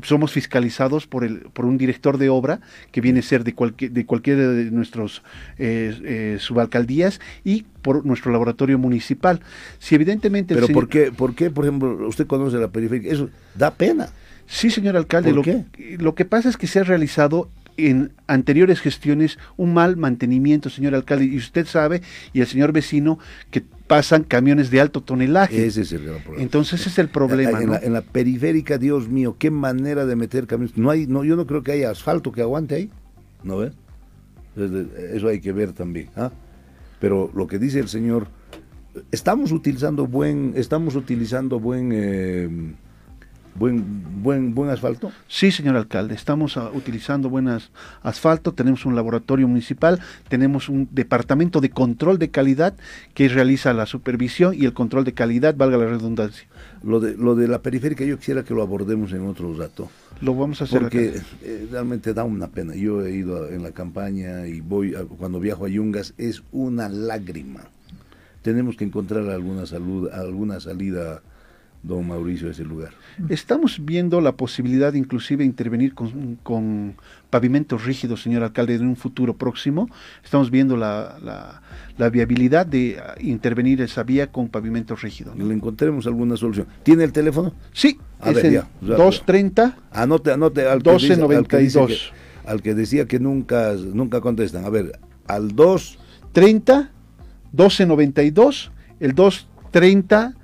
somos 0.02 0.32
fiscalizados 0.32 1.06
por 1.06 1.24
el, 1.24 1.40
por 1.52 1.66
un 1.66 1.78
director 1.78 2.16
de 2.16 2.30
obra 2.30 2.60
que 2.92 3.00
viene 3.00 3.20
a 3.20 3.22
ser 3.22 3.44
de 3.44 3.54
cualquier, 3.54 3.90
de 3.90 4.06
cualquiera 4.06 4.48
de 4.48 4.70
nuestros 4.70 5.22
eh, 5.58 5.94
eh, 6.04 6.36
subalcaldías 6.40 7.20
y 7.44 7.66
por 7.82 8.06
nuestro 8.06 8.32
laboratorio 8.32 8.78
municipal. 8.78 9.40
Si 9.78 9.94
evidentemente. 9.94 10.54
Pero 10.54 10.68
¿por 10.68 10.88
qué, 10.88 11.12
por 11.12 11.34
qué, 11.34 11.50
por 11.50 11.64
ejemplo, 11.64 12.08
usted 12.08 12.26
conoce 12.26 12.56
la 12.56 12.68
periferia? 12.68 13.12
Eso 13.12 13.28
da 13.54 13.72
pena. 13.72 14.08
Sí, 14.50 14.68
señor 14.68 14.96
alcalde. 14.96 15.32
lo, 15.32 15.42
lo 15.98 16.14
que 16.16 16.24
pasa 16.24 16.48
es 16.48 16.56
que 16.56 16.66
se 16.66 16.80
ha 16.80 16.82
realizado 16.82 17.48
en 17.76 18.12
anteriores 18.26 18.80
gestiones 18.80 19.38
un 19.56 19.72
mal 19.72 19.96
mantenimiento, 19.96 20.70
señor 20.70 20.96
alcalde, 20.96 21.26
y 21.26 21.36
usted 21.36 21.66
sabe, 21.66 22.02
y 22.32 22.40
el 22.40 22.48
señor 22.48 22.72
vecino, 22.72 23.20
que 23.52 23.62
pasan 23.86 24.24
camiones 24.24 24.70
de 24.70 24.80
alto 24.80 25.02
tonelaje. 25.02 25.64
Ese 25.64 25.82
es 25.82 25.92
el 25.92 26.00
problema. 26.00 26.42
Entonces 26.42 26.80
ese 26.80 26.88
es 26.88 26.98
el 26.98 27.08
problema. 27.08 27.60
En, 27.80 27.92
la, 27.92 28.02
periférica, 28.02 28.76
Dios 28.76 29.08
mío, 29.08 29.36
qué 29.38 29.52
manera 29.52 30.04
de 30.04 30.16
meter 30.16 30.48
camiones. 30.48 30.76
No 30.76 30.90
hay, 30.90 31.06
no, 31.06 31.22
yo 31.22 31.36
no 31.36 31.46
creo 31.46 31.62
que 31.62 31.70
haya 31.70 31.90
asfalto 31.90 32.32
que 32.32 32.42
aguante 32.42 32.74
ahí. 32.74 32.90
¿No 33.44 33.58
ve? 33.58 33.70
Eso 35.14 35.28
hay 35.28 35.40
que 35.40 35.52
ver 35.52 35.72
también. 35.72 36.08
¿ah? 36.16 36.32
Pero 36.98 37.30
lo 37.36 37.46
que 37.46 37.60
dice 37.60 37.78
el 37.78 37.88
señor, 37.88 38.26
estamos 39.12 39.52
utilizando 39.52 40.08
buen, 40.08 40.54
estamos 40.56 40.96
utilizando 40.96 41.60
buen, 41.60 41.92
eh, 41.94 42.48
buen, 43.54 44.22
buen, 44.22 44.54
buen 44.54 44.70
asfalto? 44.70 45.12
Sí, 45.28 45.50
señor 45.50 45.76
alcalde, 45.76 46.14
estamos 46.14 46.56
uh, 46.56 46.70
utilizando 46.74 47.28
buenas 47.28 47.70
asfalto, 48.02 48.52
tenemos 48.52 48.86
un 48.86 48.94
laboratorio 48.94 49.48
municipal, 49.48 50.00
tenemos 50.28 50.68
un 50.68 50.88
departamento 50.90 51.60
de 51.60 51.70
control 51.70 52.18
de 52.18 52.30
calidad 52.30 52.74
que 53.14 53.28
realiza 53.28 53.72
la 53.72 53.86
supervisión 53.86 54.54
y 54.54 54.64
el 54.64 54.72
control 54.72 55.04
de 55.04 55.12
calidad, 55.12 55.54
valga 55.56 55.76
la 55.76 55.86
redundancia. 55.86 56.46
Lo 56.82 57.00
de, 57.00 57.16
lo 57.16 57.34
de 57.34 57.48
la 57.48 57.60
periférica 57.60 58.04
yo 58.04 58.18
quisiera 58.18 58.42
que 58.42 58.54
lo 58.54 58.62
abordemos 58.62 59.12
en 59.12 59.26
otro 59.26 59.54
rato. 59.54 59.90
Lo 60.20 60.34
vamos 60.34 60.60
a 60.60 60.64
hacer. 60.64 60.80
Porque 60.80 61.20
eh, 61.42 61.68
realmente 61.70 62.14
da 62.14 62.24
una 62.24 62.48
pena. 62.48 62.74
Yo 62.74 63.04
he 63.04 63.12
ido 63.12 63.48
en 63.48 63.62
la 63.62 63.72
campaña 63.72 64.46
y 64.46 64.60
voy, 64.60 64.94
a, 64.94 65.04
cuando 65.04 65.40
viajo 65.40 65.66
a 65.66 65.68
Yungas, 65.68 66.14
es 66.16 66.42
una 66.52 66.88
lágrima. 66.88 67.60
Tenemos 68.42 68.76
que 68.76 68.84
encontrar 68.84 69.28
alguna, 69.28 69.66
salud, 69.66 70.08
alguna 70.10 70.60
salida 70.60 71.22
don 71.82 72.06
Mauricio, 72.06 72.50
ese 72.50 72.64
lugar. 72.64 72.90
Estamos 73.28 73.78
viendo 73.82 74.20
la 74.20 74.32
posibilidad 74.32 74.92
inclusive 74.92 75.38
de 75.38 75.46
intervenir 75.46 75.94
con, 75.94 76.38
con, 76.42 76.94
pavimentos 77.30 77.84
rígidos, 77.84 78.22
señor 78.22 78.42
alcalde, 78.42 78.74
en 78.74 78.86
un 78.86 78.96
futuro 78.96 79.36
próximo. 79.36 79.88
Estamos 80.22 80.50
viendo 80.50 80.76
la, 80.76 81.18
la, 81.22 81.62
la 81.96 82.10
viabilidad 82.10 82.66
de 82.66 82.98
ah, 82.98 83.14
intervenir 83.20 83.80
esa 83.80 84.02
vía 84.02 84.30
con 84.30 84.48
pavimentos 84.48 85.00
rígidos. 85.02 85.36
¿no? 85.36 85.46
Le 85.46 85.54
encontremos 85.54 86.06
alguna 86.06 86.36
solución. 86.36 86.66
¿Tiene 86.82 87.04
el 87.04 87.12
teléfono? 87.12 87.54
Sí, 87.72 87.98
a 88.20 88.30
es 88.30 88.36
ver, 88.36 88.46
el 88.46 88.52
ya, 88.52 88.68
ya, 88.82 88.96
230 88.96 89.76
Anote, 89.92 90.32
anote 90.32 90.68
al 90.68 90.82
que, 90.82 90.90
1292. 90.90 91.88
dice, 91.88 92.10
al, 92.44 92.52
al 92.52 92.62
que 92.62 92.74
decía 92.74 93.06
que 93.06 93.18
nunca, 93.18 93.72
nunca 93.74 94.20
contestan. 94.20 94.64
A 94.64 94.70
ver, 94.70 94.98
al 95.26 95.54
230 95.54 96.90
1292, 97.52 98.70
el 99.00 99.14
230 99.14 100.34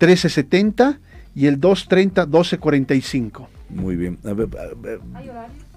1370 0.00 0.98
y 1.34 1.46
el 1.46 1.60
230 1.60 2.26
1245. 2.26 3.48
Muy 3.68 3.96
bien. 3.96 4.18
A 4.24 4.32
ver, 4.32 4.48
a 4.58 4.74
ver. 4.74 5.00
¿Hay 5.14 5.28
horarios? 5.28 5.70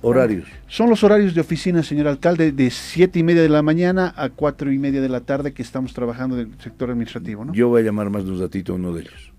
Horarios. 0.00 0.48
Son 0.68 0.88
los 0.88 1.02
horarios 1.02 1.34
de 1.34 1.40
oficina, 1.40 1.82
señor 1.82 2.06
alcalde, 2.06 2.52
de 2.52 2.70
siete 2.70 3.18
y 3.18 3.24
media 3.24 3.42
de 3.42 3.48
la 3.48 3.62
mañana 3.62 4.14
a 4.16 4.28
cuatro 4.28 4.70
y 4.70 4.78
media 4.78 5.00
de 5.00 5.08
la 5.08 5.22
tarde 5.22 5.52
que 5.52 5.62
estamos 5.62 5.92
trabajando 5.92 6.38
en 6.38 6.52
el 6.52 6.60
sector 6.60 6.90
administrativo. 6.90 7.44
¿no? 7.44 7.52
Yo 7.52 7.68
voy 7.68 7.82
a 7.82 7.84
llamar 7.84 8.08
más 8.08 8.24
de 8.24 8.30
un 8.30 8.40
ratito 8.40 8.72
a 8.72 8.76
uno 8.76 8.94
de 8.94 9.02
ellos. 9.02 9.32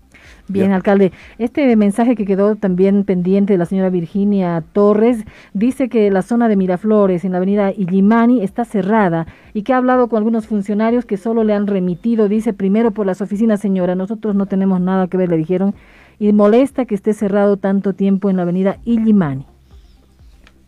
Bien, 0.50 0.70
ya. 0.70 0.76
alcalde. 0.76 1.12
Este 1.38 1.74
mensaje 1.76 2.16
que 2.16 2.26
quedó 2.26 2.56
también 2.56 3.04
pendiente 3.04 3.54
de 3.54 3.58
la 3.58 3.66
señora 3.66 3.90
Virginia 3.90 4.62
Torres 4.72 5.24
dice 5.54 5.88
que 5.88 6.10
la 6.10 6.22
zona 6.22 6.48
de 6.48 6.56
Miraflores, 6.56 7.24
en 7.24 7.32
la 7.32 7.38
avenida 7.38 7.72
Illimani, 7.72 8.42
está 8.42 8.64
cerrada 8.64 9.26
y 9.54 9.62
que 9.62 9.72
ha 9.72 9.76
hablado 9.76 10.08
con 10.08 10.18
algunos 10.18 10.46
funcionarios 10.46 11.04
que 11.04 11.16
solo 11.16 11.44
le 11.44 11.54
han 11.54 11.66
remitido, 11.66 12.28
dice, 12.28 12.52
primero 12.52 12.90
por 12.90 13.06
las 13.06 13.20
oficinas, 13.20 13.60
señora, 13.60 13.94
nosotros 13.94 14.34
no 14.34 14.46
tenemos 14.46 14.80
nada 14.80 15.06
que 15.06 15.16
ver, 15.16 15.28
le 15.28 15.36
dijeron, 15.36 15.74
y 16.18 16.32
molesta 16.32 16.84
que 16.84 16.94
esté 16.94 17.14
cerrado 17.14 17.56
tanto 17.56 17.94
tiempo 17.94 18.30
en 18.30 18.36
la 18.36 18.42
avenida 18.42 18.78
Illimani. 18.84 19.46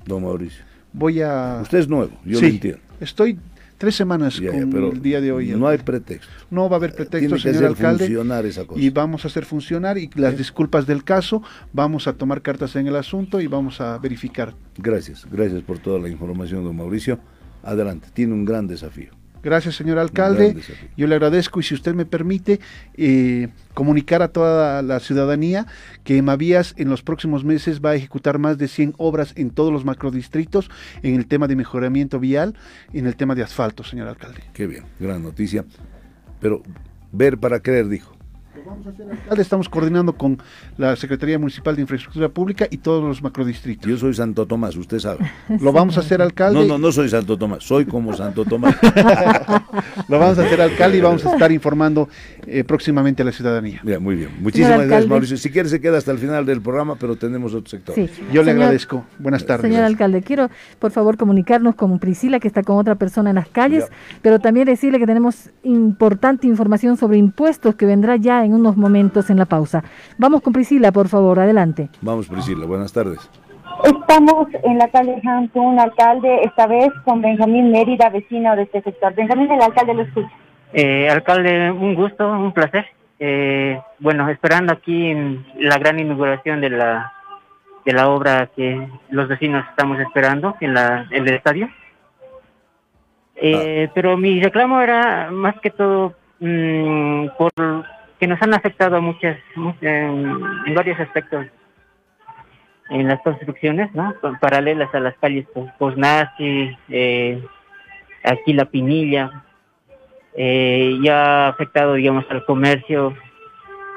Don 0.06 0.22
Mauricio. 0.22 0.64
Voy 0.92 1.20
a... 1.22 1.60
Usted 1.62 1.78
es 1.78 1.88
nuevo, 1.88 2.12
yo 2.24 2.38
sí, 2.38 2.46
lo 2.46 2.52
entiendo. 2.52 2.80
Estoy 3.00 3.38
tres 3.82 3.96
semanas 3.96 4.40
con 4.40 4.70
pero 4.70 4.92
el 4.92 5.02
día 5.02 5.20
de 5.20 5.32
hoy. 5.32 5.48
No 5.56 5.66
hay 5.66 5.78
pretexto. 5.78 6.28
No 6.50 6.68
va 6.68 6.76
a 6.76 6.78
haber 6.78 6.94
pretexto, 6.94 7.18
Tiene 7.34 7.40
señor 7.40 7.64
alcalde. 7.64 8.04
funcionar 8.04 8.46
esa 8.46 8.64
cosa. 8.64 8.80
Y 8.80 8.90
vamos 8.90 9.24
a 9.24 9.28
hacer 9.28 9.44
funcionar 9.44 9.98
y 9.98 10.08
las 10.14 10.38
disculpas 10.38 10.86
del 10.86 11.02
caso, 11.02 11.42
vamos 11.72 12.06
a 12.06 12.12
tomar 12.12 12.42
cartas 12.42 12.76
en 12.76 12.86
el 12.86 12.94
asunto 12.94 13.40
y 13.40 13.48
vamos 13.48 13.80
a 13.80 13.98
verificar. 13.98 14.54
Gracias, 14.78 15.26
gracias 15.28 15.62
por 15.62 15.80
toda 15.80 15.98
la 15.98 16.08
información, 16.08 16.62
don 16.62 16.76
Mauricio. 16.76 17.18
Adelante, 17.64 18.06
tiene 18.14 18.34
un 18.34 18.44
gran 18.44 18.68
desafío. 18.68 19.10
Gracias, 19.42 19.74
señor 19.76 19.98
alcalde. 19.98 20.56
Yo 20.96 21.06
le 21.06 21.14
agradezco 21.14 21.60
y 21.60 21.62
si 21.62 21.74
usted 21.74 21.94
me 21.94 22.06
permite 22.06 22.60
eh, 22.94 23.48
comunicar 23.74 24.22
a 24.22 24.28
toda 24.28 24.82
la 24.82 25.00
ciudadanía 25.00 25.66
que 26.04 26.16
Emavías 26.16 26.74
en 26.76 26.88
los 26.88 27.02
próximos 27.02 27.44
meses 27.44 27.80
va 27.80 27.90
a 27.90 27.94
ejecutar 27.94 28.38
más 28.38 28.58
de 28.58 28.68
100 28.68 28.94
obras 28.98 29.32
en 29.36 29.50
todos 29.50 29.72
los 29.72 29.84
macrodistritos 29.84 30.70
en 31.02 31.16
el 31.16 31.26
tema 31.26 31.48
de 31.48 31.56
mejoramiento 31.56 32.20
vial 32.20 32.54
y 32.92 32.98
en 32.98 33.06
el 33.06 33.16
tema 33.16 33.34
de 33.34 33.42
asfalto, 33.42 33.82
señor 33.84 34.08
alcalde. 34.08 34.42
Qué 34.52 34.66
bien, 34.66 34.84
gran 35.00 35.22
noticia. 35.22 35.64
Pero 36.40 36.62
ver 37.12 37.38
para 37.38 37.60
creer, 37.60 37.88
dijo. 37.88 38.21
Alcalde, 38.54 39.42
Estamos 39.42 39.68
coordinando 39.68 40.12
con 40.12 40.38
la 40.76 40.94
Secretaría 40.96 41.38
Municipal 41.38 41.74
de 41.74 41.82
Infraestructura 41.82 42.28
Pública 42.28 42.66
y 42.70 42.76
todos 42.76 43.02
los 43.02 43.22
macrodistritos. 43.22 43.90
Yo 43.90 43.96
soy 43.96 44.12
Santo 44.12 44.46
Tomás, 44.46 44.76
usted 44.76 44.98
sabe. 44.98 45.30
Lo 45.60 45.72
vamos 45.72 45.96
a 45.96 46.00
hacer, 46.00 46.20
alcalde. 46.20 46.60
No, 46.60 46.66
no, 46.66 46.78
no 46.78 46.92
soy 46.92 47.08
Santo 47.08 47.38
Tomás, 47.38 47.64
soy 47.64 47.86
como 47.86 48.12
Santo 48.12 48.44
Tomás. 48.44 48.76
Lo 50.08 50.18
vamos 50.18 50.38
a 50.38 50.44
hacer, 50.44 50.60
alcalde, 50.60 50.98
y 50.98 51.00
vamos 51.00 51.24
a 51.24 51.32
estar 51.32 51.50
informando 51.50 52.10
eh, 52.46 52.62
próximamente 52.62 53.22
a 53.22 53.24
la 53.24 53.32
ciudadanía. 53.32 53.80
Bien, 53.82 54.02
muy 54.02 54.16
bien. 54.16 54.30
Muchísimas 54.40 54.72
alcalde. 54.72 54.88
gracias, 54.88 55.08
Mauricio. 55.08 55.36
Si 55.38 55.50
quiere 55.50 55.68
se 55.70 55.80
queda 55.80 55.96
hasta 55.96 56.10
el 56.10 56.18
final 56.18 56.44
del 56.44 56.60
programa, 56.60 56.96
pero 56.96 57.16
tenemos 57.16 57.54
otro 57.54 57.70
sector. 57.70 57.94
Sí. 57.94 58.10
Yo 58.32 58.42
le 58.42 58.50
agradezco. 58.50 59.04
Buenas 59.18 59.46
tardes. 59.46 59.70
Señor 59.70 59.84
alcalde, 59.84 60.22
quiero 60.22 60.50
por 60.78 60.90
favor 60.90 61.16
comunicarnos 61.16 61.74
con 61.74 61.98
Priscila, 61.98 62.38
que 62.38 62.48
está 62.48 62.62
con 62.62 62.76
otra 62.76 62.96
persona 62.96 63.30
en 63.30 63.36
las 63.36 63.48
calles, 63.48 63.86
pero 64.20 64.40
también 64.40 64.66
decirle 64.66 64.98
que 64.98 65.06
tenemos 65.06 65.48
importante 65.62 66.46
información 66.46 66.96
sobre 66.96 67.16
impuestos 67.16 67.74
que 67.76 67.86
vendrá 67.86 68.16
ya 68.16 68.41
en 68.44 68.54
unos 68.54 68.76
momentos 68.76 69.30
en 69.30 69.38
la 69.38 69.46
pausa. 69.46 69.82
Vamos 70.18 70.42
con 70.42 70.52
Priscila, 70.52 70.92
por 70.92 71.08
favor, 71.08 71.38
adelante. 71.38 71.88
Vamos, 72.00 72.28
Priscila, 72.28 72.66
buenas 72.66 72.92
tardes. 72.92 73.30
Estamos 73.84 74.46
en 74.62 74.78
la 74.78 74.88
calle 74.88 75.20
Hampton, 75.24 75.80
alcalde, 75.80 76.42
esta 76.44 76.66
vez 76.66 76.90
con 77.04 77.20
Benjamín 77.20 77.72
Mérida, 77.72 78.10
vecino 78.10 78.54
de 78.54 78.62
este 78.62 78.82
sector. 78.82 79.14
Benjamín, 79.14 79.50
el 79.50 79.60
alcalde 79.60 79.94
lo 79.94 80.02
escucha. 80.02 80.30
Eh, 80.72 81.08
alcalde, 81.10 81.70
un 81.70 81.94
gusto, 81.94 82.30
un 82.30 82.52
placer. 82.52 82.86
Eh, 83.18 83.80
bueno, 83.98 84.28
esperando 84.28 84.72
aquí 84.72 85.14
mm, 85.14 85.44
la 85.60 85.78
gran 85.78 85.98
inauguración 85.98 86.60
de 86.60 86.70
la 86.70 87.12
de 87.84 87.92
la 87.92 88.08
obra 88.08 88.48
que 88.54 88.88
los 89.10 89.28
vecinos 89.28 89.64
estamos 89.70 89.98
esperando 89.98 90.56
en 90.60 90.74
la 90.74 91.06
en 91.10 91.26
el 91.26 91.34
estadio. 91.34 91.68
Eh, 93.34 93.88
Pero 93.94 94.16
mi 94.16 94.40
reclamo 94.40 94.80
era 94.80 95.30
más 95.30 95.58
que 95.60 95.70
todo 95.70 96.14
mm, 96.40 97.28
por 97.36 97.52
que 98.22 98.28
nos 98.28 98.40
han 98.40 98.54
afectado 98.54 99.02
muchas, 99.02 99.36
mu- 99.56 99.74
en, 99.80 100.74
varios 100.76 101.00
aspectos 101.00 101.44
en 102.88 103.08
las 103.08 103.20
construcciones, 103.22 103.92
¿no? 103.96 104.14
Paralelas 104.40 104.94
a 104.94 105.00
las 105.00 105.16
calles 105.18 105.44
Pos- 105.52 105.68
Posnazi, 105.76 106.70
eh, 106.88 107.42
aquí 108.22 108.52
La 108.52 108.66
Pinilla, 108.66 109.42
eh, 110.36 110.98
ya 111.02 111.46
ha 111.46 111.48
afectado, 111.48 111.94
digamos, 111.94 112.24
al 112.30 112.44
comercio. 112.44 113.12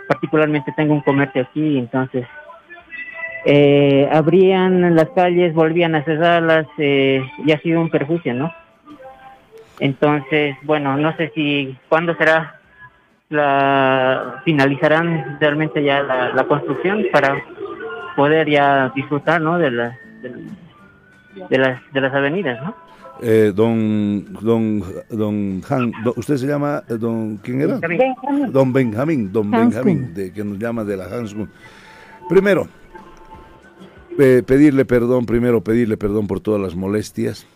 Particularmente 0.08 0.74
tengo 0.76 0.96
un 0.96 1.02
comercio 1.02 1.44
aquí, 1.44 1.78
entonces 1.78 2.26
eh, 3.46 4.10
abrían 4.12 4.96
las 4.96 5.10
calles, 5.12 5.54
volvían 5.54 5.94
a 5.94 6.04
cerrarlas, 6.04 6.66
eh, 6.80 7.22
y 7.46 7.52
ha 7.52 7.60
sido 7.60 7.80
un 7.80 7.92
perjuicio, 7.92 8.34
¿no? 8.34 8.52
Entonces, 9.80 10.58
bueno, 10.64 10.98
no 10.98 11.16
sé 11.16 11.32
si 11.36 11.78
cuándo 11.90 12.16
será 12.16 12.55
la 13.36 14.42
finalizarán 14.46 15.38
realmente 15.40 15.84
ya 15.84 16.02
la, 16.02 16.34
la 16.34 16.44
construcción 16.46 17.06
para 17.12 17.44
poder 18.16 18.50
ya 18.50 18.92
disfrutar, 18.96 19.42
¿no? 19.42 19.58
De 19.58 19.72
las 19.72 19.96
de, 20.22 20.34
de 21.50 21.58
las 21.58 21.82
de 21.94 22.02
las 22.02 22.14
avenidas, 22.14 22.64
¿no? 22.64 22.76
Eh, 23.22 23.54
don, 23.56 24.34
don, 24.42 24.84
don 25.10 25.62
Han, 25.70 25.94
¿usted 26.18 26.36
se 26.36 26.48
llama, 26.48 26.84
eh, 26.90 26.96
don, 26.96 27.38
quién 27.38 27.62
era? 27.62 27.78
Benjamín. 27.78 28.52
Don 28.52 28.74
Benjamín, 28.74 29.32
don 29.32 29.56
Hanscom. 29.56 29.86
Benjamín, 29.86 30.14
de, 30.14 30.34
que 30.34 30.44
nos 30.44 30.60
llama 30.60 30.84
de 30.84 30.98
la 30.98 31.06
Hanscom. 31.06 31.48
Primero, 32.28 32.68
eh, 34.20 34.44
pedirle 34.46 34.84
perdón, 34.84 35.26
primero 35.26 35.62
pedirle 35.62 35.96
perdón 35.96 36.28
por 36.28 36.42
todas 36.42 36.60
las 36.60 36.76
molestias, 36.76 37.48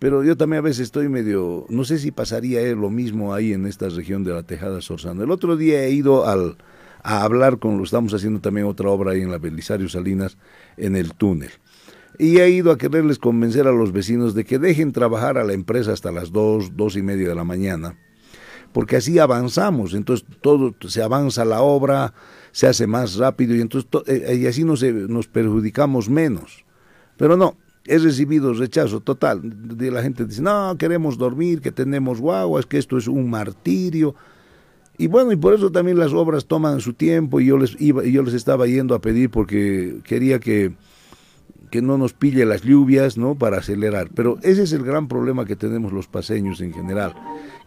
pero 0.00 0.24
yo 0.24 0.36
también 0.36 0.58
a 0.58 0.62
veces 0.62 0.80
estoy 0.80 1.08
medio, 1.08 1.66
no 1.68 1.84
sé 1.84 1.98
si 1.98 2.10
pasaría 2.10 2.60
eh, 2.62 2.74
lo 2.74 2.90
mismo 2.90 3.32
ahí 3.32 3.52
en 3.52 3.66
esta 3.66 3.88
región 3.88 4.24
de 4.24 4.32
la 4.32 4.42
Tejada 4.42 4.80
Sorzano. 4.80 5.22
El 5.22 5.30
otro 5.30 5.56
día 5.56 5.84
he 5.84 5.92
ido 5.92 6.26
al, 6.26 6.56
a 7.02 7.22
hablar 7.22 7.58
con, 7.58 7.78
lo 7.78 7.84
estamos 7.84 8.12
haciendo 8.14 8.40
también 8.40 8.66
otra 8.66 8.88
obra 8.88 9.12
ahí 9.12 9.20
en 9.20 9.30
la 9.30 9.38
Belisario 9.38 9.88
Salinas, 9.88 10.38
en 10.76 10.96
el 10.96 11.14
túnel. 11.14 11.50
Y 12.18 12.38
he 12.38 12.50
ido 12.50 12.72
a 12.72 12.78
quererles 12.78 13.18
convencer 13.18 13.66
a 13.66 13.72
los 13.72 13.92
vecinos 13.92 14.34
de 14.34 14.44
que 14.44 14.58
dejen 14.58 14.92
trabajar 14.92 15.38
a 15.38 15.44
la 15.44 15.52
empresa 15.52 15.92
hasta 15.92 16.10
las 16.10 16.32
dos, 16.32 16.76
dos 16.76 16.96
y 16.96 17.02
media 17.02 17.28
de 17.28 17.34
la 17.34 17.44
mañana, 17.44 17.96
porque 18.72 18.96
así 18.96 19.18
avanzamos, 19.18 19.94
entonces 19.94 20.26
todo 20.40 20.74
se 20.88 21.02
avanza 21.02 21.44
la 21.44 21.60
obra, 21.60 22.14
se 22.52 22.66
hace 22.66 22.86
más 22.86 23.16
rápido 23.16 23.54
y 23.54 23.60
entonces 23.60 23.88
to- 23.90 24.04
eh, 24.06 24.36
y 24.36 24.46
así 24.46 24.62
eh, 24.62 25.06
nos 25.08 25.28
perjudicamos 25.28 26.08
menos. 26.08 26.64
Pero 27.16 27.36
no, 27.36 27.56
he 27.90 27.98
recibido 27.98 28.54
rechazo 28.54 29.00
total 29.00 29.40
de 29.42 29.90
la 29.90 30.02
gente 30.02 30.24
dice, 30.24 30.42
"No, 30.42 30.76
queremos 30.78 31.18
dormir, 31.18 31.60
que 31.60 31.72
tenemos 31.72 32.20
guaguas, 32.20 32.66
que 32.66 32.78
esto 32.78 32.96
es 32.96 33.08
un 33.08 33.28
martirio." 33.28 34.14
Y 34.96 35.06
bueno, 35.06 35.32
y 35.32 35.36
por 35.36 35.54
eso 35.54 35.72
también 35.72 35.98
las 35.98 36.12
obras 36.12 36.46
toman 36.46 36.80
su 36.80 36.92
tiempo 36.94 37.40
y 37.40 37.46
yo 37.46 37.56
les 37.56 37.80
iba 37.80 38.04
yo 38.04 38.22
les 38.22 38.34
estaba 38.34 38.66
yendo 38.66 38.94
a 38.94 39.00
pedir 39.00 39.30
porque 39.30 40.00
quería 40.04 40.38
que 40.38 40.72
que 41.70 41.82
no 41.82 41.96
nos 41.96 42.12
pille 42.12 42.44
las 42.44 42.62
lluvias, 42.62 43.16
¿no? 43.16 43.36
Para 43.36 43.58
acelerar. 43.58 44.10
Pero 44.14 44.38
ese 44.42 44.64
es 44.64 44.72
el 44.72 44.82
gran 44.82 45.08
problema 45.08 45.44
que 45.44 45.56
tenemos 45.56 45.92
los 45.92 46.08
paseños 46.08 46.60
en 46.60 46.72
general. 46.72 47.14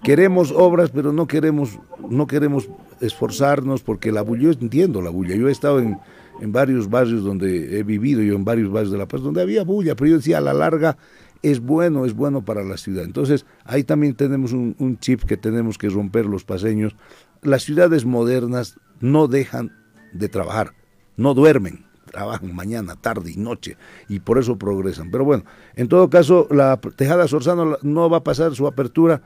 Queremos 0.04 0.52
obras, 0.52 0.92
pero 0.92 1.14
no 1.14 1.26
queremos, 1.26 1.80
no 2.10 2.28
queremos 2.28 2.70
esforzarnos 3.00 3.82
porque 3.82 4.12
la 4.12 4.22
bulla, 4.22 4.44
yo 4.44 4.52
entiendo 4.52 5.02
la 5.02 5.10
bulla. 5.10 5.36
Yo 5.36 5.48
he 5.48 5.52
estado 5.52 5.80
en, 5.80 5.98
en 6.42 6.52
varios 6.52 6.90
barrios 6.90 7.24
donde 7.24 7.80
he 7.80 7.84
vivido, 7.84 8.22
yo 8.22 8.36
en 8.36 8.46
varios 8.46 8.72
barrios 8.72 8.92
de 8.92 8.98
La 8.98 9.08
Paz, 9.08 9.22
donde 9.22 9.42
había 9.42 9.64
bulla, 9.64 9.96
pero 9.96 10.12
yo 10.12 10.18
decía, 10.18 10.40
a 10.40 10.42
la 10.42 10.54
larga 10.54 10.98
es 11.42 11.60
bueno, 11.60 12.06
es 12.06 12.14
bueno 12.14 12.44
para 12.44 12.64
la 12.64 12.78
ciudad. 12.78 13.04
Entonces, 13.04 13.46
ahí 13.66 13.84
también 13.84 14.16
tenemos 14.16 14.54
un, 14.54 14.98
chip 15.00 15.24
que 15.24 15.38
tenemos 15.38 15.78
que 15.78 15.90
romper 15.90 16.26
los 16.26 16.46
paseños. 16.46 16.96
Las 17.42 17.64
ciudades 17.64 18.06
modernas 18.06 18.80
no 19.02 19.28
dejan 19.28 19.72
de 20.14 20.30
trabajar, 20.30 20.74
no 21.18 21.34
duermen 21.34 21.86
trabajan 22.06 22.54
mañana, 22.54 22.96
tarde 22.96 23.32
y 23.32 23.38
noche 23.38 23.76
y 24.08 24.20
por 24.20 24.38
eso 24.38 24.58
progresan. 24.58 25.10
Pero 25.10 25.26
bueno, 25.26 25.46
en 25.76 25.88
todo 25.88 26.12
caso, 26.12 26.48
la 26.52 26.80
Tejada 26.96 27.28
Sorzano 27.28 27.78
no 27.82 28.10
va 28.10 28.18
a 28.18 28.24
pasar 28.24 28.54
su 28.54 28.68
apertura 28.68 29.24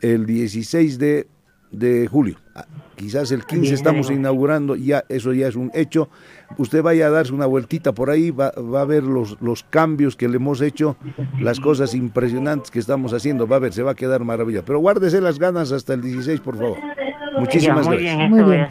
el 0.00 0.24
16 0.24 0.98
de, 1.00 1.26
de 1.70 2.06
julio. 2.08 2.36
Ah, 2.54 2.64
Quizás 2.98 3.30
el 3.30 3.44
15 3.44 3.74
estamos 3.74 4.10
inaugurando, 4.10 4.74
ya 4.74 5.04
eso 5.08 5.32
ya 5.32 5.46
es 5.46 5.54
un 5.54 5.70
hecho. 5.72 6.08
Usted 6.56 6.82
vaya 6.82 7.06
a 7.06 7.10
darse 7.10 7.32
una 7.32 7.46
vueltita 7.46 7.92
por 7.92 8.10
ahí, 8.10 8.32
va, 8.32 8.50
va 8.50 8.80
a 8.80 8.84
ver 8.84 9.04
los, 9.04 9.40
los 9.40 9.62
cambios 9.62 10.16
que 10.16 10.26
le 10.28 10.36
hemos 10.36 10.60
hecho, 10.60 10.96
las 11.38 11.60
cosas 11.60 11.94
impresionantes 11.94 12.72
que 12.72 12.80
estamos 12.80 13.12
haciendo. 13.12 13.46
Va 13.46 13.56
a 13.56 13.60
ver, 13.60 13.72
se 13.72 13.84
va 13.84 13.92
a 13.92 13.94
quedar 13.94 14.24
maravilla. 14.24 14.64
Pero 14.64 14.80
guárdese 14.80 15.20
las 15.20 15.38
ganas 15.38 15.70
hasta 15.70 15.94
el 15.94 16.02
16, 16.02 16.40
por 16.40 16.56
favor. 16.56 16.78
Muchísimas 17.38 17.86
muy 17.86 17.98
gracias. 17.98 18.16
bien, 18.18 18.30
Muy 18.30 18.42
bien. 18.42 18.66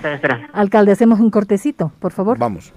Alcalde, 0.52 0.92
hacemos 0.92 1.22
un 1.22 1.30
cortecito, 1.30 1.94
por 2.00 2.12
favor. 2.12 2.38
Vamos. 2.38 2.74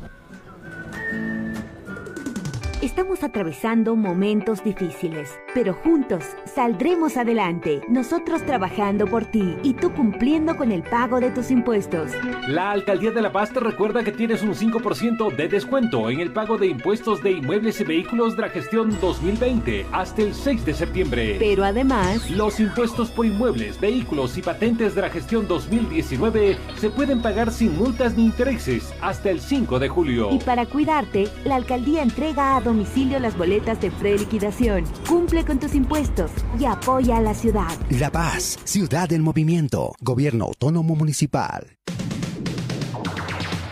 Estamos 2.91 3.23
atravesando 3.23 3.95
momentos 3.95 4.65
difíciles, 4.65 5.39
pero 5.55 5.75
juntos 5.75 6.25
saldremos 6.45 7.17
adelante. 7.17 7.83
Nosotros 7.89 8.45
trabajando 8.45 9.07
por 9.07 9.27
ti 9.27 9.57
y 9.63 9.75
tú 9.75 9.93
cumpliendo 9.93 10.57
con 10.57 10.73
el 10.73 10.83
pago 10.83 11.21
de 11.21 11.31
tus 11.31 11.53
impuestos. 11.53 12.11
La 12.49 12.73
Alcaldía 12.73 13.13
de 13.13 13.23
La 13.23 13.31
Paz 13.31 13.53
te 13.53 13.61
recuerda 13.61 14.03
que 14.03 14.11
tienes 14.11 14.43
un 14.43 14.55
5% 14.57 15.37
de 15.37 15.47
descuento 15.47 16.11
en 16.11 16.19
el 16.19 16.33
pago 16.33 16.59
de 16.59 16.67
impuestos 16.67 17.23
de 17.23 17.31
inmuebles 17.31 17.81
y 17.81 17.85
vehículos 17.85 18.35
de 18.35 18.43
la 18.43 18.49
gestión 18.49 18.99
2020 19.01 19.87
hasta 19.93 20.23
el 20.23 20.35
6 20.35 20.65
de 20.65 20.75
septiembre. 20.75 21.37
Pero 21.39 21.63
además, 21.63 22.29
Los 22.29 22.59
impuestos 22.59 23.09
por 23.13 23.25
inmuebles, 23.25 23.79
vehículos 23.81 24.37
y 24.37 24.43
patentes 24.43 24.97
de 24.97 25.03
la 25.03 25.11
gestión 25.11 25.47
2019 25.47 26.59
se 26.77 26.91
pueden 26.91 27.23
pagar 27.23 27.53
sin 27.53 27.79
multas 27.79 28.17
ni 28.17 28.25
intereses 28.25 28.93
hasta 29.01 29.31
el 29.31 29.41
5 29.41 29.79
de 29.79 29.89
julio. 29.89 30.31
y 30.33 30.41
para 30.41 30.67
cuidarte, 30.67 31.29
la 31.45 31.55
alcaldía 31.55 32.03
entrega 32.03 32.57
a 32.57 32.61
domicilio 32.61 32.80
las 33.21 33.37
boletas 33.37 33.81
de 33.81 33.91
preliquidación. 33.91 34.85
Cumple 35.09 35.45
con 35.45 35.59
tus 35.59 35.75
impuestos 35.75 36.31
y 36.59 36.65
apoya 36.65 37.19
a 37.19 37.21
la 37.21 37.35
ciudad. 37.35 37.71
La 37.91 38.11
Paz, 38.11 38.59
ciudad 38.65 39.13
en 39.13 39.23
movimiento, 39.23 39.95
gobierno 40.01 40.47
autónomo 40.47 40.95
municipal. 40.95 41.77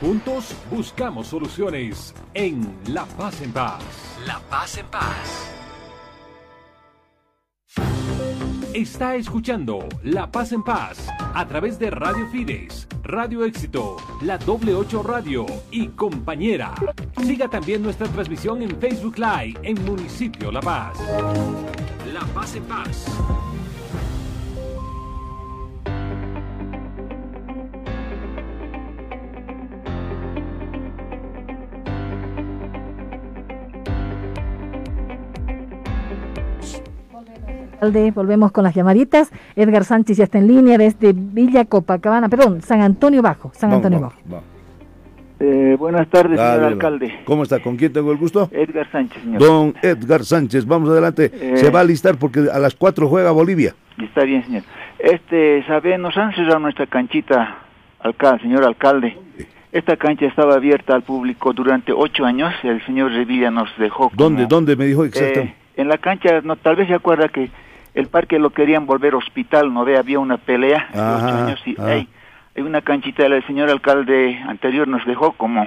Juntos 0.00 0.54
buscamos 0.70 1.26
soluciones 1.26 2.14
en 2.34 2.72
La 2.86 3.04
Paz 3.04 3.42
en 3.42 3.52
Paz. 3.52 3.82
La 4.26 4.40
Paz 4.48 4.78
en 4.78 4.86
Paz. 4.86 5.48
Está 8.74 9.16
escuchando 9.16 9.88
La 10.02 10.30
Paz 10.30 10.52
en 10.52 10.62
Paz 10.62 11.08
a 11.18 11.46
través 11.48 11.78
de 11.78 11.90
Radio 11.90 12.28
Fides, 12.28 12.86
Radio 13.02 13.44
Éxito, 13.44 13.96
La 14.20 14.36
Doble 14.36 14.74
8 14.74 15.02
Radio 15.02 15.46
y 15.70 15.88
Compañera. 15.88 16.74
Siga 17.22 17.48
también 17.48 17.82
nuestra 17.82 18.06
transmisión 18.08 18.62
en 18.62 18.78
Facebook 18.78 19.16
Live 19.18 19.58
en 19.62 19.82
Municipio 19.86 20.52
La 20.52 20.60
Paz. 20.60 20.98
La 22.12 22.20
Paz 22.34 22.56
en 22.56 22.64
Paz. 22.64 23.06
Alcalde, 37.80 38.10
volvemos 38.10 38.50
con 38.50 38.64
las 38.64 38.74
llamaditas. 38.74 39.30
Edgar 39.54 39.84
Sánchez 39.84 40.16
ya 40.16 40.24
está 40.24 40.38
en 40.38 40.48
línea 40.48 40.76
desde 40.78 41.12
Villa 41.14 41.64
Copacabana, 41.64 42.28
perdón, 42.28 42.60
San 42.60 42.80
Antonio 42.82 43.22
Bajo, 43.22 43.52
San 43.54 43.72
Antonio 43.72 44.00
vamos, 44.00 44.14
Bajo. 44.16 44.28
vamos. 44.28 44.44
Eh, 45.40 45.76
buenas 45.78 46.08
tardes, 46.08 46.36
Dale, 46.36 46.54
señor 46.56 46.72
alcalde. 46.72 47.20
¿Cómo 47.24 47.44
está? 47.44 47.60
¿Con 47.60 47.76
quién 47.76 47.92
tengo 47.92 48.10
el 48.10 48.18
gusto? 48.18 48.48
Edgar 48.50 48.90
Sánchez, 48.90 49.22
señor. 49.22 49.40
Don 49.40 49.74
Edgar 49.80 50.24
Sánchez, 50.24 50.66
vamos 50.66 50.90
adelante. 50.90 51.30
Eh. 51.32 51.56
Se 51.58 51.70
va 51.70 51.78
a 51.78 51.82
alistar 51.82 52.16
porque 52.18 52.48
a 52.52 52.58
las 52.58 52.74
4 52.74 53.06
juega 53.08 53.30
Bolivia. 53.30 53.76
Está 54.02 54.24
bien, 54.24 54.44
señor. 54.44 54.62
Este, 54.98 55.64
sabe, 55.68 55.96
nos 55.98 56.16
han 56.16 56.34
cerrado 56.34 56.58
nuestra 56.58 56.86
canchita, 56.88 57.58
alcalde, 58.00 58.42
señor 58.42 58.64
alcalde. 58.64 59.16
Esta 59.70 59.96
cancha 59.96 60.26
estaba 60.26 60.54
abierta 60.56 60.96
al 60.96 61.02
público 61.02 61.52
durante 61.52 61.92
ocho 61.92 62.24
años. 62.24 62.52
El 62.64 62.84
señor 62.84 63.12
Revilla 63.12 63.52
nos 63.52 63.68
dejó. 63.78 64.08
como- 64.08 64.16
¿Dónde? 64.16 64.46
¿Dónde 64.46 64.74
me 64.74 64.86
dijo 64.86 65.04
Eh, 65.04 65.08
exactamente? 65.08 65.54
en 65.76 65.86
la 65.88 65.98
cancha, 65.98 66.40
no, 66.42 66.56
tal 66.56 66.74
vez 66.74 66.88
se 66.88 66.94
acuerda 66.94 67.28
que 67.28 67.48
el 67.94 68.06
parque 68.08 68.38
lo 68.38 68.50
querían 68.50 68.86
volver 68.86 69.14
hospital, 69.14 69.72
¿no 69.72 69.84
ve? 69.84 69.96
Había 69.98 70.18
una 70.18 70.36
pelea 70.36 70.88
hace 70.90 70.98
ocho 71.26 71.34
años 71.44 71.60
y 71.66 71.76
hey, 71.78 72.08
hay 72.56 72.62
una 72.62 72.80
canchita, 72.82 73.24
el 73.26 73.46
señor 73.46 73.70
alcalde 73.70 74.38
anterior 74.46 74.86
nos 74.88 75.04
dejó 75.06 75.32
como 75.32 75.66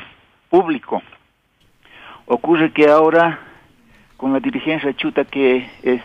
público. 0.49 1.01
Ocurre 2.26 2.72
que 2.72 2.88
ahora, 2.89 3.39
con 4.17 4.34
la 4.34 4.39
dirigencia 4.39 4.93
chuta 4.95 5.26
que 5.26 5.67
es 5.84 6.01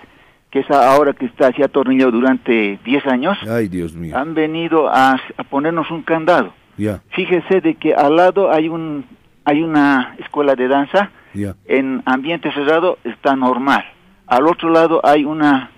que 0.50 0.60
es 0.60 0.70
ahora 0.70 1.12
que 1.12 1.26
está 1.26 1.48
así 1.48 1.62
atornillado 1.62 2.12
durante 2.12 2.78
10 2.84 3.06
años, 3.08 3.36
Ay, 3.48 3.68
Dios 3.68 3.94
mío. 3.94 4.16
han 4.16 4.32
venido 4.34 4.88
a, 4.88 5.14
a 5.36 5.44
ponernos 5.44 5.90
un 5.90 6.02
candado. 6.02 6.54
Ya, 6.78 7.00
Fíjese 7.10 7.60
de 7.60 7.74
que 7.74 7.94
al 7.94 8.16
lado 8.16 8.50
hay 8.52 8.68
un 8.68 9.04
hay 9.44 9.62
una 9.62 10.14
escuela 10.18 10.54
de 10.54 10.68
danza 10.68 11.10
ya. 11.34 11.54
en 11.66 12.02
ambiente 12.06 12.50
cerrado 12.52 12.98
está 13.04 13.34
normal. 13.36 13.84
Al 14.26 14.46
otro 14.46 14.70
lado 14.70 15.00
hay 15.04 15.24
una 15.24 15.70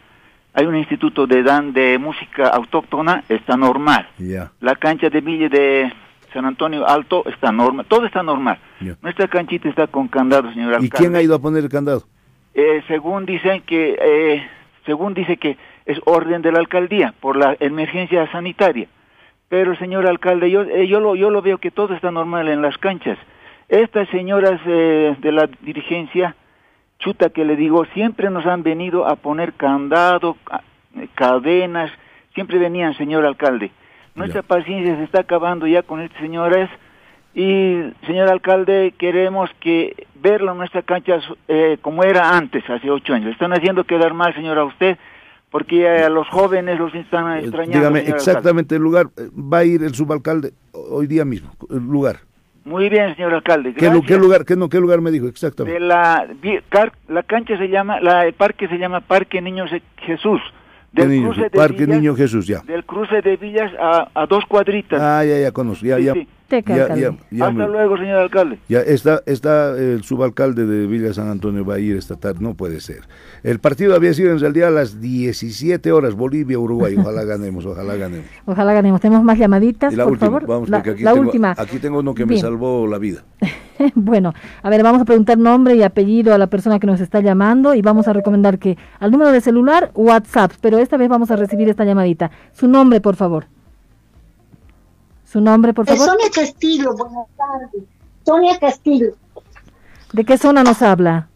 hay 0.58 0.66
un 0.66 0.74
instituto 0.74 1.28
de 1.28 1.44
dan 1.44 1.72
de 1.72 1.98
música 1.98 2.48
autóctona 2.48 3.22
está 3.28 3.56
normal. 3.56 4.08
La 4.58 4.74
cancha 4.74 5.08
de 5.08 5.20
Villa 5.20 5.48
de 5.48 5.92
San 6.32 6.44
Antonio 6.44 6.84
Alto 6.84 7.22
está 7.26 7.52
normal. 7.52 7.86
Todo 7.88 8.06
está 8.06 8.24
normal. 8.24 8.58
Nuestra 9.00 9.28
canchita 9.28 9.68
está 9.68 9.86
con 9.86 10.08
candado, 10.08 10.52
señor 10.52 10.72
¿Y 10.72 10.74
alcalde. 10.74 10.90
quién 10.96 11.14
ha 11.14 11.22
ido 11.22 11.36
a 11.36 11.38
poner 11.38 11.62
el 11.62 11.70
candado? 11.70 12.02
Eh, 12.54 12.82
según 12.88 13.24
dicen 13.24 13.62
que 13.62 13.96
eh, 14.02 14.48
según 14.84 15.14
dice 15.14 15.36
que 15.36 15.56
es 15.86 16.00
orden 16.06 16.42
de 16.42 16.50
la 16.50 16.58
alcaldía 16.58 17.14
por 17.20 17.36
la 17.36 17.56
emergencia 17.60 18.28
sanitaria. 18.32 18.88
Pero 19.48 19.76
señor 19.76 20.08
alcalde, 20.08 20.50
yo 20.50 20.62
eh, 20.62 20.88
yo 20.88 20.98
lo 20.98 21.14
yo 21.14 21.30
lo 21.30 21.40
veo 21.40 21.58
que 21.58 21.70
todo 21.70 21.94
está 21.94 22.10
normal 22.10 22.48
en 22.48 22.62
las 22.62 22.76
canchas. 22.78 23.16
Estas 23.68 24.08
señoras 24.08 24.60
eh, 24.66 25.14
de 25.20 25.30
la 25.30 25.48
dirigencia 25.60 26.34
chuta 26.98 27.30
que 27.30 27.44
le 27.44 27.56
digo, 27.56 27.84
siempre 27.94 28.30
nos 28.30 28.44
han 28.46 28.62
venido 28.62 29.06
a 29.06 29.16
poner 29.16 29.52
candado, 29.54 30.36
ca- 30.44 30.62
eh, 30.96 31.08
cadenas, 31.14 31.90
siempre 32.34 32.58
venían, 32.58 32.94
señor 32.94 33.24
alcalde. 33.24 33.70
Nuestra 34.14 34.42
paciencia 34.42 34.96
se 34.96 35.04
está 35.04 35.20
acabando 35.20 35.66
ya 35.66 35.82
con 35.82 36.00
estas 36.00 36.20
señoras 36.20 36.68
y, 37.34 37.82
señor 38.06 38.28
alcalde, 38.28 38.92
queremos 38.98 39.48
que 39.60 40.06
verlo 40.20 40.52
en 40.52 40.58
nuestra 40.58 40.82
cancha 40.82 41.20
eh, 41.46 41.78
como 41.82 42.02
era 42.02 42.36
antes, 42.36 42.68
hace 42.68 42.90
ocho 42.90 43.14
años. 43.14 43.30
Están 43.30 43.52
haciendo 43.52 43.84
quedar 43.84 44.14
mal, 44.14 44.34
señor, 44.34 44.58
a 44.58 44.64
usted, 44.64 44.98
porque 45.50 45.88
a 45.88 46.08
los 46.08 46.26
jóvenes 46.28 46.78
los 46.80 46.92
están 46.96 47.38
extrañando. 47.38 47.76
Eh, 47.76 47.80
Dígame 47.80 48.00
señor 48.00 48.16
exactamente 48.16 48.74
el 48.74 48.82
lugar. 48.82 49.06
Eh, 49.16 49.28
Va 49.36 49.58
a 49.58 49.64
ir 49.64 49.84
el 49.84 49.94
subalcalde 49.94 50.52
hoy 50.72 51.06
día 51.06 51.24
mismo. 51.24 51.52
El 51.70 51.86
lugar. 51.86 52.16
Muy 52.64 52.88
bien, 52.88 53.14
señor 53.16 53.32
alcalde. 53.34 53.72
¿Qué, 53.74 53.90
qué 54.06 54.16
lugar? 54.18 54.44
¿Qué, 54.44 54.54
no, 54.56 54.68
¿Qué 54.68 54.78
lugar 54.78 55.00
me 55.00 55.10
dijo 55.10 55.26
exactamente? 55.26 55.80
de 55.80 55.86
la 55.86 56.26
la 57.08 57.22
cancha 57.22 57.56
se 57.56 57.68
llama 57.68 58.00
la 58.00 58.26
el 58.26 58.34
parque 58.34 58.68
se 58.68 58.76
llama 58.78 59.00
Parque 59.00 59.40
Niños 59.40 59.70
Je- 59.70 59.82
Jesús 59.98 60.40
¿Qué 60.94 61.02
del 61.02 61.10
niño? 61.10 61.28
cruce 61.28 61.42
de 61.42 61.50
Parque 61.50 61.84
Villas- 61.86 61.88
Niño 62.00 62.14
Jesús, 62.14 62.46
ya. 62.46 62.60
del 62.60 62.84
cruce 62.84 63.22
de 63.22 63.36
Villas 63.36 63.72
a, 63.80 64.08
a 64.14 64.26
dos 64.26 64.44
cuadritas 64.46 65.00
Ah, 65.00 65.24
ya, 65.24 65.38
ya 65.40 65.52
conozco. 65.52 65.86
Ya, 65.86 65.96
Sí, 65.96 66.04
ya, 66.04 66.12
sí. 66.14 66.28
Teca, 66.48 66.74
ya, 66.74 66.82
alcalde. 66.84 67.02
ya, 67.02 67.16
ya 67.30 67.46
hasta 67.48 67.58
me- 67.58 67.68
luego 67.68 67.96
señor 67.98 68.16
alcalde 68.20 68.58
Ya 68.70 68.80
está, 68.80 69.22
está 69.26 69.76
el 69.78 70.02
subalcalde 70.02 70.64
de 70.64 70.86
Villa 70.86 71.12
San 71.12 71.28
Antonio 71.28 71.62
va 71.64 71.74
a 71.74 71.78
ir 71.78 71.96
esta 71.96 72.16
tarde, 72.16 72.38
no 72.40 72.54
puede 72.54 72.80
ser. 72.80 73.02
El 73.42 73.58
partido 73.58 73.94
había 73.94 74.14
sido 74.14 74.32
en 74.32 74.40
realidad 74.40 74.68
a 74.68 74.72
las 74.72 74.98
17 75.00 75.92
horas, 75.92 76.14
Bolivia-Uruguay, 76.14 76.96
ojalá 76.98 77.24
ganemos, 77.24 77.66
ojalá 77.66 77.96
ganemos. 77.96 78.26
Ojalá 78.46 78.72
ganemos. 78.72 79.00
Tenemos 79.00 79.22
más 79.24 79.38
llamaditas, 79.38 79.92
Y 79.92 79.96
la 79.96 80.04
por 80.04 80.12
última, 80.14 80.26
favor. 80.30 80.46
vamos, 80.46 80.68
la 80.70 80.78
porque 80.78 80.90
aquí, 80.92 81.02
la 81.02 81.12
tengo, 81.12 81.26
última. 81.26 81.54
aquí 81.56 81.78
tengo 81.78 81.98
uno 81.98 82.14
que 82.14 82.24
me 82.24 82.38
salvó 82.38 82.86
la 82.86 82.96
vida. 82.98 83.24
bueno, 83.94 84.32
a 84.62 84.70
ver, 84.70 84.82
vamos 84.82 85.02
a 85.02 85.04
preguntar 85.04 85.36
nombre 85.38 85.74
y 85.76 85.82
apellido 85.82 86.32
a 86.34 86.38
la 86.38 86.46
persona 86.46 86.78
que 86.80 86.86
nos 86.86 87.00
está 87.00 87.20
llamando 87.20 87.74
y 87.74 87.82
vamos 87.82 88.08
a 88.08 88.12
recomendar 88.14 88.58
que 88.58 88.78
al 89.00 89.10
número 89.10 89.32
de 89.32 89.40
celular, 89.42 89.90
WhatsApp, 89.94 90.52
pero 90.62 90.78
esta 90.78 90.96
vez 90.96 91.08
vamos 91.10 91.30
a 91.30 91.36
recibir 91.36 91.68
esta 91.68 91.84
llamadita. 91.84 92.30
Su 92.52 92.68
nombre, 92.68 93.00
por 93.02 93.16
favor. 93.16 93.46
Su 95.30 95.40
nombre, 95.40 95.74
por 95.74 95.86
favor. 95.86 96.06
Sonia 96.06 96.26
Castillo, 96.34 96.94
buenas 96.96 97.26
tardes. 97.36 97.82
Sonia 98.24 98.58
Castillo, 98.58 99.12
¿De 100.12 100.24
qué 100.24 100.38
zona 100.38 100.62
nos 100.64 100.80
habla? 100.80 101.28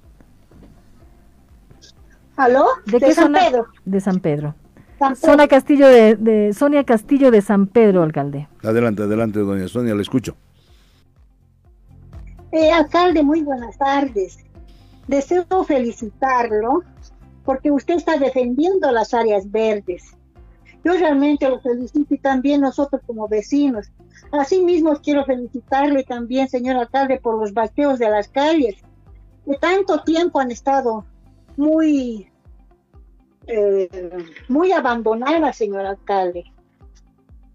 ¿Aló? 2.37 2.65
¿De, 2.87 2.93
De 2.99 3.01
qué 3.07 3.15
San 3.15 3.25
zona? 3.27 3.41
Pedro. 3.41 3.67
De 3.85 4.01
San 4.01 4.21
Pedro. 4.21 4.55
San 4.99 5.13
Pedro. 5.15 5.27
Zona 5.27 5.47
Castillo 5.49 5.89
de, 5.89 6.17
de- 6.17 6.53
Sonia 6.55 6.85
Castillo 6.85 7.31
de 7.31 7.43
San 7.43 7.67
Pedro, 7.67 8.03
alcalde. 8.03 8.49
Adelante, 8.63 9.03
adelante, 9.03 9.41
doña 9.41 9.69
Sonia, 9.69 9.95
le 9.95 10.01
escucho. 10.03 10.35
Eh, 12.53 12.71
alcalde, 12.71 13.23
muy 13.23 13.43
buenas 13.43 13.77
tardes. 13.77 14.39
Deseo 15.07 15.45
felicitarlo 15.65 16.83
porque 17.45 17.71
usted 17.71 17.95
está 17.97 18.17
defendiendo 18.17 18.91
las 18.91 19.13
áreas 19.13 19.51
verdes. 19.51 20.17
Yo 20.85 20.93
realmente 20.95 21.49
lo 21.49 21.61
felicito 21.61 22.15
y 22.15 22.19
también 22.19 22.61
nosotros 22.61 23.03
como 23.07 23.29
vecinos. 23.29 23.91
Asimismo, 24.33 24.97
quiero 25.03 25.25
felicitarle 25.25 26.03
también, 26.03 26.49
señor 26.49 26.77
alcalde, 26.77 27.21
por 27.21 27.39
los 27.39 27.53
vaqueos 27.53 27.99
de 27.99 28.11
las 28.11 28.29
calles, 28.29 28.77
que 29.45 29.57
tanto 29.59 30.03
tiempo 30.03 30.41
han 30.41 30.51
estado 30.51 31.05
muy, 31.57 32.29
eh, 33.47 33.89
muy 34.49 34.73
abandonadas, 34.73 35.57
señor 35.57 35.87
alcalde. 35.87 36.45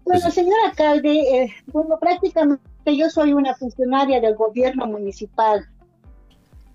Bueno, 0.04 0.30
señor 0.30 0.56
alcalde, 0.64 1.42
eh, 1.42 1.54
bueno, 1.66 1.98
prácticamente 2.00 2.96
yo 2.96 3.10
soy 3.10 3.34
una 3.34 3.54
funcionaria 3.54 4.20
del 4.20 4.36
gobierno 4.36 4.86
municipal. 4.86 5.68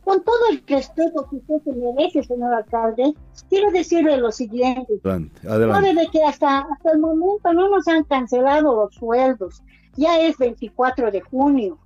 Con 0.03 0.21
todo 0.23 0.49
el 0.51 0.63
respeto 0.67 1.27
que 1.29 1.37
usted 1.37 1.61
se 1.63 1.71
merece, 1.71 2.23
señor 2.23 2.53
alcalde, 2.53 3.13
quiero 3.49 3.71
decirle 3.71 4.17
lo 4.17 4.31
siguiente. 4.31 4.99
Adelante, 5.03 5.47
adelante. 5.47 5.87
Sabe 5.87 6.01
de 6.01 6.07
que 6.11 6.23
hasta, 6.23 6.59
hasta 6.59 6.91
el 6.91 6.99
momento 6.99 7.53
no 7.53 7.69
nos 7.69 7.87
han 7.87 8.03
cancelado 8.03 8.75
los 8.75 8.95
sueldos. 8.95 9.63
Ya 9.95 10.19
es 10.19 10.37
24 10.37 11.11
de 11.11 11.21
junio. 11.21 11.77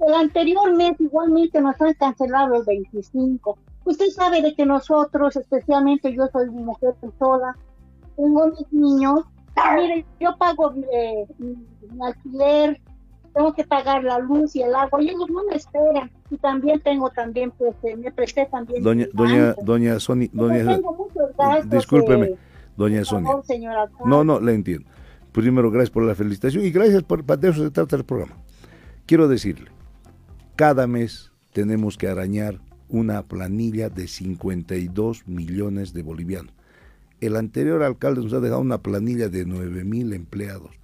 El 0.00 0.14
anterior 0.14 0.74
mes 0.74 1.00
igualmente 1.00 1.60
nos 1.60 1.80
han 1.80 1.94
cancelado 1.94 2.54
el 2.54 2.64
25. 2.64 3.58
Usted 3.84 4.08
sabe 4.10 4.42
de 4.42 4.54
que 4.54 4.66
nosotros, 4.66 5.36
especialmente 5.36 6.12
yo 6.12 6.26
soy 6.30 6.50
mujer 6.50 6.94
sola, 7.18 7.56
tengo 8.16 8.48
mis 8.48 8.72
niños. 8.72 9.24
Mire, 9.76 10.04
yo 10.20 10.36
pago 10.36 10.72
eh, 10.92 11.26
mi 11.38 11.56
alquiler, 12.04 12.80
tengo 13.38 13.54
que 13.54 13.64
pagar 13.64 14.02
la 14.02 14.18
luz 14.18 14.56
y 14.56 14.62
el 14.62 14.74
agua 14.74 15.00
y 15.00 15.10
ellos 15.10 15.30
no 15.30 15.44
me 15.44 15.54
esperan. 15.54 16.10
Y 16.28 16.36
también 16.38 16.80
tengo 16.80 17.08
también, 17.10 17.52
pues, 17.52 17.74
eh, 17.84 17.96
me 17.96 18.10
presté 18.10 18.46
también. 18.46 18.82
Doña, 18.82 19.06
doña, 19.12 19.54
doña 19.62 20.00
Sonia, 20.00 20.28
doña, 20.32 20.74
tengo 20.74 21.08
gastos, 21.38 21.70
discúlpeme, 21.70 22.26
eh, 22.26 22.38
doña 22.76 23.04
Sonia. 23.04 23.28
favor, 23.28 23.46
señor 23.46 23.76
alcalde. 23.76 24.04
No, 24.06 24.24
no, 24.24 24.40
le 24.40 24.54
entiendo. 24.54 24.88
Primero, 25.30 25.70
gracias 25.70 25.90
por 25.90 26.02
la 26.02 26.16
felicitación 26.16 26.64
y 26.64 26.70
gracias 26.70 27.04
por, 27.04 27.24
de 27.24 27.48
eso 27.48 27.62
se 27.62 27.70
trata 27.70 27.94
el 27.94 28.04
programa. 28.04 28.36
Quiero 29.06 29.28
decirle, 29.28 29.70
cada 30.56 30.88
mes 30.88 31.30
tenemos 31.52 31.96
que 31.96 32.08
arañar 32.08 32.58
una 32.88 33.22
planilla 33.22 33.88
de 33.88 34.08
52 34.08 35.28
millones 35.28 35.92
de 35.92 36.02
bolivianos. 36.02 36.52
El 37.20 37.36
anterior 37.36 37.84
alcalde 37.84 38.22
nos 38.22 38.32
ha 38.32 38.40
dejado 38.40 38.62
una 38.62 38.82
planilla 38.82 39.28
de 39.28 39.44
9 39.44 39.84
mil 39.84 40.12
empleados. 40.12 40.77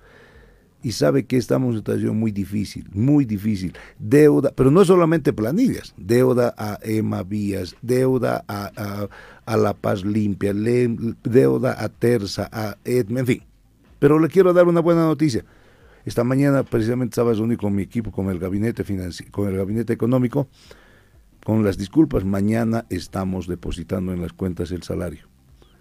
Y 0.85 0.93
sabe 0.93 1.24
que 1.24 1.39
estamos 1.39 1.64
en 1.68 1.70
una 1.70 1.78
situación 1.78 2.16
muy 2.18 2.30
difícil, 2.30 2.87
muy 2.93 3.24
difícil. 3.24 3.72
Deuda, 3.99 4.53
pero 4.55 4.70
no 4.70 4.85
solamente 4.85 5.32
planillas, 5.32 5.95
deuda 5.97 6.55
a 6.59 6.78
EMA 6.82 7.22
Vías, 7.22 7.74
deuda 7.80 8.45
a, 8.47 9.09
a- 9.47 9.57
La 9.57 9.72
Paz 9.72 10.05
Limpia, 10.05 10.53
deuda 10.55 11.82
a 11.82 11.89
Terza, 11.89 12.49
a 12.53 12.76
EDME, 12.85 13.20
en 13.20 13.26
fin. 13.26 13.43
Pero 13.99 14.18
le 14.18 14.28
quiero 14.28 14.53
dar 14.53 14.68
una 14.68 14.80
buena 14.80 15.07
noticia. 15.07 15.45
Esta 16.05 16.22
mañana 16.22 16.62
precisamente 16.64 17.12
estaba 17.14 17.32
reunido 17.32 17.59
con 17.62 17.74
mi 17.74 17.82
equipo, 17.82 18.12
con 18.12 18.28
el 18.28 18.39
gabinete 18.39 18.85
financi- 18.85 19.30
con 19.30 19.49
el 19.49 19.57
gabinete 19.57 19.95
económico, 19.95 20.49
con 21.45 21.64
las 21.64 21.78
disculpas, 21.78 22.24
mañana 22.24 22.85
estamos 22.91 23.47
depositando 23.47 24.12
en 24.12 24.20
las 24.20 24.35
cuentas 24.35 24.70
el 24.70 24.82
salario. 24.82 25.26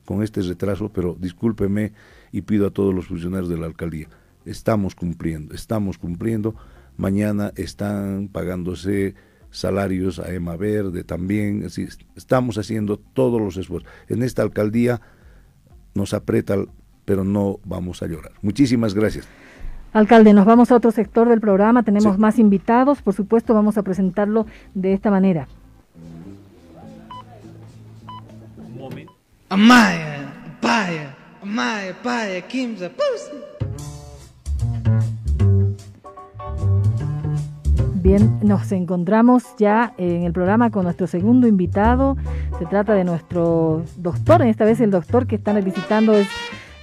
Con 0.06 0.24
este 0.24 0.42
retraso, 0.42 0.90
pero 0.94 1.16
discúlpeme 1.20 1.92
y 2.32 2.42
pido 2.44 2.68
a 2.68 2.72
todos 2.72 2.94
los 2.96 3.08
funcionarios 3.08 3.50
de 3.50 3.58
la 3.58 3.66
alcaldía, 3.66 4.08
estamos 4.46 4.96
cumpliendo, 4.96 5.54
estamos 5.54 5.98
cumpliendo. 5.98 6.56
Mañana 6.98 7.52
están 7.56 8.30
pagándose 8.32 9.16
salarios 9.50 10.20
a 10.20 10.34
EMA 10.34 10.56
Verde 10.56 11.04
también, 11.04 11.66
así, 11.66 11.88
estamos 12.16 12.58
haciendo 12.58 12.98
todos 12.98 13.40
los 13.42 13.58
esfuerzos. 13.58 13.92
En 14.10 14.24
esta 14.24 14.42
alcaldía 14.42 15.02
nos 15.94 16.14
aprieta, 16.14 16.56
pero 17.06 17.24
no 17.24 17.60
vamos 17.64 18.02
a 18.02 18.08
llorar. 18.08 18.32
Muchísimas 18.42 18.94
gracias. 18.94 19.28
Alcalde, 19.94 20.34
nos 20.34 20.46
vamos 20.46 20.72
a 20.72 20.76
otro 20.76 20.90
sector 20.92 21.30
del 21.30 21.40
programa, 21.40 21.84
tenemos 21.84 22.16
Sí. 22.16 22.20
más 22.20 22.40
invitados, 22.40 23.02
por 23.04 23.14
supuesto 23.14 23.54
vamos 23.54 23.78
a 23.78 23.84
presentarlo 23.84 24.48
de 24.74 24.94
esta 24.94 25.12
manera. 25.12 25.48
Amaya, 29.50 30.34
Paya, 30.62 31.16
Amaya, 31.42 31.96
Paya, 32.02 32.42
Kimza, 32.48 32.90
Pussy. 32.90 33.38
Bien, 38.04 38.38
nos 38.44 38.70
encontramos 38.74 39.56
ya 39.58 39.94
en 39.98 40.24
el 40.24 40.34
programa 40.34 40.72
con 40.72 40.84
nuestro 40.84 41.08
segundo 41.08 41.48
invitado. 41.48 42.18
Se 42.60 42.66
trata 42.66 42.94
de 42.96 43.06
nuestro 43.06 43.86
doctor, 43.96 44.42
esta 44.42 44.66
vez 44.66 44.82
el 44.82 44.92
doctor 44.92 45.26
que 45.26 45.36
están 45.36 45.64
visitando 45.64 46.12
es 46.12 46.28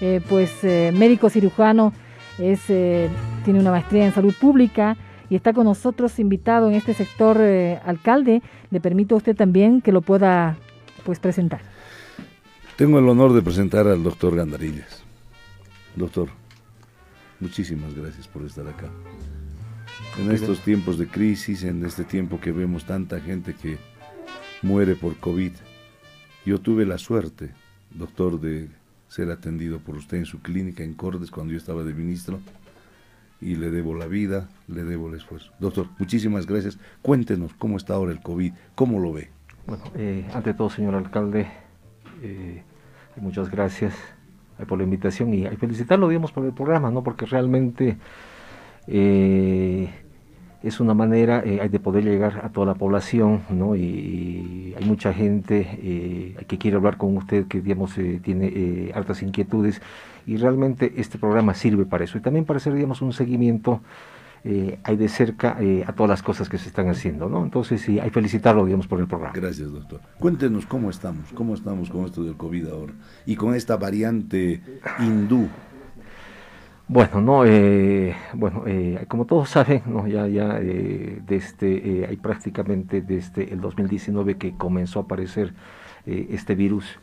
eh, 0.00 0.22
pues 0.30 0.64
eh, 0.64 0.92
médico 0.96 1.28
cirujano, 1.28 1.92
es, 2.38 2.60
eh, 2.70 3.10
tiene 3.44 3.60
una 3.60 3.70
maestría 3.70 4.06
en 4.06 4.14
salud 4.14 4.32
pública 4.40 4.96
y 5.28 5.36
está 5.36 5.52
con 5.52 5.64
nosotros 5.64 6.18
invitado 6.18 6.70
en 6.70 6.74
este 6.74 6.94
sector 6.94 7.38
alcalde. 7.84 8.40
Le 8.70 8.80
permito 8.80 9.14
a 9.14 9.18
usted 9.18 9.36
también 9.36 9.82
que 9.82 9.92
lo 9.92 10.00
pueda 10.00 10.56
pues 11.04 11.18
presentar. 11.20 11.60
Tengo 12.76 12.98
el 12.98 13.06
honor 13.06 13.34
de 13.34 13.42
presentar 13.42 13.86
al 13.86 14.02
doctor 14.02 14.34
Gandarillas. 14.36 15.04
Doctor, 15.96 16.30
muchísimas 17.40 17.94
gracias 17.94 18.26
por 18.26 18.42
estar 18.46 18.66
acá. 18.66 18.86
En 20.20 20.30
estos 20.32 20.60
tiempos 20.60 20.98
de 20.98 21.06
crisis, 21.06 21.64
en 21.64 21.82
este 21.82 22.04
tiempo 22.04 22.38
que 22.38 22.52
vemos 22.52 22.84
tanta 22.84 23.18
gente 23.20 23.54
que 23.54 23.78
muere 24.60 24.94
por 24.94 25.16
COVID, 25.16 25.52
yo 26.44 26.58
tuve 26.58 26.84
la 26.84 26.98
suerte, 26.98 27.52
doctor, 27.94 28.38
de 28.38 28.68
ser 29.08 29.30
atendido 29.30 29.78
por 29.78 29.96
usted 29.96 30.18
en 30.18 30.26
su 30.26 30.42
clínica 30.42 30.84
en 30.84 30.92
Cordes 30.92 31.30
cuando 31.30 31.52
yo 31.52 31.58
estaba 31.58 31.84
de 31.84 31.94
ministro 31.94 32.38
y 33.40 33.54
le 33.54 33.70
debo 33.70 33.94
la 33.94 34.06
vida, 34.08 34.50
le 34.68 34.84
debo 34.84 35.08
el 35.08 35.14
esfuerzo. 35.14 35.52
Doctor, 35.58 35.86
muchísimas 35.98 36.46
gracias. 36.46 36.78
Cuéntenos 37.00 37.54
cómo 37.54 37.78
está 37.78 37.94
ahora 37.94 38.12
el 38.12 38.20
COVID, 38.20 38.52
cómo 38.74 39.00
lo 39.00 39.14
ve. 39.14 39.30
Bueno, 39.66 39.84
eh, 39.94 40.28
ante 40.34 40.52
todo, 40.52 40.68
señor 40.68 40.96
alcalde, 40.96 41.48
eh, 42.22 42.62
muchas 43.16 43.50
gracias 43.50 43.94
eh, 44.58 44.66
por 44.66 44.76
la 44.76 44.84
invitación 44.84 45.32
y 45.32 45.46
felicitarlo, 45.56 46.08
digamos, 46.08 46.30
por 46.30 46.44
el 46.44 46.52
programa, 46.52 46.90
¿no? 46.90 47.02
Porque 47.02 47.24
realmente 47.24 47.96
eh, 48.86 49.88
es 50.62 50.80
una 50.80 50.94
manera 50.94 51.42
eh, 51.44 51.68
de 51.68 51.80
poder 51.80 52.04
llegar 52.04 52.42
a 52.44 52.50
toda 52.50 52.66
la 52.66 52.74
población, 52.74 53.42
¿no? 53.50 53.76
Y, 53.76 54.74
hay 54.76 54.84
mucha 54.84 55.12
gente 55.12 55.66
eh, 55.82 56.44
que 56.46 56.58
quiere 56.58 56.76
hablar 56.76 56.96
con 56.96 57.16
usted, 57.16 57.46
que, 57.46 57.60
digamos, 57.60 57.96
eh, 57.98 58.20
tiene 58.22 58.46
eh, 58.46 58.92
hartas 58.94 59.22
inquietudes 59.22 59.82
y 60.26 60.36
realmente 60.36 60.94
este 60.96 61.18
programa 61.18 61.54
sirve 61.54 61.84
para 61.84 62.04
eso 62.04 62.18
y 62.18 62.20
también 62.20 62.44
para 62.44 62.58
hacer, 62.58 62.72
digamos, 62.72 63.02
un 63.02 63.12
seguimiento 63.12 63.80
eh, 64.42 64.78
hay 64.84 64.96
de 64.96 65.08
cerca 65.08 65.58
a 65.86 65.92
todas 65.92 66.08
las 66.08 66.22
cosas 66.22 66.48
que 66.48 66.56
se 66.56 66.68
están 66.68 66.88
haciendo, 66.88 67.28
¿no? 67.28 67.44
Entonces, 67.44 67.82
sí, 67.82 68.00
hay 68.00 68.08
felicitarlo, 68.08 68.64
digamos, 68.64 68.86
por 68.86 68.98
el 68.98 69.06
programa. 69.06 69.34
Gracias, 69.34 69.70
doctor. 69.70 70.00
Cuéntenos 70.18 70.64
cómo 70.64 70.88
estamos, 70.88 71.30
cómo 71.34 71.54
estamos 71.54 71.90
con 71.90 72.06
esto 72.06 72.24
del 72.24 72.36
COVID 72.36 72.68
ahora 72.68 72.94
y 73.26 73.36
con 73.36 73.54
esta 73.54 73.76
variante 73.76 74.62
hindú. 74.98 75.46
Bueno, 76.92 77.20
no, 77.20 77.44
eh, 77.46 78.16
bueno, 78.34 78.64
eh, 78.66 79.04
como 79.06 79.24
todos 79.24 79.48
saben, 79.48 79.82
no, 79.86 80.08
ya, 80.08 80.26
ya 80.26 80.58
eh, 80.60 81.20
desde, 81.24 82.02
eh, 82.02 82.06
hay 82.08 82.16
prácticamente 82.16 83.00
desde 83.00 83.44
el 83.52 83.60
2019 83.60 84.36
que 84.36 84.56
comenzó 84.56 84.98
a 84.98 85.02
aparecer 85.02 85.54
eh, 86.04 86.26
este 86.30 86.56
virus 86.56 86.98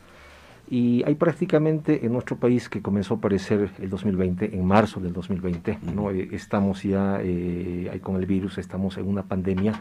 y 0.68 1.02
hay 1.06 1.14
prácticamente 1.14 2.04
en 2.04 2.12
nuestro 2.12 2.36
país 2.36 2.68
que 2.68 2.82
comenzó 2.82 3.14
a 3.14 3.16
aparecer 3.16 3.70
el 3.80 3.88
2020, 3.88 4.54
en 4.54 4.62
marzo 4.66 5.00
del 5.00 5.14
2020, 5.14 5.78
¿no? 5.94 6.10
Eh, 6.10 6.28
estamos 6.32 6.82
ya 6.82 7.18
con 8.02 8.16
el 8.16 8.26
virus, 8.26 8.58
estamos 8.58 8.98
en 8.98 9.08
una 9.08 9.22
pandemia 9.22 9.72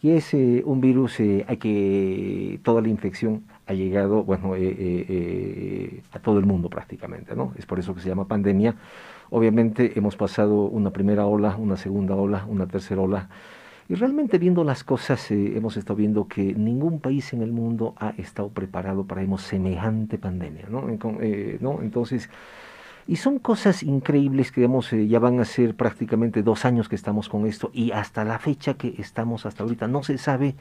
y 0.00 0.12
es 0.12 0.32
un 0.32 0.80
virus 0.80 1.20
hay 1.20 1.58
que 1.58 2.60
toda 2.62 2.80
la 2.80 2.88
infección 2.88 3.42
ha 3.66 3.74
llegado, 3.74 4.24
bueno, 4.24 4.54
a 4.54 6.18
todo 6.20 6.38
el 6.38 6.46
mundo 6.46 6.70
prácticamente, 6.70 7.36
¿no? 7.36 7.52
Es 7.58 7.66
por 7.66 7.78
eso 7.78 7.94
que 7.94 8.00
se 8.00 8.08
llama 8.08 8.26
pandemia. 8.26 8.74
Obviamente 9.30 9.98
hemos 9.98 10.16
pasado 10.16 10.64
una 10.66 10.90
primera 10.90 11.26
ola, 11.26 11.56
una 11.56 11.76
segunda 11.76 12.14
ola, 12.14 12.44
una 12.48 12.66
tercera 12.66 13.00
ola. 13.00 13.28
Y 13.88 13.94
realmente 13.96 14.38
viendo 14.38 14.64
las 14.64 14.82
cosas, 14.82 15.30
eh, 15.30 15.56
hemos 15.56 15.76
estado 15.76 15.96
viendo 15.96 16.26
que 16.26 16.54
ningún 16.54 17.00
país 17.00 17.32
en 17.34 17.42
el 17.42 17.52
mundo 17.52 17.94
ha 17.98 18.10
estado 18.16 18.48
preparado 18.48 19.04
para 19.04 19.22
semejante 19.38 20.16
pandemia, 20.18 20.66
eh, 21.20 21.58
¿no? 21.60 21.82
Entonces, 21.82 22.30
Y 23.06 23.16
son 23.16 23.38
cosas 23.38 23.82
increíbles 23.82 24.50
que 24.50 24.62
digamos, 24.62 24.90
eh, 24.94 25.06
ya 25.06 25.18
van 25.18 25.38
a 25.38 25.44
ser 25.44 25.74
prácticamente 25.74 26.42
dos 26.42 26.64
años 26.64 26.88
que 26.88 26.94
estamos 26.96 27.28
con 27.28 27.46
esto 27.46 27.70
y 27.74 27.92
hasta 27.92 28.24
la 28.24 28.38
fecha 28.38 28.74
que 28.74 28.94
estamos 28.98 29.44
hasta 29.44 29.62
ahorita 29.62 29.86
no 29.88 30.02
se 30.02 30.16
sabe 30.16 30.54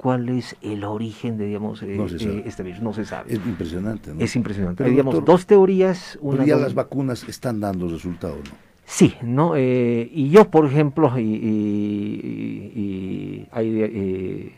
cuál 0.00 0.30
es 0.30 0.56
el 0.62 0.82
origen 0.84 1.36
de 1.36 1.44
digamos, 1.44 1.82
eh, 1.82 1.94
eh, 1.94 2.42
este 2.46 2.62
virus, 2.62 2.80
no 2.80 2.94
se 2.94 3.04
sabe. 3.04 3.34
Es 3.34 3.40
impresionante, 3.44 4.14
¿no? 4.14 4.20
Es 4.24 4.34
impresionante. 4.34 4.82
digamos, 4.84 5.22
dos 5.26 5.44
teorías. 5.44 6.18
Una 6.22 6.46
ya 6.46 6.56
las 6.56 6.72
vacunas 6.72 7.28
están 7.28 7.60
dando 7.60 7.86
resultados, 7.86 8.38
¿no? 8.38 8.70
Sí, 8.86 9.14
¿no? 9.20 9.58
y 9.58 10.30
yo, 10.30 10.50
por 10.50 10.64
ejemplo, 10.64 11.12
y, 11.16 11.22
y, 12.74 13.46
hay, 13.52 14.52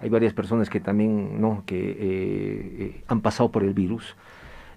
hay 0.00 0.08
varias 0.10 0.34
personas 0.34 0.68
que 0.68 0.78
también, 0.78 1.40
¿no? 1.40 1.64
Que 1.64 3.02
han 3.08 3.22
pasado 3.22 3.50
por 3.50 3.64
el 3.64 3.72
virus 3.72 4.14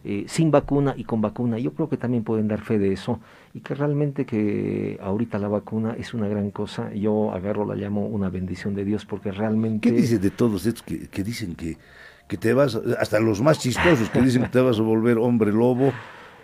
eh, 0.08 0.26
sin 0.28 0.51
vacuna 0.51 0.93
y 0.95 1.03
con 1.03 1.20
vacuna. 1.20 1.58
Yo 1.58 1.74
creo 1.74 1.89
que 1.89 1.97
también 1.97 2.24
pueden 2.24 2.47
dar 2.47 2.62
fe 2.62 2.78
de 2.78 2.93
eso 2.93 3.20
y 3.56 3.62
que 3.62 3.74
realmente 3.74 4.24
que 4.28 4.99
ahorita 5.01 5.39
la 5.39 5.47
vacuna 5.47 5.95
es 5.97 6.14
una 6.14 6.28
gran 6.28 6.51
cosa. 6.51 6.93
Yo 6.93 7.32
agarro, 7.32 7.66
la 7.66 7.74
llamo 7.74 8.06
una 8.06 8.30
bendición 8.30 8.76
de 8.76 8.86
Dios 8.86 9.03
porque 9.03 9.32
realmente... 9.32 9.89
¿Qué 9.89 9.95
dices 9.95 10.22
de 10.22 10.30
todos 10.30 10.68
estos 10.68 10.84
que, 10.84 11.24
dicen 11.24 11.56
que, 11.56 11.80
que 12.28 12.38
te 12.38 12.53
vas, 12.53 12.76
hasta 12.99 13.20
los 13.20 13.41
más 13.41 13.58
chistosos 13.58 14.08
que 14.12 14.22
dicen 14.22 14.43
que 14.43 14.49
te 14.49 14.62
vas 14.62 14.78
a 14.78 14.84
volver 14.84 15.18
hombre 15.18 15.51
lobo? 15.51 15.91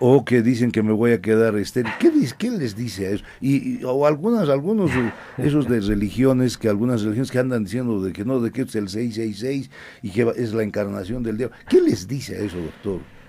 o 0.03 0.26
que 0.26 0.41
dicen 0.41 0.72
que 0.72 0.82
me 0.82 0.93
voy 0.93 1.12
a 1.12 1.22
quedar 1.22 1.55
estéril. 1.57 1.91
¿Qué, 1.99 2.12
¿Qué, 2.36 2.49
les 2.49 2.76
dice 2.76 3.05
a 3.05 3.09
eso? 3.12 3.24
Y, 3.39 3.84
o 3.84 4.07
algunas, 4.07 4.49
algunos 4.49 4.89
esos 5.38 5.70
de 5.70 5.80
religiones, 5.82 6.57
que 6.57 6.68
algunas 6.68 7.03
religiones 7.03 7.30
que 7.30 7.38
andan 7.38 7.66
diciendo 7.66 8.01
de 8.01 8.12
que 8.12 8.26
no, 8.26 8.39
de 8.39 8.49
que 8.49 8.64
es 8.64 8.74
el 8.74 8.89
666 8.89 9.70
y 10.01 10.09
que 10.09 10.34
es 10.38 10.55
la 10.55 10.64
encarnación 10.64 11.22
del 11.22 11.38
diablo. 11.38 11.55
¿Qué 11.70 11.80
les 11.80 12.07
dice 12.07 12.36
a 12.36 12.39
eso, 12.39 12.57
doctor? 12.57 13.20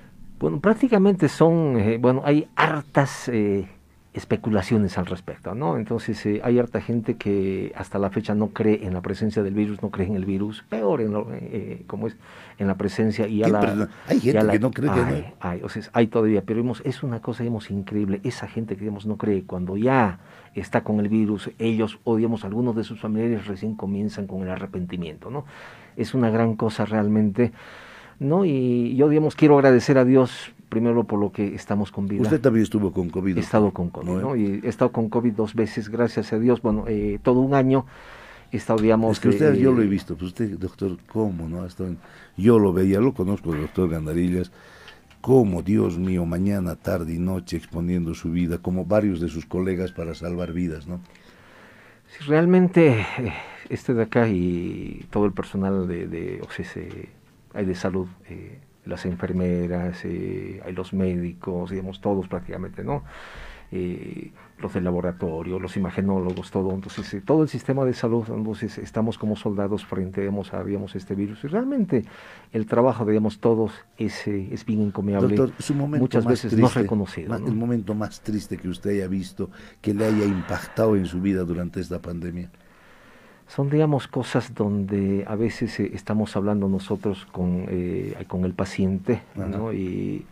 Bueno, 0.42 0.58
prácticamente 0.58 1.28
son, 1.28 1.78
eh, 1.78 1.98
bueno, 1.98 2.22
hay 2.24 2.48
hartas 2.56 3.28
eh, 3.28 3.68
especulaciones 4.12 4.98
al 4.98 5.06
respecto, 5.06 5.54
¿no? 5.54 5.76
Entonces 5.76 6.26
eh, 6.26 6.40
hay 6.42 6.58
harta 6.58 6.80
gente 6.80 7.14
que 7.14 7.72
hasta 7.76 8.00
la 8.00 8.10
fecha 8.10 8.34
no 8.34 8.48
cree 8.48 8.84
en 8.84 8.92
la 8.92 9.02
presencia 9.02 9.44
del 9.44 9.54
virus, 9.54 9.80
no 9.84 9.92
cree 9.92 10.08
en 10.08 10.16
el 10.16 10.24
virus, 10.24 10.64
peor 10.68 11.00
en 11.00 11.12
lo, 11.12 11.28
como 11.86 12.08
es 12.08 12.16
en 12.58 12.66
la 12.66 12.74
presencia 12.74 13.28
y 13.28 13.44
a 13.44 13.48
la... 13.50 13.88
Hay 14.08 14.18
gente 14.18 14.48
que 14.48 14.58
no 14.58 14.72
cree 14.72 14.90
hay, 14.90 15.32
hay, 15.38 15.62
o 15.62 15.68
sea, 15.68 15.84
hay 15.92 16.08
todavía, 16.08 16.42
pero 16.42 16.60
vemos, 16.60 16.82
es 16.84 17.04
una 17.04 17.22
cosa, 17.22 17.44
digamos, 17.44 17.70
increíble, 17.70 18.20
esa 18.24 18.48
gente 18.48 18.74
que, 18.74 18.80
digamos, 18.80 19.06
no 19.06 19.18
cree, 19.18 19.44
cuando 19.44 19.76
ya 19.76 20.18
está 20.56 20.82
con 20.82 20.98
el 20.98 21.08
virus, 21.08 21.52
ellos 21.60 22.00
o, 22.02 22.16
digamos, 22.16 22.44
algunos 22.44 22.74
de 22.74 22.82
sus 22.82 22.98
familiares 22.98 23.46
recién 23.46 23.76
comienzan 23.76 24.26
con 24.26 24.42
el 24.42 24.50
arrepentimiento, 24.50 25.30
¿no? 25.30 25.44
Es 25.96 26.14
una 26.14 26.30
gran 26.30 26.56
cosa 26.56 26.84
realmente 26.84 27.52
¿no? 28.22 28.44
Y 28.44 28.94
yo, 28.96 29.08
digamos, 29.08 29.34
quiero 29.34 29.56
agradecer 29.56 29.98
a 29.98 30.04
Dios 30.04 30.52
primero 30.68 31.04
por 31.04 31.20
lo 31.20 31.32
que 31.32 31.54
estamos 31.54 31.92
con 31.92 32.08
vida. 32.08 32.22
Usted 32.22 32.40
también 32.40 32.62
estuvo 32.62 32.92
con 32.92 33.10
COVID. 33.10 33.36
He 33.36 33.40
estado 33.40 33.72
con 33.72 33.90
COVID, 33.90 34.08
¿no? 34.08 34.36
Y 34.36 34.60
he 34.62 34.68
estado 34.68 34.90
con 34.90 35.10
COVID 35.10 35.32
dos 35.34 35.54
veces, 35.54 35.90
gracias 35.90 36.32
a 36.32 36.38
Dios. 36.38 36.62
Bueno, 36.62 36.84
eh, 36.88 37.18
todo 37.22 37.40
un 37.40 37.54
año 37.54 37.84
he 38.50 38.56
estado, 38.56 38.80
digamos... 38.80 39.12
Es 39.12 39.20
que 39.20 39.28
usted, 39.28 39.54
yo 39.54 39.72
lo 39.72 39.82
he 39.82 39.86
visto, 39.86 40.14
pues 40.14 40.28
usted, 40.28 40.58
doctor, 40.58 40.96
¿cómo, 41.12 41.48
no? 41.48 41.66
yo 42.36 42.58
lo 42.58 42.72
veía, 42.72 43.00
lo 43.00 43.12
conozco, 43.12 43.54
doctor 43.54 43.90
Gandarillas, 43.90 44.50
cómo, 45.20 45.62
Dios 45.62 45.98
mío, 45.98 46.24
mañana, 46.24 46.76
tarde 46.76 47.14
y 47.14 47.18
noche 47.18 47.56
exponiendo 47.56 48.14
su 48.14 48.30
vida, 48.30 48.58
como 48.58 48.84
varios 48.84 49.20
de 49.20 49.28
sus 49.28 49.46
colegas 49.46 49.92
para 49.92 50.14
salvar 50.14 50.52
vidas, 50.52 50.86
¿no? 50.86 51.00
Sí, 52.08 52.24
realmente, 52.26 53.06
eh, 53.18 53.32
este 53.70 53.94
de 53.94 54.02
acá 54.02 54.28
y 54.28 55.06
todo 55.10 55.24
el 55.24 55.32
personal 55.32 55.86
de, 55.88 56.06
de 56.06 56.40
hay 57.54 57.64
de 57.64 57.74
salud, 57.74 58.08
eh, 58.28 58.60
las 58.84 59.06
enfermeras, 59.06 60.04
eh, 60.04 60.60
hay 60.64 60.72
los 60.72 60.92
médicos, 60.92 61.70
digamos, 61.70 62.00
todos 62.00 62.28
prácticamente, 62.28 62.82
¿no? 62.82 63.04
Eh, 63.74 64.32
los 64.58 64.74
del 64.74 64.84
laboratorio, 64.84 65.58
los 65.58 65.76
imagenólogos, 65.76 66.50
todo. 66.50 66.72
Entonces, 66.72 67.24
todo 67.24 67.42
el 67.42 67.48
sistema 67.48 67.84
de 67.84 67.94
salud, 67.94 68.24
entonces 68.28 68.76
estamos 68.78 69.16
como 69.16 69.34
soldados 69.34 69.86
frente 69.86 70.20
digamos, 70.20 70.52
a 70.52 70.62
digamos, 70.62 70.94
este 70.94 71.14
virus. 71.14 71.42
Y 71.44 71.48
realmente 71.48 72.04
el 72.52 72.66
trabajo, 72.66 73.06
digamos, 73.06 73.40
todos 73.40 73.72
es, 73.96 74.26
es 74.28 74.66
bien 74.66 74.82
encomiable. 74.82 75.34
Doctor, 75.34 75.62
su 75.62 75.74
momento 75.74 76.04
Muchas 76.04 76.26
veces 76.26 76.56
no 76.56 76.68
reconocido. 76.68 77.34
El 77.34 77.54
momento 77.54 77.94
más 77.94 78.20
triste 78.20 78.58
que 78.58 78.68
usted 78.68 78.90
haya 78.90 79.08
visto, 79.08 79.50
que 79.80 79.94
le 79.94 80.04
haya 80.04 80.26
impactado 80.26 80.94
en 80.94 81.06
su 81.06 81.20
vida 81.20 81.42
durante 81.44 81.80
esta 81.80 82.00
pandemia 82.00 82.50
son, 83.54 83.68
digamos, 83.68 84.08
cosas 84.08 84.54
donde 84.54 85.24
a 85.28 85.36
veces 85.36 85.78
eh, 85.78 85.90
estamos 85.92 86.36
hablando 86.36 86.68
nosotros 86.68 87.26
con, 87.32 87.66
eh, 87.68 88.14
con 88.26 88.46
el 88.46 88.54
paciente, 88.54 89.20
¿no? 89.36 89.74
Y, 89.74 90.24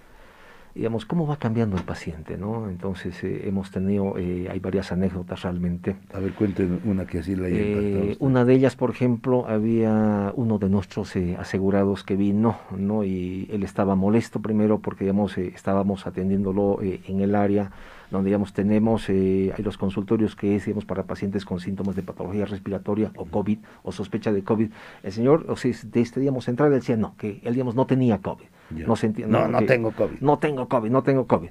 digamos, 0.74 1.04
cómo 1.04 1.26
va 1.26 1.36
cambiando 1.36 1.76
el 1.76 1.82
paciente, 1.82 2.38
¿no? 2.38 2.70
Entonces, 2.70 3.22
eh, 3.22 3.42
hemos 3.46 3.70
tenido, 3.70 4.14
hay 4.16 4.58
varias 4.58 4.90
anécdotas 4.90 5.42
realmente. 5.42 5.96
A 6.14 6.18
ver, 6.18 6.32
cuenten 6.32 6.80
una 6.86 7.04
que 7.04 7.18
así 7.18 7.36
la 7.36 7.48
haya 7.48 7.60
impactado 7.60 8.16
Una 8.20 8.46
de 8.46 8.54
ellas, 8.54 8.74
por 8.74 8.88
ejemplo, 8.88 9.46
había 9.46 10.32
uno 10.34 10.58
de 10.58 10.70
nuestros 10.70 11.14
asegurados 11.38 12.04
que 12.04 12.16
vino, 12.16 12.56
¿no? 12.74 13.04
Y 13.04 13.48
él 13.52 13.64
estaba 13.64 13.96
molesto 13.96 14.40
primero 14.40 14.78
porque, 14.78 15.04
digamos, 15.04 15.36
estábamos 15.36 16.06
atendiéndolo 16.06 16.78
en 16.80 17.20
el 17.20 17.34
área 17.34 17.70
donde 18.10 18.28
digamos 18.28 18.52
tenemos 18.52 19.08
eh, 19.08 19.52
hay 19.56 19.64
los 19.64 19.78
consultorios 19.78 20.36
que 20.36 20.56
es 20.56 20.64
digamos 20.66 20.84
para 20.84 21.04
pacientes 21.04 21.44
con 21.44 21.60
síntomas 21.60 21.96
de 21.96 22.02
patología 22.02 22.44
respiratoria 22.44 23.12
o 23.16 23.24
COVID 23.26 23.58
o 23.82 23.92
sospecha 23.92 24.32
de 24.32 24.42
COVID. 24.42 24.70
El 25.02 25.12
señor, 25.12 25.46
o 25.48 25.56
sea, 25.56 25.72
de 25.84 26.00
este 26.00 26.20
digamos 26.20 26.44
central 26.44 26.70
decía 26.70 26.96
no, 26.96 27.14
que 27.16 27.40
él 27.44 27.52
digamos 27.54 27.74
no 27.74 27.86
tenía 27.86 28.18
COVID. 28.18 28.46
No, 28.70 28.94
sentía, 28.94 29.26
no, 29.26 29.48
no, 29.48 29.62
tengo 29.64 29.90
COVID. 29.92 30.20
No 30.20 30.38
tengo 30.38 30.68
COVID, 30.68 30.90
no 30.90 31.02
tengo 31.02 31.26
COVID. 31.26 31.50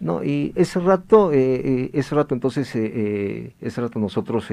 No, 0.00 0.22
y 0.22 0.52
ese 0.56 0.80
rato, 0.80 1.32
eh, 1.32 1.60
eh, 1.64 1.90
ese 1.94 2.14
rato 2.14 2.34
entonces, 2.34 2.70
eh, 2.74 3.54
ese 3.60 3.80
rato 3.80 3.98
nosotros 3.98 4.48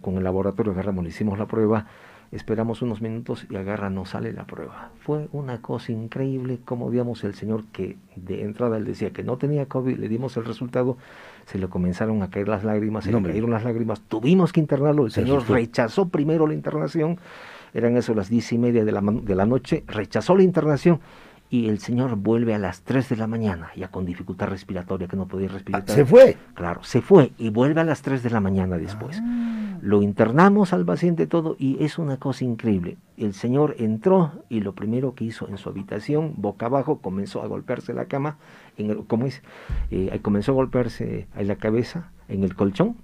con 0.00 0.16
el 0.16 0.24
laboratorio 0.24 0.72
agarramos, 0.72 1.04
le 1.04 1.10
hicimos 1.10 1.38
la 1.38 1.46
prueba, 1.46 1.86
esperamos 2.32 2.80
unos 2.80 3.02
minutos 3.02 3.46
y 3.50 3.56
agarra, 3.56 3.90
no 3.90 4.04
sale 4.04 4.32
la 4.32 4.46
prueba. 4.46 4.90
Fue 5.00 5.28
una 5.32 5.60
cosa 5.60 5.90
increíble, 5.92 6.60
como 6.64 6.90
digamos 6.90 7.24
el 7.24 7.34
señor 7.34 7.64
que 7.72 7.96
de 8.14 8.42
entrada 8.42 8.76
él 8.76 8.84
decía 8.84 9.10
que 9.10 9.24
no 9.24 9.36
tenía 9.36 9.66
COVID, 9.66 9.98
le 9.98 10.08
dimos 10.08 10.36
el 10.36 10.44
resultado, 10.44 10.96
se 11.46 11.58
le 11.58 11.68
comenzaron 11.68 12.22
a 12.22 12.30
caer 12.30 12.48
las 12.48 12.62
lágrimas, 12.62 13.04
se 13.04 13.12
le 13.12 13.22
cayeron 13.22 13.50
las 13.50 13.64
lágrimas, 13.64 14.00
tuvimos 14.02 14.52
que 14.52 14.60
internarlo, 14.60 15.06
el 15.06 15.12
señor 15.12 15.48
rechazó 15.48 16.08
primero 16.08 16.46
la 16.46 16.54
internación, 16.54 17.18
eran 17.74 17.96
eso 17.96 18.14
las 18.14 18.28
diez 18.28 18.52
y 18.52 18.58
media 18.58 18.84
de 18.84 18.92
la, 18.92 19.00
de 19.00 19.34
la 19.34 19.46
noche, 19.46 19.84
rechazó 19.88 20.36
la 20.36 20.42
internación 20.44 21.00
y 21.50 21.68
el 21.68 21.80
señor 21.80 22.14
vuelve 22.14 22.54
a 22.54 22.58
las 22.58 22.82
3 22.82 23.08
de 23.08 23.16
la 23.16 23.26
mañana, 23.26 23.70
ya 23.76 23.88
con 23.88 24.06
dificultad 24.06 24.46
respiratoria, 24.46 25.08
que 25.08 25.16
no 25.16 25.26
podía 25.26 25.48
respirar. 25.48 25.84
Ah, 25.86 25.92
¿Se 25.92 26.04
fue? 26.04 26.36
Claro, 26.54 26.84
se 26.84 27.02
fue 27.02 27.32
y 27.38 27.50
vuelve 27.50 27.80
a 27.80 27.84
las 27.84 28.02
3 28.02 28.22
de 28.22 28.30
la 28.30 28.40
mañana 28.40 28.78
después. 28.78 29.20
Ah. 29.20 29.78
Lo 29.82 30.00
internamos 30.02 30.72
al 30.72 30.84
paciente 30.84 31.26
todo 31.26 31.56
y 31.58 31.82
es 31.82 31.98
una 31.98 32.18
cosa 32.18 32.44
increíble. 32.44 32.98
El 33.16 33.34
señor 33.34 33.74
entró 33.78 34.44
y 34.48 34.60
lo 34.60 34.74
primero 34.74 35.14
que 35.14 35.24
hizo 35.24 35.48
en 35.48 35.58
su 35.58 35.68
habitación, 35.68 36.34
boca 36.36 36.66
abajo, 36.66 36.98
comenzó 36.98 37.42
a 37.42 37.48
golpearse 37.48 37.94
la 37.94 38.04
cama, 38.04 38.36
en 38.76 38.90
el, 38.90 39.06
¿cómo 39.06 39.26
es? 39.26 39.42
Eh, 39.90 40.16
comenzó 40.22 40.52
a 40.52 40.54
golpearse 40.54 41.26
en 41.34 41.48
la 41.48 41.56
cabeza, 41.56 42.10
en 42.28 42.44
el 42.44 42.54
colchón. 42.54 42.96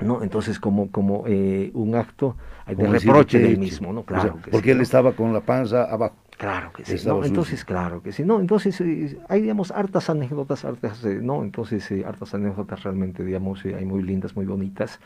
¿no? 0.00 0.22
Entonces, 0.22 0.58
como, 0.58 0.90
como 0.90 1.24
eh, 1.26 1.70
un 1.74 1.94
acto 1.94 2.36
de 2.66 2.86
reproche 2.86 3.38
del 3.38 3.58
mismo, 3.58 3.92
¿no? 3.92 4.02
Claro. 4.02 4.38
porque 4.50 4.72
él 4.72 4.80
estaba 4.80 5.12
con 5.12 5.32
la 5.32 5.40
panza 5.40 5.84
abajo. 5.84 6.16
Claro 6.42 6.72
que 6.72 6.84
sí, 6.84 7.08
entonces 7.08 7.64
claro 7.64 8.02
que 8.02 8.10
sí, 8.10 8.24
no, 8.24 8.40
entonces 8.40 8.80
eh, 8.80 9.16
hay 9.28 9.42
digamos 9.42 9.70
hartas 9.70 10.10
anécdotas, 10.10 10.64
hartas, 10.64 11.04
eh, 11.04 11.20
no, 11.22 11.44
entonces 11.44 11.88
eh, 11.92 12.02
hartas 12.04 12.34
anécdotas 12.34 12.82
realmente, 12.82 13.22
digamos, 13.22 13.64
hay 13.64 13.84
muy 13.84 14.02
lindas, 14.02 14.34
muy 14.34 14.44
bonitas, 14.44 14.98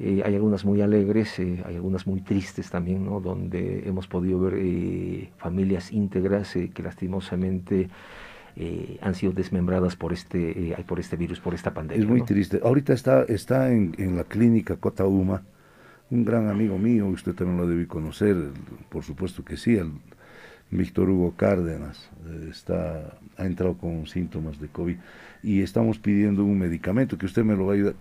hay 0.00 0.22
algunas 0.22 0.64
muy 0.64 0.80
alegres, 0.80 1.38
hay 1.38 1.76
algunas 1.76 2.08
muy 2.08 2.20
tristes 2.20 2.68
también, 2.68 3.04
¿no? 3.06 3.20
Donde 3.20 3.84
hemos 3.86 4.08
podido 4.08 4.40
ver 4.40 5.30
familias 5.36 5.92
íntegras 5.92 6.52
que 6.52 6.82
lastimosamente 6.82 7.88
han 9.02 9.14
sido 9.14 9.32
desmembradas 9.32 9.94
por 9.94 10.12
este, 10.12 10.76
por 10.88 10.98
este 10.98 11.14
virus, 11.14 11.38
por 11.38 11.54
esta 11.54 11.72
pandemia. 11.72 12.02
Es 12.02 12.10
muy 12.10 12.22
triste. 12.22 12.60
Ahorita 12.62 12.92
está, 12.92 13.22
está 13.22 13.70
en, 13.70 13.94
en 13.98 14.16
la 14.16 14.24
clínica 14.24 14.74
Cotauma 14.76 15.42
un 16.10 16.24
gran 16.24 16.48
amigo 16.48 16.76
mío, 16.76 17.06
usted 17.06 17.34
también 17.34 17.56
lo 17.56 17.66
debe 17.66 17.86
conocer, 17.86 18.36
por 18.88 19.02
supuesto 19.02 19.44
que 19.44 19.56
sí, 19.56 19.76
el 19.76 19.92
Víctor 20.70 21.08
Hugo 21.10 21.34
Cárdenas 21.36 22.10
eh, 22.26 22.48
está, 22.50 23.18
ha 23.36 23.46
entrado 23.46 23.76
con 23.78 24.06
síntomas 24.06 24.60
de 24.60 24.68
COVID 24.68 24.96
y 25.42 25.62
estamos 25.62 25.98
pidiendo 25.98 26.44
un 26.44 26.58
medicamento 26.58 27.16
que 27.16 27.26
usted 27.26 27.44
me 27.44 27.54
lo 27.54 27.66
va 27.66 27.72
a 27.72 27.76
ayudar. 27.76 27.94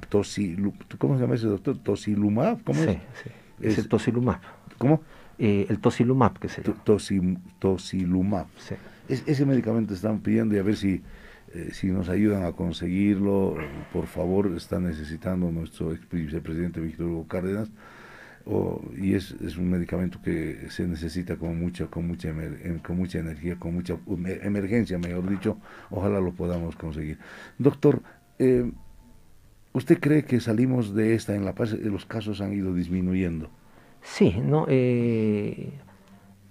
¿Cómo 0.97 1.15
se 1.15 1.21
llama 1.21 1.35
ese 1.35 1.47
doctor? 1.47 1.77
¿Tosilumab? 1.77 2.63
¿Cómo 2.63 2.83
sí, 2.83 2.89
es? 2.89 2.97
Sí, 3.23 3.29
es, 3.61 3.77
el 3.77 3.87
Tosilumab. 3.87 4.39
¿Cómo? 4.77 5.01
Eh, 5.37 5.67
el 5.69 5.79
Tosilumab, 5.79 6.39
que 6.39 6.49
se 6.49 6.63
llama. 6.63 6.81
tosilumab. 7.59 8.47
Sí. 8.57 8.75
ese 9.07 9.45
medicamento 9.45 9.93
están 9.93 10.21
pidiendo 10.21 10.55
y 10.55 10.57
a 10.57 10.63
ver 10.63 10.75
si, 10.75 11.03
eh, 11.53 11.69
si 11.71 11.87
nos 11.87 12.09
ayudan 12.09 12.45
a 12.45 12.53
conseguirlo. 12.53 13.57
Por 13.93 14.07
favor, 14.07 14.51
está 14.55 14.79
necesitando 14.79 15.51
nuestro 15.51 15.93
ex 15.93 16.09
vicepresidente 16.09 16.81
Víctor 16.81 17.07
Hugo 17.07 17.27
Cárdenas 17.27 17.69
o- 18.45 18.81
y 18.97 19.13
es, 19.15 19.31
es 19.41 19.57
un 19.57 19.69
medicamento 19.69 20.21
que 20.21 20.69
se 20.69 20.87
necesita 20.87 21.37
con 21.37 21.59
mucha, 21.59 21.87
con 21.87 22.07
mucha, 22.07 22.33
con 22.83 22.97
mucha 22.97 23.19
energía, 23.19 23.57
con 23.59 23.73
mucha 23.75 23.97
emergencia, 24.43 24.97
mejor 24.97 25.29
dicho. 25.29 25.57
Ojalá 25.89 26.19
lo 26.19 26.33
podamos 26.33 26.75
conseguir. 26.75 27.19
Doctor, 27.57 28.01
eh, 28.39 28.71
¿usted 29.73 29.99
cree 29.99 30.25
que 30.25 30.39
salimos 30.39 30.95
de 30.95 31.13
esta 31.13 31.35
en 31.35 31.45
La 31.45 31.53
Paz? 31.53 31.73
Eh, 31.73 31.79
Los 31.83 32.05
casos 32.07 32.41
han 32.41 32.53
ido 32.53 32.73
disminuyendo. 32.73 33.51
Sí, 34.01 34.35
no, 34.41 34.65
eh, 34.69 35.81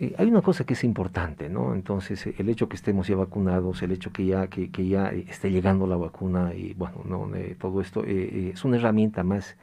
eh, 0.01 0.15
hay 0.19 0.29
una 0.29 0.43
cosa 0.43 0.65
que 0.67 0.75
es 0.75 0.85
importante, 0.85 1.49
¿no? 1.49 1.75
Entonces, 1.75 2.27
el 2.27 2.49
hecho 2.49 2.69
que 2.69 2.77
estemos 2.77 3.09
ya 3.09 3.17
vacunados, 3.17 3.83
el 3.83 3.93
hecho 3.93 4.13
que 4.13 4.27
ya, 4.27 4.49
que, 4.49 4.71
que 4.71 4.89
ya 4.89 5.09
esté 5.09 5.51
llegando 5.51 5.87
la 5.87 5.97
vacuna 5.97 6.55
y, 6.55 6.75
bueno, 6.75 7.03
no, 7.07 7.31
todo 7.59 7.81
esto 7.81 8.05
es 8.05 8.65
una 8.65 8.77
herramienta 8.79 9.23
más 9.25 9.57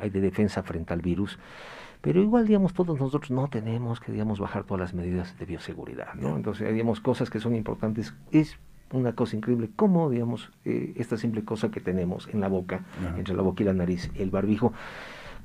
hay 0.00 0.10
de 0.10 0.20
defensa 0.20 0.62
frente 0.62 0.92
al 0.92 1.00
virus. 1.00 1.38
Pero 2.00 2.22
igual, 2.22 2.46
digamos, 2.46 2.72
todos 2.72 2.98
nosotros 2.98 3.30
no 3.30 3.48
tenemos 3.48 4.00
que, 4.00 4.10
digamos, 4.10 4.38
bajar 4.40 4.64
todas 4.64 4.80
las 4.80 4.94
medidas 4.94 5.38
de 5.38 5.44
bioseguridad, 5.44 6.14
¿no? 6.14 6.36
Entonces, 6.36 6.72
digamos, 6.72 7.00
cosas 7.00 7.28
que 7.28 7.40
son 7.40 7.54
importantes. 7.54 8.14
Es 8.32 8.58
una 8.92 9.12
cosa 9.14 9.36
increíble 9.36 9.70
cómo, 9.76 10.08
digamos, 10.08 10.50
eh, 10.64 10.94
esta 10.96 11.16
simple 11.16 11.44
cosa 11.44 11.70
que 11.70 11.80
tenemos 11.80 12.28
en 12.28 12.40
la 12.40 12.48
boca, 12.48 12.84
Ajá. 13.06 13.18
entre 13.18 13.34
la 13.34 13.42
boca 13.42 13.62
y 13.62 13.66
la 13.66 13.74
nariz, 13.74 14.10
el 14.14 14.30
barbijo, 14.30 14.72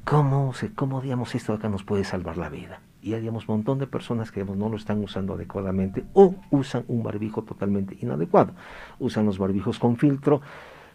cómo, 0.05 0.53
se, 0.53 0.73
cómo 0.73 1.01
digamos, 1.01 1.35
esto 1.35 1.53
acá 1.53 1.67
nos 1.67 1.83
puede 1.83 2.05
salvar 2.05 2.37
la 2.37 2.49
vida. 2.49 2.79
Y 3.01 3.13
hay, 3.13 3.19
digamos, 3.19 3.47
un 3.47 3.57
montón 3.57 3.77
de 3.77 3.85
personas 3.85 4.31
que, 4.31 4.39
digamos, 4.39 4.57
no 4.57 4.69
lo 4.69 4.77
están 4.77 5.03
usando 5.03 5.33
adecuadamente 5.33 6.05
o 6.13 6.35
usan 6.49 6.85
un 6.87 7.03
barbijo 7.03 7.43
totalmente 7.43 7.97
inadecuado. 8.01 8.53
Usan 8.97 9.25
los 9.25 9.37
barbijos 9.37 9.77
con 9.77 9.97
filtro, 9.97 10.41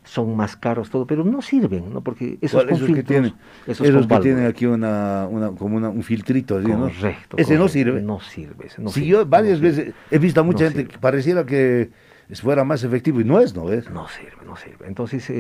son 0.05 0.34
más 0.36 0.57
caros, 0.57 0.90
todo, 0.90 1.07
pero 1.07 1.24
no 1.24 1.42
sirven, 1.42 1.92
¿no? 1.92 2.01
Porque 2.01 2.38
esos 2.40 2.62
¿Cuál- 2.62 2.68
con 2.68 2.76
esos 2.84 2.96
que 2.96 3.03
tienen, 3.03 3.34
esos 3.66 4.07
que 4.07 4.18
tienen 4.20 4.46
aquí 4.46 4.66
una, 4.66 5.26
una 5.30 5.51
como 5.53 5.76
una- 5.76 5.90
un 5.90 6.03
filtrito. 6.03 6.61
Correcto, 6.62 7.36
Ese 7.36 7.57
no 7.57 7.68
sirve. 7.68 8.01
No 8.03 8.20
sirve, 8.20 8.66
ese 8.66 8.80
no 8.82 8.88
Sí, 8.88 9.01
sirve, 9.01 9.09
yo 9.11 9.18
no 9.24 9.26
varias 9.26 9.59
sirve. 9.59 9.70
veces 9.70 9.94
he 10.11 10.18
visto 10.18 10.40
a 10.40 10.42
mucha 10.44 10.64
gente 10.64 10.80
sirve. 10.80 10.92
que 10.94 10.98
pareciera 10.98 11.44
que 11.44 11.90
fuera 12.34 12.64
más 12.64 12.82
efectivo 12.84 13.20
y 13.20 13.24
no 13.24 13.40
es, 13.40 13.55
¿no 13.57 13.70
es? 13.72 13.90
No 13.90 14.07
sirve, 14.09 14.44
no 14.46 14.57
sirve. 14.57 14.86
Entonces, 14.86 15.28
eh, 15.30 15.34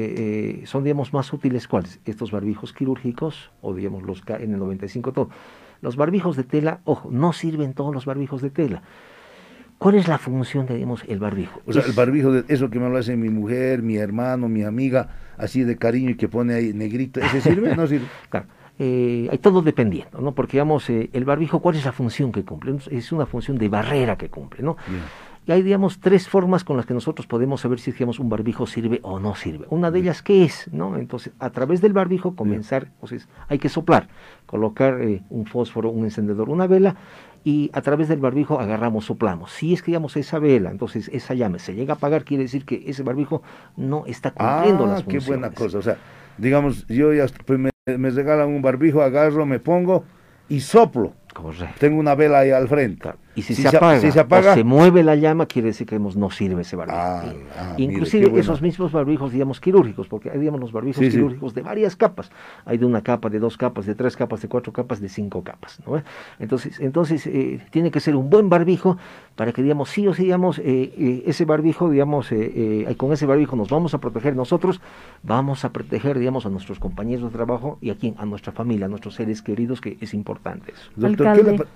eh, 0.62 0.62
son, 0.66 0.82
digamos, 0.84 1.12
más 1.12 1.32
útiles 1.32 1.66
cuáles? 1.68 2.00
Estos 2.04 2.30
barbijos 2.32 2.72
quirúrgicos 2.72 3.50
o, 3.62 3.74
digamos, 3.74 4.02
los 4.02 4.22
KN95, 4.24 5.12
todo. 5.12 5.30
Los 5.82 5.96
barbijos 5.96 6.36
de 6.36 6.44
tela, 6.44 6.80
ojo, 6.84 7.08
no 7.10 7.32
sirven 7.32 7.72
todos 7.74 7.94
los 7.94 8.04
barbijos 8.06 8.42
de 8.42 8.50
tela. 8.50 8.82
¿Cuál 9.80 9.94
es 9.94 10.08
la 10.08 10.18
función 10.18 10.66
de, 10.66 10.74
digamos, 10.74 11.02
el 11.08 11.18
barbijo? 11.18 11.58
O 11.66 11.72
sea, 11.72 11.80
Es- 11.80 11.88
el 11.88 11.94
barbijo, 11.94 12.30
de 12.32 12.44
eso 12.52 12.68
que 12.68 12.78
me 12.78 12.90
lo 12.90 12.98
hace 12.98 13.16
mi 13.16 13.30
mujer, 13.30 13.80
mi 13.80 13.96
hermano, 13.96 14.46
mi 14.46 14.62
amiga, 14.62 15.08
así 15.38 15.64
de 15.64 15.76
cariño 15.78 16.10
y 16.10 16.16
que 16.16 16.28
pone 16.28 16.52
ahí 16.52 16.74
negrito, 16.74 17.18
¿ese 17.18 17.40
sirve? 17.40 17.74
No 17.74 17.86
sirve. 17.86 18.04
Claro, 18.28 18.44
eh, 18.78 19.26
hay 19.32 19.38
todo 19.38 19.62
dependiendo, 19.62 20.20
¿no? 20.20 20.32
Porque, 20.32 20.52
digamos, 20.58 20.88
eh, 20.90 21.08
el 21.14 21.24
barbijo, 21.24 21.60
¿cuál 21.60 21.76
es 21.76 21.84
la 21.86 21.92
función 21.92 22.30
que 22.30 22.44
cumple? 22.44 22.76
Es 22.90 23.10
una 23.10 23.24
función 23.24 23.56
de 23.56 23.70
barrera 23.70 24.16
que 24.18 24.28
cumple, 24.28 24.62
¿no? 24.62 24.76
Y 25.46 25.52
hay, 25.52 25.62
digamos, 25.62 25.98
tres 25.98 26.28
formas 26.28 26.62
con 26.64 26.76
las 26.76 26.84
que 26.84 26.92
nosotros 26.92 27.26
podemos 27.26 27.62
saber 27.62 27.80
si, 27.80 27.92
digamos, 27.92 28.18
un 28.18 28.28
barbijo 28.28 28.66
sirve 28.66 29.00
o 29.02 29.18
no 29.18 29.34
sirve. 29.34 29.64
Una 29.70 29.90
de 29.90 30.00
ellas, 30.00 30.20
¿qué 30.20 30.44
es? 30.44 30.68
¿no? 30.70 30.98
Entonces, 30.98 31.32
a 31.38 31.48
través 31.48 31.80
del 31.80 31.94
barbijo 31.94 32.36
comenzar, 32.36 32.88
entonces, 32.92 33.26
hay 33.48 33.58
que 33.58 33.70
soplar, 33.70 34.08
colocar 34.44 35.00
eh, 35.00 35.22
un 35.30 35.46
fósforo, 35.46 35.88
un 35.88 36.04
encendedor, 36.04 36.50
una 36.50 36.66
vela, 36.66 36.94
y 37.44 37.70
a 37.72 37.80
través 37.80 38.08
del 38.08 38.18
barbijo 38.20 38.60
agarramos, 38.60 39.06
soplamos. 39.06 39.50
Si 39.52 39.72
es 39.72 39.82
que, 39.82 39.86
digamos, 39.92 40.16
esa 40.16 40.38
vela, 40.38 40.70
entonces, 40.70 41.08
esa 41.12 41.34
llama 41.34 41.58
se 41.58 41.74
llega 41.74 41.94
a 41.94 41.96
apagar, 41.96 42.24
quiere 42.24 42.42
decir 42.44 42.64
que 42.64 42.82
ese 42.86 43.02
barbijo 43.02 43.42
no 43.76 44.04
está 44.06 44.30
cumpliendo 44.32 44.84
Ah, 44.84 44.88
las 44.88 45.02
qué 45.04 45.12
funciones. 45.20 45.26
buena 45.26 45.50
cosa. 45.54 45.78
O 45.78 45.82
sea, 45.82 45.96
digamos, 46.38 46.86
yo 46.88 47.12
ya 47.14 47.26
me, 47.48 47.70
me 47.98 48.10
regalan 48.10 48.48
un 48.48 48.60
barbijo, 48.62 49.02
agarro, 49.02 49.46
me 49.46 49.58
pongo 49.58 50.04
y 50.48 50.60
soplo. 50.60 51.14
Correcto. 51.32 51.76
Tengo 51.78 52.00
una 52.00 52.14
vela 52.14 52.40
ahí 52.40 52.50
al 52.50 52.68
frente. 52.68 53.10
Y 53.36 53.42
si, 53.42 53.54
se, 53.54 53.68
apaga, 53.68 54.00
si 54.00 54.10
se 54.10 54.18
apaga, 54.20 54.52
o 54.52 54.54
se 54.54 54.64
mueve 54.64 55.04
la 55.04 55.14
llama, 55.14 55.46
quiere 55.46 55.68
decir 55.68 55.86
que 55.86 55.94
digamos, 55.94 56.16
no 56.16 56.30
sirve 56.30 56.62
ese 56.62 56.74
barbijo. 56.74 56.98
ah, 56.98 57.22
mire, 57.78 57.92
Inclusive 57.92 58.38
esos 58.38 58.60
mismos 58.60 58.90
barbijos, 58.90 59.32
digamos, 59.32 59.60
quirúrgicos, 59.60 60.08
porque 60.08 60.30
hay, 60.30 60.38
digamos, 60.40 60.60
los 60.60 60.72
barbijos 60.72 60.98
Sí, 60.98 61.10
sí. 61.10 61.16
quirúrgicos 61.16 61.54
de 61.54 61.62
varias 61.62 61.94
capas. 61.94 62.30
Hay 62.64 62.76
de 62.76 62.84
una 62.86 63.02
capa, 63.02 63.30
de 63.30 63.38
dos 63.38 63.56
capas, 63.56 63.86
de 63.86 63.94
tres 63.94 64.16
capas, 64.16 64.42
de 64.42 64.48
cuatro 64.48 64.72
capas, 64.72 65.00
de 65.00 65.08
cinco 65.08 65.42
capas. 65.44 65.78
¿no? 65.86 66.02
Entonces, 66.40 66.80
entonces 66.80 67.24
eh, 67.28 67.60
tiene 67.70 67.90
que 67.92 68.00
ser 68.00 68.16
un 68.16 68.28
buen 68.28 68.50
barbijo 68.50 68.98
para 69.36 69.52
que, 69.52 69.62
digamos, 69.62 69.88
sí 69.90 70.06
o 70.08 70.12
sí, 70.12 70.24
digamos, 70.24 70.58
eh, 70.58 70.92
eh, 70.98 71.22
ese 71.26 71.44
barbijo, 71.44 71.88
digamos, 71.88 72.32
eh, 72.32 72.84
eh, 72.88 72.94
con 72.96 73.12
ese 73.12 73.24
barbijo 73.26 73.54
nos 73.56 73.70
vamos 73.70 73.94
a 73.94 73.98
proteger 73.98 74.34
nosotros, 74.36 74.80
vamos 75.22 75.64
a 75.64 75.70
proteger, 75.72 76.18
digamos, 76.18 76.44
a 76.46 76.50
nuestros 76.50 76.78
compañeros 76.80 77.30
de 77.30 77.36
trabajo 77.36 77.78
y 77.80 77.90
a 77.90 77.94
quién, 77.94 78.16
a 78.18 78.26
nuestra 78.26 78.52
familia, 78.52 78.86
a 78.86 78.88
nuestros 78.88 79.14
seres 79.14 79.40
queridos, 79.40 79.80
que 79.80 79.96
es 80.00 80.12
importante 80.14 80.72
eso. 80.72 80.90
Alcalde, 81.32 81.66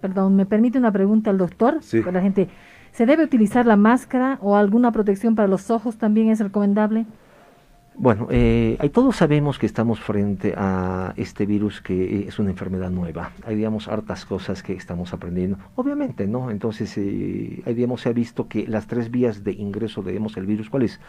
perdón, 0.00 0.36
¿me 0.36 0.46
permite 0.46 0.78
una 0.78 0.92
pregunta 0.92 1.30
al 1.30 1.38
doctor? 1.38 1.78
Sí. 1.80 2.00
Para 2.00 2.12
la 2.12 2.22
gente. 2.22 2.48
¿Se 2.92 3.06
debe 3.06 3.24
utilizar 3.24 3.64
la 3.64 3.76
máscara 3.76 4.38
o 4.42 4.54
alguna 4.54 4.92
protección 4.92 5.34
para 5.34 5.48
los 5.48 5.70
ojos 5.70 5.96
también 5.96 6.28
es 6.28 6.40
recomendable? 6.40 7.06
Bueno, 7.94 8.26
eh, 8.30 8.76
ahí 8.80 8.88
todos 8.88 9.16
sabemos 9.16 9.58
que 9.58 9.66
estamos 9.66 10.00
frente 10.00 10.54
a 10.56 11.12
este 11.16 11.44
virus 11.44 11.82
que 11.82 12.20
eh, 12.20 12.24
es 12.28 12.38
una 12.38 12.50
enfermedad 12.50 12.90
nueva. 12.90 13.32
Hay, 13.44 13.54
digamos, 13.54 13.86
hartas 13.86 14.24
cosas 14.24 14.62
que 14.62 14.72
estamos 14.72 15.12
aprendiendo. 15.12 15.58
Obviamente, 15.76 16.26
¿no? 16.26 16.50
Entonces, 16.50 16.96
eh, 16.96 17.62
ahí, 17.66 17.74
digamos, 17.74 18.00
se 18.00 18.08
ha 18.08 18.12
visto 18.12 18.48
que 18.48 18.66
las 18.66 18.86
tres 18.86 19.10
vías 19.10 19.44
de 19.44 19.52
ingreso 19.52 20.02
de, 20.02 20.12
digamos, 20.12 20.36
el 20.38 20.46
virus, 20.46 20.70
¿cuál 20.70 20.84
es? 20.84 21.00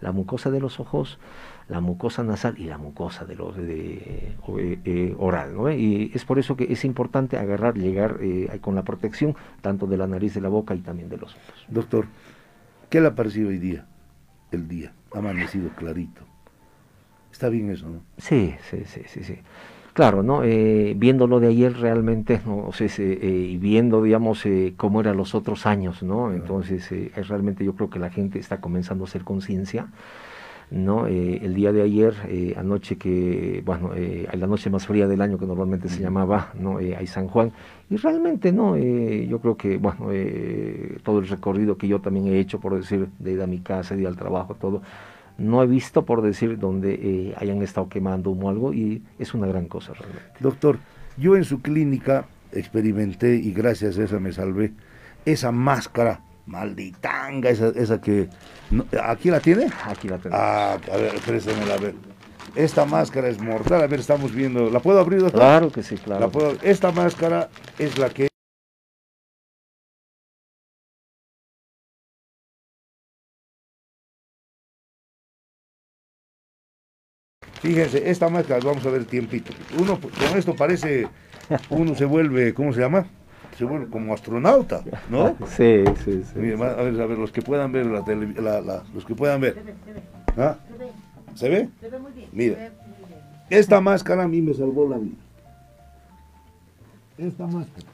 La 0.00 0.10
mucosa 0.10 0.50
de 0.50 0.58
los 0.58 0.80
ojos, 0.80 1.20
la 1.68 1.80
mucosa 1.80 2.22
nasal 2.22 2.54
y 2.58 2.64
la 2.64 2.78
mucosa 2.78 3.24
de 3.24 3.34
los 3.36 3.56
de, 3.56 4.32
o- 4.46 4.58
eh, 4.58 4.78
eh, 4.84 5.14
oral, 5.18 5.54
¿no? 5.54 5.70
Y 5.72 6.10
es 6.14 6.24
por 6.24 6.38
eso 6.38 6.56
que 6.56 6.72
es 6.72 6.84
importante 6.84 7.36
agarrar, 7.38 7.76
llegar 7.78 8.18
eh, 8.20 8.48
con 8.60 8.74
la 8.74 8.82
protección 8.82 9.34
tanto 9.60 9.86
de 9.86 9.96
la 9.96 10.06
nariz, 10.06 10.34
de 10.34 10.40
la 10.40 10.48
boca 10.48 10.74
y 10.74 10.80
también 10.80 11.08
de 11.08 11.16
los 11.18 11.32
ojos. 11.34 11.64
Doctor, 11.68 12.06
¿qué 12.90 13.00
le 13.00 13.08
ha 13.08 13.14
parecido 13.14 13.48
hoy 13.48 13.58
día? 13.58 13.86
El 14.50 14.68
día, 14.68 14.92
ha 15.14 15.18
amanecido 15.18 15.70
clarito. 15.70 16.22
Está 17.32 17.48
bien 17.48 17.70
eso, 17.70 17.88
¿no? 17.88 18.00
Sí, 18.18 18.54
sí, 18.70 18.82
sí, 18.84 19.02
sí, 19.06 19.24
sí. 19.24 19.38
Claro, 19.94 20.22
¿no? 20.22 20.42
Eh, 20.44 20.94
viéndolo 20.96 21.38
de 21.40 21.48
ayer 21.48 21.76
realmente, 21.78 22.40
¿no? 22.46 22.58
O 22.66 22.72
sea, 22.72 22.88
se- 22.88 23.12
eh, 23.12 23.30
y 23.50 23.56
viendo, 23.58 24.02
digamos, 24.02 24.44
eh, 24.46 24.74
cómo 24.76 25.00
eran 25.00 25.16
los 25.16 25.34
otros 25.34 25.66
años, 25.66 26.02
¿no? 26.02 26.32
Entonces, 26.32 26.90
es 26.92 27.28
realmente 27.28 27.64
yo 27.64 27.74
creo 27.74 27.90
que 27.90 27.98
la 27.98 28.10
gente 28.10 28.38
está 28.38 28.60
comenzando 28.60 29.04
a 29.04 29.06
hacer 29.06 29.22
conciencia, 29.24 29.88
¿no? 30.72 31.06
Eh, 31.06 31.40
el 31.42 31.54
día 31.54 31.70
de 31.70 31.82
ayer, 31.82 32.14
eh, 32.28 32.54
anoche 32.56 32.96
que, 32.96 33.62
bueno, 33.64 33.90
eh, 33.94 34.26
la 34.32 34.46
noche 34.46 34.70
más 34.70 34.86
fría 34.86 35.06
del 35.06 35.20
año 35.20 35.38
que 35.38 35.44
normalmente 35.46 35.88
se 35.88 36.00
llamaba, 36.00 36.50
¿no? 36.58 36.80
Eh, 36.80 36.96
hay 36.96 37.06
San 37.06 37.28
Juan, 37.28 37.52
y 37.90 37.96
realmente, 37.96 38.52
¿no? 38.52 38.76
Eh, 38.76 39.26
yo 39.28 39.38
creo 39.38 39.56
que, 39.56 39.76
bueno, 39.76 40.08
todo 41.02 41.18
el 41.18 41.28
recorrido 41.28 41.76
que 41.76 41.88
yo 41.88 42.00
también 42.00 42.26
he 42.28 42.38
hecho, 42.38 42.58
por 42.58 42.74
decir, 42.74 43.08
de 43.18 43.32
ir 43.32 43.42
a 43.42 43.46
mi 43.46 43.58
casa, 43.58 43.94
de 43.94 44.00
ir 44.00 44.06
al 44.06 44.16
trabajo, 44.16 44.54
todo, 44.54 44.80
no 45.36 45.62
he 45.62 45.66
visto, 45.66 46.06
por 46.06 46.22
decir, 46.22 46.58
donde 46.58 47.34
hayan 47.36 47.60
estado 47.62 47.88
quemando 47.90 48.30
humo 48.30 48.46
o 48.46 48.50
algo, 48.50 48.72
y 48.72 49.02
es 49.18 49.34
una 49.34 49.46
gran 49.46 49.66
cosa 49.66 49.92
realmente. 49.92 50.24
Doctor, 50.40 50.78
yo 51.18 51.36
en 51.36 51.44
su 51.44 51.60
clínica 51.60 52.24
experimenté 52.50 53.36
y 53.36 53.52
gracias 53.52 53.98
a 53.98 54.04
esa 54.04 54.18
me 54.18 54.32
salvé. 54.32 54.72
Esa 55.24 55.52
máscara 55.52 56.20
malditanga, 56.46 57.50
esa, 57.50 57.68
esa 57.68 58.00
que... 58.00 58.28
no- 58.70 58.86
¿Aquí 59.04 59.30
la 59.30 59.40
tiene? 59.40 59.66
Aquí 59.86 60.08
la 60.08 60.18
tenemos. 60.18 60.40
Ah, 60.42 60.78
a 60.92 60.96
ver, 60.96 61.14
préstamela 61.24 61.74
a 61.74 61.78
ver. 61.78 61.94
Esta 62.54 62.84
máscara 62.84 63.28
es 63.28 63.40
mortal. 63.40 63.82
A 63.82 63.86
ver, 63.86 64.00
estamos 64.00 64.32
viendo. 64.34 64.68
¿La 64.70 64.80
puedo 64.80 64.98
abrir, 65.00 65.20
doctor? 65.20 65.40
Claro 65.40 65.70
que 65.72 65.82
sí, 65.82 65.96
claro. 65.96 66.20
La 66.20 66.28
puedo- 66.28 66.56
Esta 66.62 66.90
máscara 66.92 67.48
es 67.78 67.98
la 67.98 68.10
que... 68.10 68.28
Fíjense, 77.60 78.10
esta 78.10 78.28
máscara, 78.28 78.60
vamos 78.64 78.84
a 78.86 78.90
ver 78.90 79.04
tiempito. 79.04 79.52
Uno 79.78 80.00
con 80.00 80.38
esto 80.38 80.54
parece, 80.54 81.08
uno 81.70 81.94
se 81.94 82.04
vuelve, 82.04 82.54
¿cómo 82.54 82.72
se 82.72 82.80
llama? 82.80 83.06
Se 83.62 83.66
vuelve 83.68 83.86
como 83.86 84.12
astronauta, 84.12 84.82
¿no? 85.08 85.36
Sí, 85.46 85.84
sí, 86.04 86.24
sí. 86.24 86.34
A 86.36 86.40
ver, 86.82 87.00
a 87.00 87.06
ver, 87.06 87.16
los 87.16 87.30
que 87.30 87.42
puedan 87.42 87.70
ver 87.70 87.86
la 87.86 88.04
tele- 88.04 88.34
la- 88.42 88.60
la- 88.60 88.82
los 88.92 89.04
que 89.04 89.14
puedan 89.14 89.40
ver. 89.40 89.56
¿Ah? 90.36 90.56
¿Se 91.36 91.48
ve? 91.48 91.68
Mira, 92.32 92.72
esta 93.48 93.80
máscara 93.80 94.24
a 94.24 94.28
mí 94.28 94.42
me 94.42 94.52
salvó 94.52 94.88
la 94.88 94.98
vida. 94.98 95.14
Esta 97.18 97.46
máscara. 97.46 97.86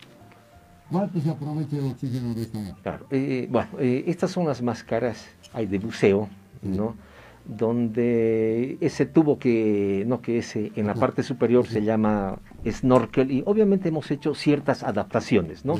¿Cuánto 0.90 1.20
se 1.20 1.28
aprovecha 1.28 1.76
el 1.76 1.90
oxígeno 1.90 2.32
de 2.32 2.42
esta 2.42 2.58
máscara? 2.60 2.82
Claro, 2.82 3.06
eh, 3.10 3.46
bueno, 3.50 3.68
eh, 3.78 4.04
estas 4.06 4.30
son 4.30 4.46
las 4.46 4.62
máscaras, 4.62 5.26
hay 5.52 5.66
de 5.66 5.78
buceo, 5.78 6.30
¿no? 6.62 6.96
Donde 7.48 8.76
ese 8.80 9.06
tubo 9.06 9.38
que, 9.38 10.04
no, 10.06 10.20
que 10.20 10.38
ese 10.38 10.70
en 10.76 10.86
la 10.86 10.94
parte 10.94 11.22
superior 11.22 11.66
se 11.66 11.82
llama 11.82 12.38
snorkel 12.66 13.30
y 13.30 13.42
obviamente 13.46 13.88
hemos 13.88 14.10
hecho 14.10 14.34
ciertas 14.34 14.82
adaptaciones, 14.82 15.64
¿no? 15.64 15.78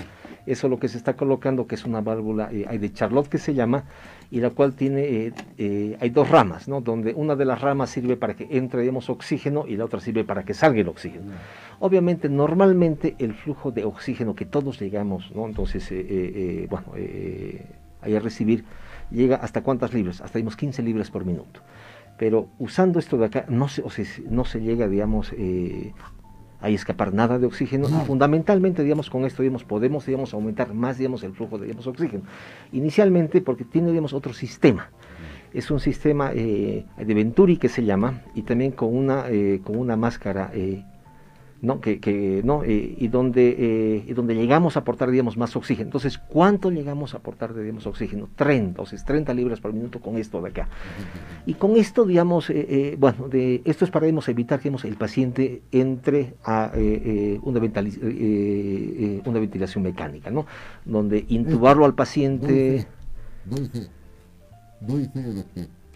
Eso 0.48 0.66
es 0.66 0.70
lo 0.70 0.78
que 0.78 0.88
se 0.88 0.96
está 0.96 1.14
colocando, 1.14 1.66
que 1.66 1.74
es 1.74 1.84
una 1.84 2.00
válvula, 2.00 2.48
eh, 2.50 2.64
hay 2.66 2.78
de 2.78 2.90
Charlotte 2.90 3.28
que 3.28 3.36
se 3.36 3.52
llama, 3.52 3.84
y 4.30 4.40
la 4.40 4.48
cual 4.48 4.72
tiene, 4.72 5.02
eh, 5.02 5.32
eh, 5.58 5.98
hay 6.00 6.08
dos 6.08 6.30
ramas, 6.30 6.68
¿no? 6.68 6.80
Donde 6.80 7.12
una 7.12 7.36
de 7.36 7.44
las 7.44 7.60
ramas 7.60 7.90
sirve 7.90 8.16
para 8.16 8.34
que 8.34 8.48
entre, 8.50 8.80
digamos, 8.80 9.10
oxígeno 9.10 9.66
y 9.68 9.76
la 9.76 9.84
otra 9.84 10.00
sirve 10.00 10.24
para 10.24 10.44
que 10.44 10.54
salga 10.54 10.80
el 10.80 10.88
oxígeno. 10.88 11.32
Obviamente, 11.80 12.30
normalmente 12.30 13.14
el 13.18 13.34
flujo 13.34 13.72
de 13.72 13.84
oxígeno 13.84 14.34
que 14.34 14.46
todos 14.46 14.80
llegamos, 14.80 15.30
¿no? 15.34 15.46
Entonces, 15.46 15.86
bueno, 16.70 16.86
hay 18.03 18.16
a 18.16 18.20
recibir, 18.20 18.64
llega 19.11 19.36
hasta 19.36 19.62
cuántas 19.62 19.94
libras, 19.94 20.20
hasta 20.20 20.38
digamos 20.38 20.57
15 20.57 20.82
libras 20.82 21.11
por 21.11 21.24
minuto. 21.24 21.61
Pero 22.18 22.49
usando 22.59 22.99
esto 22.99 23.16
de 23.16 23.26
acá, 23.26 23.44
no 23.49 23.68
se, 23.68 23.82
o 23.82 23.90
sea, 23.90 24.05
no 24.28 24.44
se 24.44 24.61
llega, 24.61 24.88
digamos, 24.88 25.32
eh, 25.36 25.92
a 26.61 26.68
escapar 26.70 27.14
nada 27.14 27.38
de 27.38 27.46
oxígeno 27.46 27.88
y 27.88 28.07
fundamentalmente, 28.07 28.82
digamos, 28.82 29.11
con 29.11 29.24
esto, 29.24 29.42
digamos, 29.42 29.64
podemos, 29.64 30.07
digamos, 30.07 30.34
aumentar 30.34 30.74
más, 30.74 30.99
digamos, 30.99 31.22
el 31.22 31.32
flujo 31.32 31.59
de, 31.59 31.66
digamos, 31.66 31.86
oxígeno. 31.86 32.24
Inicialmente 32.72 33.40
porque 33.40 33.64
tiene, 33.64 33.90
digamos, 33.90 34.12
otro 34.12 34.32
sistema. 34.32 34.90
Es 35.55 35.70
un 35.70 35.80
sistema 35.80 36.32
eh, 36.34 36.84
de 36.96 37.14
Venturi 37.14 37.57
que 37.57 37.68
se 37.68 37.84
llama 37.84 38.22
y 38.34 38.42
también 38.42 38.72
con 38.72 38.94
una, 38.94 39.28
eh, 39.28 39.61
con 39.64 39.76
una 39.76 39.96
máscara 39.96 40.51
eh, 40.53 40.84
¿no? 41.61 41.80
Que, 41.80 42.00
que 42.00 42.42
¿no? 42.44 42.62
Eh, 42.64 42.94
y, 42.98 43.09
donde, 43.09 43.56
eh, 43.59 44.04
y 44.06 44.12
donde 44.12 44.34
llegamos 44.34 44.76
a 44.76 44.80
aportar, 44.80 45.11
digamos, 45.11 45.36
más 45.36 45.56
oxígeno. 45.56 45.86
Entonces, 45.86 46.18
¿cuánto 46.18 46.70
llegamos 46.70 47.14
a 47.14 47.18
aportar, 47.18 47.54
digamos, 47.54 47.86
oxígeno? 47.86 48.28
30, 48.36 48.68
entonces 48.68 49.04
30 49.04 49.34
libras 49.34 49.61
por 49.61 49.72
minuto 49.72 50.00
con 50.00 50.16
esto 50.16 50.40
de 50.40 50.50
acá. 50.50 50.68
Y 51.46 51.54
con 51.54 51.76
esto, 51.76 52.04
digamos, 52.04 52.50
eh, 52.50 52.96
bueno, 52.98 53.28
de, 53.28 53.62
esto 53.64 53.84
es 53.84 53.90
para 53.90 54.06
digamos, 54.06 54.28
evitar 54.28 54.61
que 54.61 54.68
el 54.68 54.96
paciente 54.96 55.62
entre 55.72 56.34
a 56.44 56.72
una, 57.42 57.61
una, 59.24 59.40
ventilación 59.40 59.82
mecánica, 59.82 60.30
¿no? 60.30 60.46
Donde 60.84 61.24
intubarlo 61.28 61.84
al 61.84 61.94
paciente... 61.94 62.86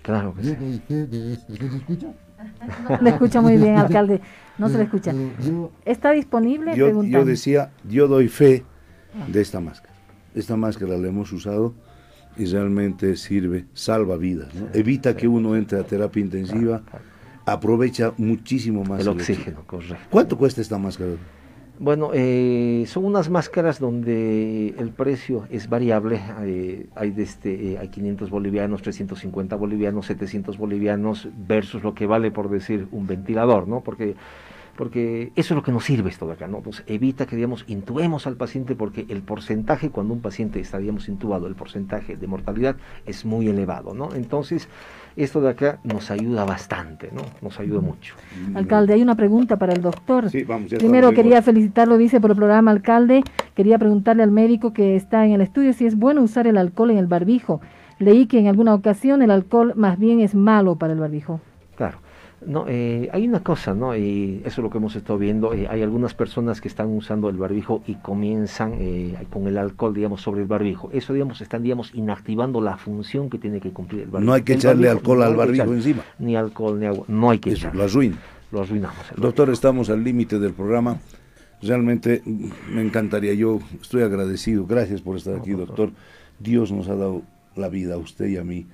Claro 0.02 0.34
que 0.34 0.42
sí. 0.42 0.56
No 2.88 2.99
le 3.01 3.11
escucha 3.11 3.40
muy 3.40 3.57
bien, 3.57 3.76
alcalde. 3.76 4.20
No 4.59 4.68
se 4.68 4.78
le 4.78 4.84
escucha. 4.84 5.14
¿Está 5.84 6.12
disponible? 6.12 6.76
Yo, 6.76 7.03
yo, 7.03 7.24
decía, 7.24 7.70
yo 7.88 8.09
doy 8.09 8.28
fe 8.28 8.64
de 9.28 9.40
esta 9.40 9.61
máscara. 9.61 9.95
Esta 10.34 10.57
máscara 10.57 10.97
la 10.97 11.09
hemos 11.09 11.32
usado 11.32 11.74
y 12.36 12.47
realmente 12.47 13.16
sirve, 13.16 13.66
salva 13.74 14.16
vidas. 14.16 14.49
Evita 14.72 15.16
que 15.16 15.28
uno 15.28 15.57
entre 15.57 15.78
a 15.78 15.82
terapia 15.82 16.20
intensiva, 16.20 16.82
aprovecha 17.45 18.12
muchísimo 18.16 18.84
más 18.84 19.01
el 19.01 19.09
oxígeno. 19.09 19.64
Correcto. 19.66 19.97
¿Cuánto 20.11 20.38
cuesta 20.38 20.61
esta 20.61 20.78
máscara? 20.78 21.12
Bueno, 21.78 22.10
eh, 22.14 22.84
son 22.86 23.04
unas 23.04 23.28
máscaras 23.28 23.80
donde 23.80 24.74
el 24.78 24.90
precio 24.90 25.46
es 25.50 25.68
variable. 25.68 26.20
Hay, 26.36 26.86
hay, 26.94 27.10
de 27.10 27.22
este, 27.22 27.72
eh, 27.72 27.78
hay 27.78 27.88
500 27.88 28.30
bolivianos, 28.30 28.82
350 28.82 29.56
bolivianos, 29.56 30.06
700 30.06 30.58
bolivianos 30.58 31.28
versus 31.34 31.82
lo 31.82 31.94
que 31.94 32.06
vale 32.06 32.30
por 32.30 32.50
decir 32.50 32.86
un 32.92 33.06
ventilador, 33.06 33.66
¿no? 33.66 33.80
Porque 33.80 34.14
porque 34.76 35.32
eso 35.36 35.52
es 35.52 35.56
lo 35.56 35.62
que 35.62 35.72
nos 35.72 35.84
sirve 35.84 36.08
esto 36.08 36.26
de 36.26 36.32
acá, 36.32 36.48
¿no? 36.48 36.60
Pues 36.60 36.82
evita 36.86 37.26
que, 37.26 37.36
digamos, 37.36 37.64
intuemos 37.68 38.26
al 38.26 38.36
paciente 38.36 38.74
porque 38.74 39.04
el 39.08 39.22
porcentaje, 39.22 39.90
cuando 39.90 40.14
un 40.14 40.20
paciente 40.20 40.60
está, 40.60 40.78
digamos, 40.78 41.08
intubado, 41.08 41.46
el 41.46 41.54
porcentaje 41.54 42.16
de 42.16 42.26
mortalidad 42.26 42.76
es 43.04 43.24
muy 43.24 43.48
elevado, 43.48 43.92
¿no? 43.92 44.14
Entonces, 44.14 44.68
esto 45.16 45.40
de 45.40 45.50
acá 45.50 45.78
nos 45.84 46.10
ayuda 46.10 46.44
bastante, 46.44 47.10
¿no? 47.12 47.22
Nos 47.40 47.58
ayuda 47.60 47.80
mucho. 47.80 48.14
Alcalde, 48.54 48.94
hay 48.94 49.02
una 49.02 49.14
pregunta 49.14 49.56
para 49.56 49.72
el 49.72 49.82
doctor. 49.82 50.30
Sí, 50.30 50.44
vamos, 50.44 50.72
Primero 50.74 51.12
quería 51.12 51.42
felicitarlo, 51.42 51.96
dice, 51.98 52.20
por 52.20 52.30
el 52.30 52.36
programa, 52.36 52.70
alcalde. 52.70 53.22
Quería 53.54 53.78
preguntarle 53.78 54.22
al 54.22 54.30
médico 54.30 54.72
que 54.72 54.96
está 54.96 55.26
en 55.26 55.32
el 55.32 55.40
estudio 55.40 55.72
si 55.72 55.86
es 55.86 55.96
bueno 55.96 56.22
usar 56.22 56.46
el 56.46 56.56
alcohol 56.56 56.90
en 56.90 56.98
el 56.98 57.06
barbijo. 57.06 57.60
Leí 57.98 58.26
que 58.26 58.38
en 58.38 58.48
alguna 58.48 58.74
ocasión 58.74 59.22
el 59.22 59.30
alcohol 59.30 59.74
más 59.76 59.98
bien 59.98 60.20
es 60.20 60.34
malo 60.34 60.76
para 60.76 60.92
el 60.92 61.00
barbijo. 61.00 61.40
Claro. 61.76 61.98
No, 62.47 62.66
eh, 62.68 63.09
hay 63.12 63.26
una 63.26 63.40
cosa, 63.40 63.74
¿no? 63.74 63.97
Y 63.97 64.40
eso 64.45 64.61
es 64.61 64.64
lo 64.64 64.70
que 64.70 64.78
hemos 64.78 64.97
estado 64.97 65.18
viendo. 65.18 65.55
Eh, 65.55 65.66
hay 65.68 65.82
algunas 65.82 66.14
personas 66.14 66.61
que 66.61 66.68
están 66.68 66.88
usando 66.88 67.28
el 67.28 67.36
barbijo 67.36 67.82
y 67.86 67.95
comienzan 67.95 68.74
eh, 68.78 69.14
con 69.30 69.47
el 69.47 69.59
alcohol, 69.59 69.95
digamos, 69.95 70.22
sobre 70.22 70.43
el 70.43 70.47
barbijo. 70.47 70.90
Eso, 70.93 71.12
digamos, 71.12 71.40
están, 71.40 71.62
digamos, 71.62 71.95
inactivando 71.95 72.61
la 72.61 72.76
función 72.76 73.30
que 73.30 73.38
tiene 73.38 73.61
que 73.61 73.70
cumplir 73.70 74.03
el 74.03 74.09
barbijo. 74.09 74.26
No 74.26 74.34
hay 74.34 74.43
que 74.43 74.55
echarle 74.55 74.88
alcohol 74.88 75.22
al 75.22 75.36
barbijo 75.36 75.72
encima. 75.72 76.03
Ni 76.18 76.36
alcohol, 76.36 76.78
ni 76.78 76.86
agua. 76.86 77.05
No 77.09 77.30
hay 77.30 77.38
que 77.38 77.53
Eso, 77.53 77.70
Lo 77.72 77.84
arruina. 77.84 78.16
Lo 78.51 78.62
arruinamos. 78.62 78.99
Doctor, 79.16 79.51
estamos 79.51 79.88
al 79.90 80.05
límite 80.05 80.38
del 80.38 80.53
programa. 80.53 80.99
Realmente 81.62 82.22
mm, 82.24 82.74
me 82.74 82.82
encantaría, 82.82 83.34
yo 83.34 83.61
estoy 83.80 84.03
agradecido. 84.03 84.66
Gracias 84.66 85.01
por 85.01 85.16
estar 85.16 85.36
aquí, 85.36 85.53
doctor. 85.53 85.90
Dios 86.38 86.72
nos 86.72 86.88
ha 86.88 86.97
dado 86.97 87.22
la 87.57 87.68
vida 87.68 87.95
a 87.95 87.99
usted 87.99 88.26
y 88.26 88.36
a 88.36 88.45
mí 88.45 88.66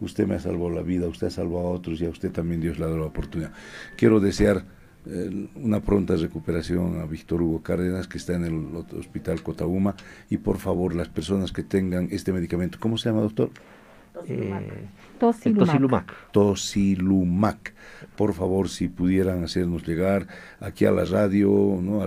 usted 0.00 0.26
me 0.26 0.34
ha 0.34 0.40
salvado 0.40 0.70
la 0.70 0.82
vida, 0.82 1.06
usted 1.06 1.28
ha 1.28 1.30
salvado 1.30 1.68
a 1.68 1.70
otros 1.70 2.00
y 2.00 2.06
a 2.06 2.10
usted 2.10 2.30
también 2.30 2.60
Dios 2.60 2.78
le 2.78 2.84
ha 2.84 2.88
dado 2.88 3.00
la 3.00 3.06
oportunidad. 3.06 3.52
Quiero 3.96 4.20
desear 4.20 4.64
eh, 5.06 5.48
una 5.56 5.80
pronta 5.80 6.16
recuperación 6.16 7.00
a 7.00 7.06
Víctor 7.06 7.42
Hugo 7.42 7.62
Cárdenas, 7.62 8.08
que 8.08 8.18
está 8.18 8.34
en 8.34 8.44
el 8.44 8.76
Hospital 8.98 9.42
Cotauma, 9.42 9.94
y 10.30 10.38
por 10.38 10.58
favor, 10.58 10.94
las 10.94 11.08
personas 11.08 11.52
que 11.52 11.62
tengan 11.62 12.08
este 12.10 12.32
medicamento, 12.32 12.78
¿cómo 12.80 12.96
se 12.96 13.10
llama, 13.10 13.22
doctor? 13.22 13.50
Eh, 14.26 14.86
Tosilumac. 15.18 16.12
Tosilumac. 16.32 17.74
Por 18.16 18.32
favor, 18.32 18.68
si 18.68 18.88
pudieran 18.88 19.44
hacernos 19.44 19.86
llegar 19.86 20.26
aquí 20.60 20.84
a 20.84 20.92
la 20.92 21.04
radio, 21.04 21.48
¿no? 21.80 22.00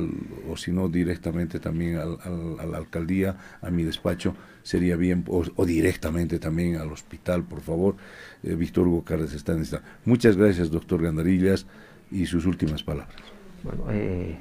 o 0.50 0.58
si 0.58 0.72
no, 0.72 0.88
directamente 0.88 1.60
también 1.60 1.98
al, 1.98 2.18
a 2.60 2.66
la 2.66 2.78
alcaldía, 2.78 3.36
a 3.62 3.70
mi 3.70 3.84
despacho, 3.84 4.36
sería 4.64 4.98
bien, 4.98 5.24
o, 5.28 5.66
directamente 5.66 6.40
también 6.40 6.76
al 6.76 6.92
hospital, 6.92 7.44
por 7.44 7.62
favor. 7.62 7.96
Eh, 8.44 8.56
Víctor 8.56 8.88
Hugo 8.88 9.04
Cárdenas 9.04 9.34
está 9.34 9.54
en 9.54 9.62
esta. 9.62 9.82
Muchas 10.06 10.36
gracias, 10.36 10.70
doctor 10.70 11.02
Gandarillas, 11.02 11.66
y 12.12 12.26
sus 12.26 12.46
últimas 12.46 12.84
palabras. 12.84 13.16
Bueno, 13.64 13.86
eh, 13.90 14.38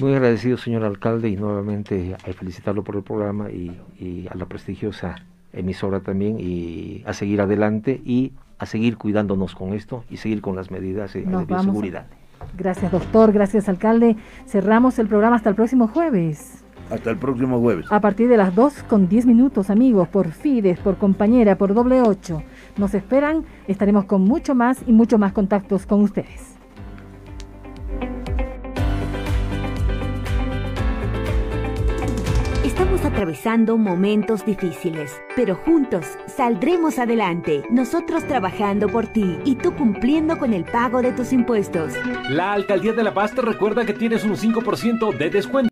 muy 0.00 0.12
agradecido, 0.12 0.56
señor 0.56 0.84
alcalde, 0.84 1.28
y 1.28 1.36
nuevamente 1.36 2.16
hay 2.24 2.32
felicitarlo 2.32 2.82
por 2.82 2.96
el 2.96 3.02
programa 3.02 3.50
y, 3.50 3.80
y 3.98 4.26
a 4.28 4.34
la 4.34 4.46
prestigiosa 4.46 5.16
emisora 5.52 6.00
también 6.00 6.36
y 6.38 7.02
a 7.06 7.12
seguir 7.12 7.40
adelante 7.40 8.00
y 8.04 8.32
a 8.58 8.66
seguir 8.66 8.96
cuidándonos 8.96 9.54
con 9.54 9.72
esto 9.72 10.04
y 10.10 10.18
seguir 10.18 10.40
con 10.40 10.56
las 10.56 10.70
medidas 10.70 11.12
de, 11.14 11.24
seguridad 11.24 12.06
Gracias, 12.56 12.90
doctor. 12.90 13.32
Gracias, 13.32 13.68
alcalde. 13.68 14.16
Cerramos 14.46 14.98
el 14.98 15.08
programa 15.08 15.36
hasta 15.36 15.50
el 15.50 15.54
próximo 15.54 15.88
jueves. 15.88 16.64
Hasta 16.90 17.10
el 17.10 17.18
próximo 17.18 17.60
jueves. 17.60 17.86
A 17.90 18.00
partir 18.00 18.28
de 18.28 18.36
las 18.36 18.54
2 18.54 18.82
con 18.84 19.08
10 19.08 19.26
minutos, 19.26 19.70
amigos, 19.70 20.08
por 20.08 20.32
Fides, 20.32 20.78
por 20.80 20.96
compañera, 20.96 21.56
por 21.56 21.72
doble 21.74 22.00
8. 22.00 22.42
Nos 22.78 22.94
esperan, 22.94 23.44
estaremos 23.68 24.06
con 24.06 24.22
mucho 24.22 24.54
más 24.54 24.82
y 24.86 24.92
mucho 24.92 25.18
más 25.18 25.32
contactos 25.32 25.86
con 25.86 26.00
ustedes. 26.00 26.49
Estamos 32.80 33.04
atravesando 33.04 33.76
momentos 33.76 34.46
difíciles, 34.46 35.20
pero 35.36 35.54
juntos 35.54 36.06
saldremos 36.26 36.98
adelante. 36.98 37.62
Nosotros 37.70 38.26
trabajando 38.26 38.88
por 38.88 39.06
ti 39.06 39.36
y 39.44 39.56
tú 39.56 39.76
cumpliendo 39.76 40.38
con 40.38 40.54
el 40.54 40.64
pago 40.64 41.02
de 41.02 41.12
tus 41.12 41.34
impuestos. 41.34 41.92
La 42.30 42.54
Alcaldía 42.54 42.94
de 42.94 43.02
La 43.02 43.12
Paz 43.12 43.34
te 43.34 43.42
recuerda 43.42 43.84
que 43.84 43.92
tienes 43.92 44.24
un 44.24 44.34
5% 44.34 45.14
de 45.14 45.28
descuento 45.28 45.69